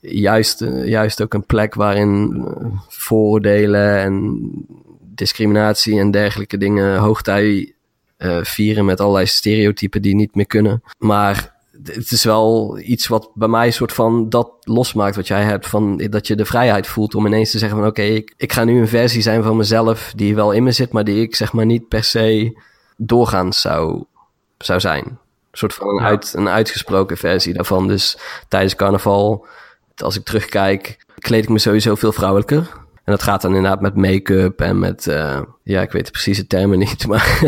juist, 0.00 0.64
juist 0.84 1.22
ook 1.22 1.34
een 1.34 1.46
plek 1.46 1.74
waarin 1.74 2.44
vooroordelen 2.88 3.98
en 3.98 4.40
discriminatie 5.00 5.98
en 5.98 6.10
dergelijke 6.10 6.58
dingen 6.58 6.98
hoogtij 6.98 7.74
vieren 8.42 8.84
met 8.84 9.00
allerlei 9.00 9.26
stereotypen 9.26 10.02
die 10.02 10.14
niet 10.14 10.34
meer 10.34 10.46
kunnen. 10.46 10.82
Maar 10.98 11.55
het 11.84 12.10
is 12.10 12.24
wel 12.24 12.78
iets 12.78 13.06
wat 13.06 13.30
bij 13.34 13.48
mij 13.48 13.66
een 13.66 13.72
soort 13.72 13.92
van 13.92 14.28
dat 14.28 14.50
losmaakt 14.60 15.16
wat 15.16 15.26
jij 15.26 15.42
hebt. 15.42 15.66
Van 15.66 15.96
dat 15.96 16.26
je 16.26 16.36
de 16.36 16.44
vrijheid 16.44 16.86
voelt 16.86 17.14
om 17.14 17.26
ineens 17.26 17.50
te 17.50 17.58
zeggen 17.58 17.78
van 17.78 17.86
oké, 17.86 18.02
ik, 18.02 18.34
ik 18.36 18.52
ga 18.52 18.64
nu 18.64 18.80
een 18.80 18.88
versie 18.88 19.22
zijn 19.22 19.42
van 19.42 19.56
mezelf 19.56 20.12
die 20.16 20.34
wel 20.34 20.52
in 20.52 20.62
me 20.62 20.72
zit, 20.72 20.92
maar 20.92 21.04
die 21.04 21.22
ik 21.22 21.36
zeg 21.36 21.52
maar 21.52 21.66
niet 21.66 21.88
per 21.88 22.04
se 22.04 22.58
doorgaans 22.96 23.60
zou, 23.60 24.04
zou 24.58 24.80
zijn. 24.80 25.04
Een 25.04 25.18
soort 25.50 25.74
van 25.74 25.88
een, 25.88 26.04
uit, 26.04 26.32
een 26.36 26.48
uitgesproken 26.48 27.16
versie 27.16 27.54
daarvan. 27.54 27.88
Dus 27.88 28.18
tijdens 28.48 28.76
carnaval, 28.76 29.46
als 29.96 30.16
ik 30.16 30.24
terugkijk, 30.24 31.04
kleed 31.18 31.42
ik 31.42 31.48
me 31.48 31.58
sowieso 31.58 31.94
veel 31.94 32.12
vrouwelijker. 32.12 32.84
En 33.06 33.12
dat 33.12 33.22
gaat 33.22 33.42
dan 33.42 33.54
inderdaad 33.54 33.80
met 33.80 33.96
make-up 33.96 34.60
en 34.60 34.78
met, 34.78 35.06
uh, 35.06 35.40
ja, 35.62 35.80
ik 35.82 35.90
weet 35.90 36.04
de 36.04 36.10
precieze 36.10 36.46
termen 36.46 36.78
niet, 36.88 37.06
maar 37.06 37.40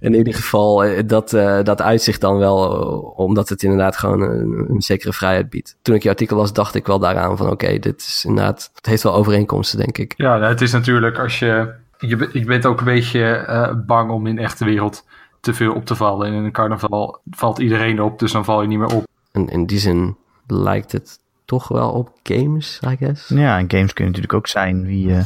in 0.00 0.14
ieder 0.14 0.34
geval, 0.34 0.84
eh, 0.84 1.02
dat, 1.06 1.32
uh, 1.32 1.62
dat 1.62 1.82
uitzicht 1.82 2.20
dan 2.20 2.36
wel, 2.38 2.68
omdat 3.16 3.48
het 3.48 3.62
inderdaad 3.62 3.96
gewoon 3.96 4.20
een, 4.20 4.66
een, 4.68 4.82
zekere 4.82 5.12
vrijheid 5.12 5.50
biedt. 5.50 5.76
Toen 5.82 5.94
ik 5.94 6.02
je 6.02 6.08
artikel 6.08 6.36
las, 6.36 6.52
dacht 6.52 6.74
ik 6.74 6.86
wel 6.86 6.98
daaraan 6.98 7.36
van, 7.36 7.50
oké, 7.50 7.78
dit 7.78 8.00
is 8.00 8.24
inderdaad, 8.28 8.70
het 8.74 8.86
heeft 8.86 9.02
wel 9.02 9.14
overeenkomsten, 9.14 9.78
denk 9.78 9.98
ik. 9.98 10.14
Ja, 10.16 10.40
het 10.40 10.60
is 10.60 10.72
natuurlijk 10.72 11.18
als 11.18 11.38
je, 11.38 11.74
je, 11.98 12.28
je 12.32 12.44
bent 12.44 12.66
ook 12.66 12.78
een 12.78 12.84
beetje 12.84 13.46
uh, 13.48 13.72
bang 13.86 14.10
om 14.10 14.26
in 14.26 14.34
de 14.34 14.42
echte 14.42 14.64
wereld 14.64 15.04
te 15.40 15.54
veel 15.54 15.74
op 15.74 15.84
te 15.84 15.94
vallen. 15.94 16.26
En 16.26 16.32
in 16.32 16.44
een 16.44 16.52
carnaval 16.52 17.20
valt 17.30 17.58
iedereen 17.58 18.00
op, 18.02 18.18
dus 18.18 18.32
dan 18.32 18.44
val 18.44 18.62
je 18.62 18.68
niet 18.68 18.78
meer 18.78 18.94
op. 18.94 19.04
En 19.32 19.48
in 19.48 19.66
die 19.66 19.78
zin 19.78 20.16
lijkt 20.46 20.92
het 20.92 21.18
toch 21.46 21.68
wel 21.68 21.90
op 21.90 22.10
games, 22.22 22.80
I 22.88 22.96
guess. 22.96 23.28
Ja, 23.28 23.58
en 23.58 23.70
games 23.70 23.92
kunnen 23.92 24.12
natuurlijk 24.12 24.32
ook 24.32 24.46
zijn 24.46 24.86
wie 24.86 25.08
je, 25.08 25.22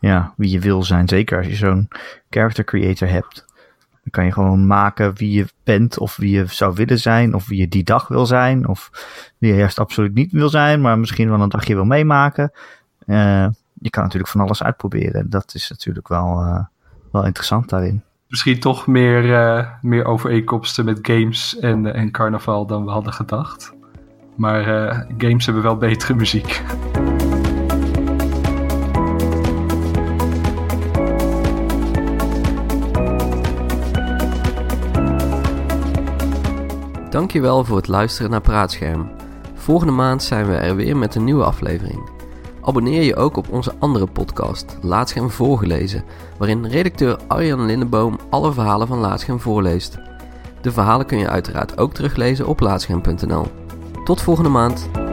ja, 0.00 0.32
wie 0.36 0.50
je 0.50 0.60
wil 0.60 0.82
zijn. 0.82 1.08
Zeker 1.08 1.38
als 1.38 1.46
je 1.46 1.54
zo'n 1.54 1.88
character 2.30 2.64
creator 2.64 3.08
hebt. 3.08 3.46
Dan 4.02 4.10
kan 4.10 4.24
je 4.24 4.32
gewoon 4.32 4.66
maken 4.66 5.14
wie 5.14 5.30
je 5.30 5.46
bent 5.64 5.98
of 5.98 6.16
wie 6.16 6.30
je 6.30 6.44
zou 6.46 6.74
willen 6.74 6.98
zijn. 6.98 7.34
Of 7.34 7.48
wie 7.48 7.58
je 7.58 7.68
die 7.68 7.84
dag 7.84 8.08
wil 8.08 8.26
zijn. 8.26 8.68
Of 8.68 8.90
wie 9.38 9.52
je 9.52 9.58
juist 9.58 9.78
absoluut 9.78 10.14
niet 10.14 10.32
wil 10.32 10.48
zijn, 10.48 10.80
maar 10.80 10.98
misschien 10.98 11.30
wel 11.30 11.40
een 11.40 11.48
dagje 11.48 11.74
wil 11.74 11.84
meemaken. 11.84 12.52
Uh, 13.06 13.46
je 13.80 13.90
kan 13.90 14.02
natuurlijk 14.02 14.30
van 14.30 14.40
alles 14.40 14.62
uitproberen. 14.62 15.30
Dat 15.30 15.54
is 15.54 15.70
natuurlijk 15.70 16.08
wel, 16.08 16.42
uh, 16.42 16.64
wel 17.12 17.24
interessant 17.24 17.68
daarin. 17.68 18.02
Misschien 18.28 18.60
toch 18.60 18.86
meer, 18.86 19.24
uh, 19.24 19.68
meer 19.80 20.04
overeenkomsten 20.04 20.84
met 20.84 20.98
games 21.02 21.58
en, 21.58 21.94
en 21.94 22.10
carnaval 22.10 22.66
dan 22.66 22.84
we 22.84 22.90
hadden 22.90 23.12
gedacht. 23.12 23.76
Maar 24.38 24.68
uh, 24.68 25.00
games 25.18 25.44
hebben 25.44 25.62
wel 25.62 25.76
betere 25.76 26.14
muziek. 26.14 26.62
Dankjewel 37.10 37.64
voor 37.64 37.76
het 37.76 37.88
luisteren 37.88 38.30
naar 38.30 38.40
Praatscherm. 38.40 39.10
Volgende 39.54 39.92
maand 39.92 40.22
zijn 40.22 40.46
we 40.46 40.54
er 40.54 40.76
weer 40.76 40.96
met 40.96 41.14
een 41.14 41.24
nieuwe 41.24 41.44
aflevering. 41.44 42.10
Abonneer 42.62 43.02
je 43.02 43.16
ook 43.16 43.36
op 43.36 43.48
onze 43.48 43.74
andere 43.78 44.06
podcast, 44.06 44.78
Laatscherm 44.80 45.30
voorgelezen, 45.30 46.04
waarin 46.36 46.66
redacteur 46.66 47.18
Arjan 47.26 47.66
Lindeboom 47.66 48.18
alle 48.30 48.52
verhalen 48.52 48.86
van 48.86 48.98
Laatscherm 48.98 49.40
voorleest. 49.40 49.98
De 50.60 50.72
verhalen 50.72 51.06
kun 51.06 51.18
je 51.18 51.28
uiteraard 51.28 51.78
ook 51.78 51.94
teruglezen 51.94 52.46
op 52.46 52.60
laatscherm.nl. 52.60 53.67
Tot 54.08 54.22
volgende 54.22 54.50
maand. 54.50 55.07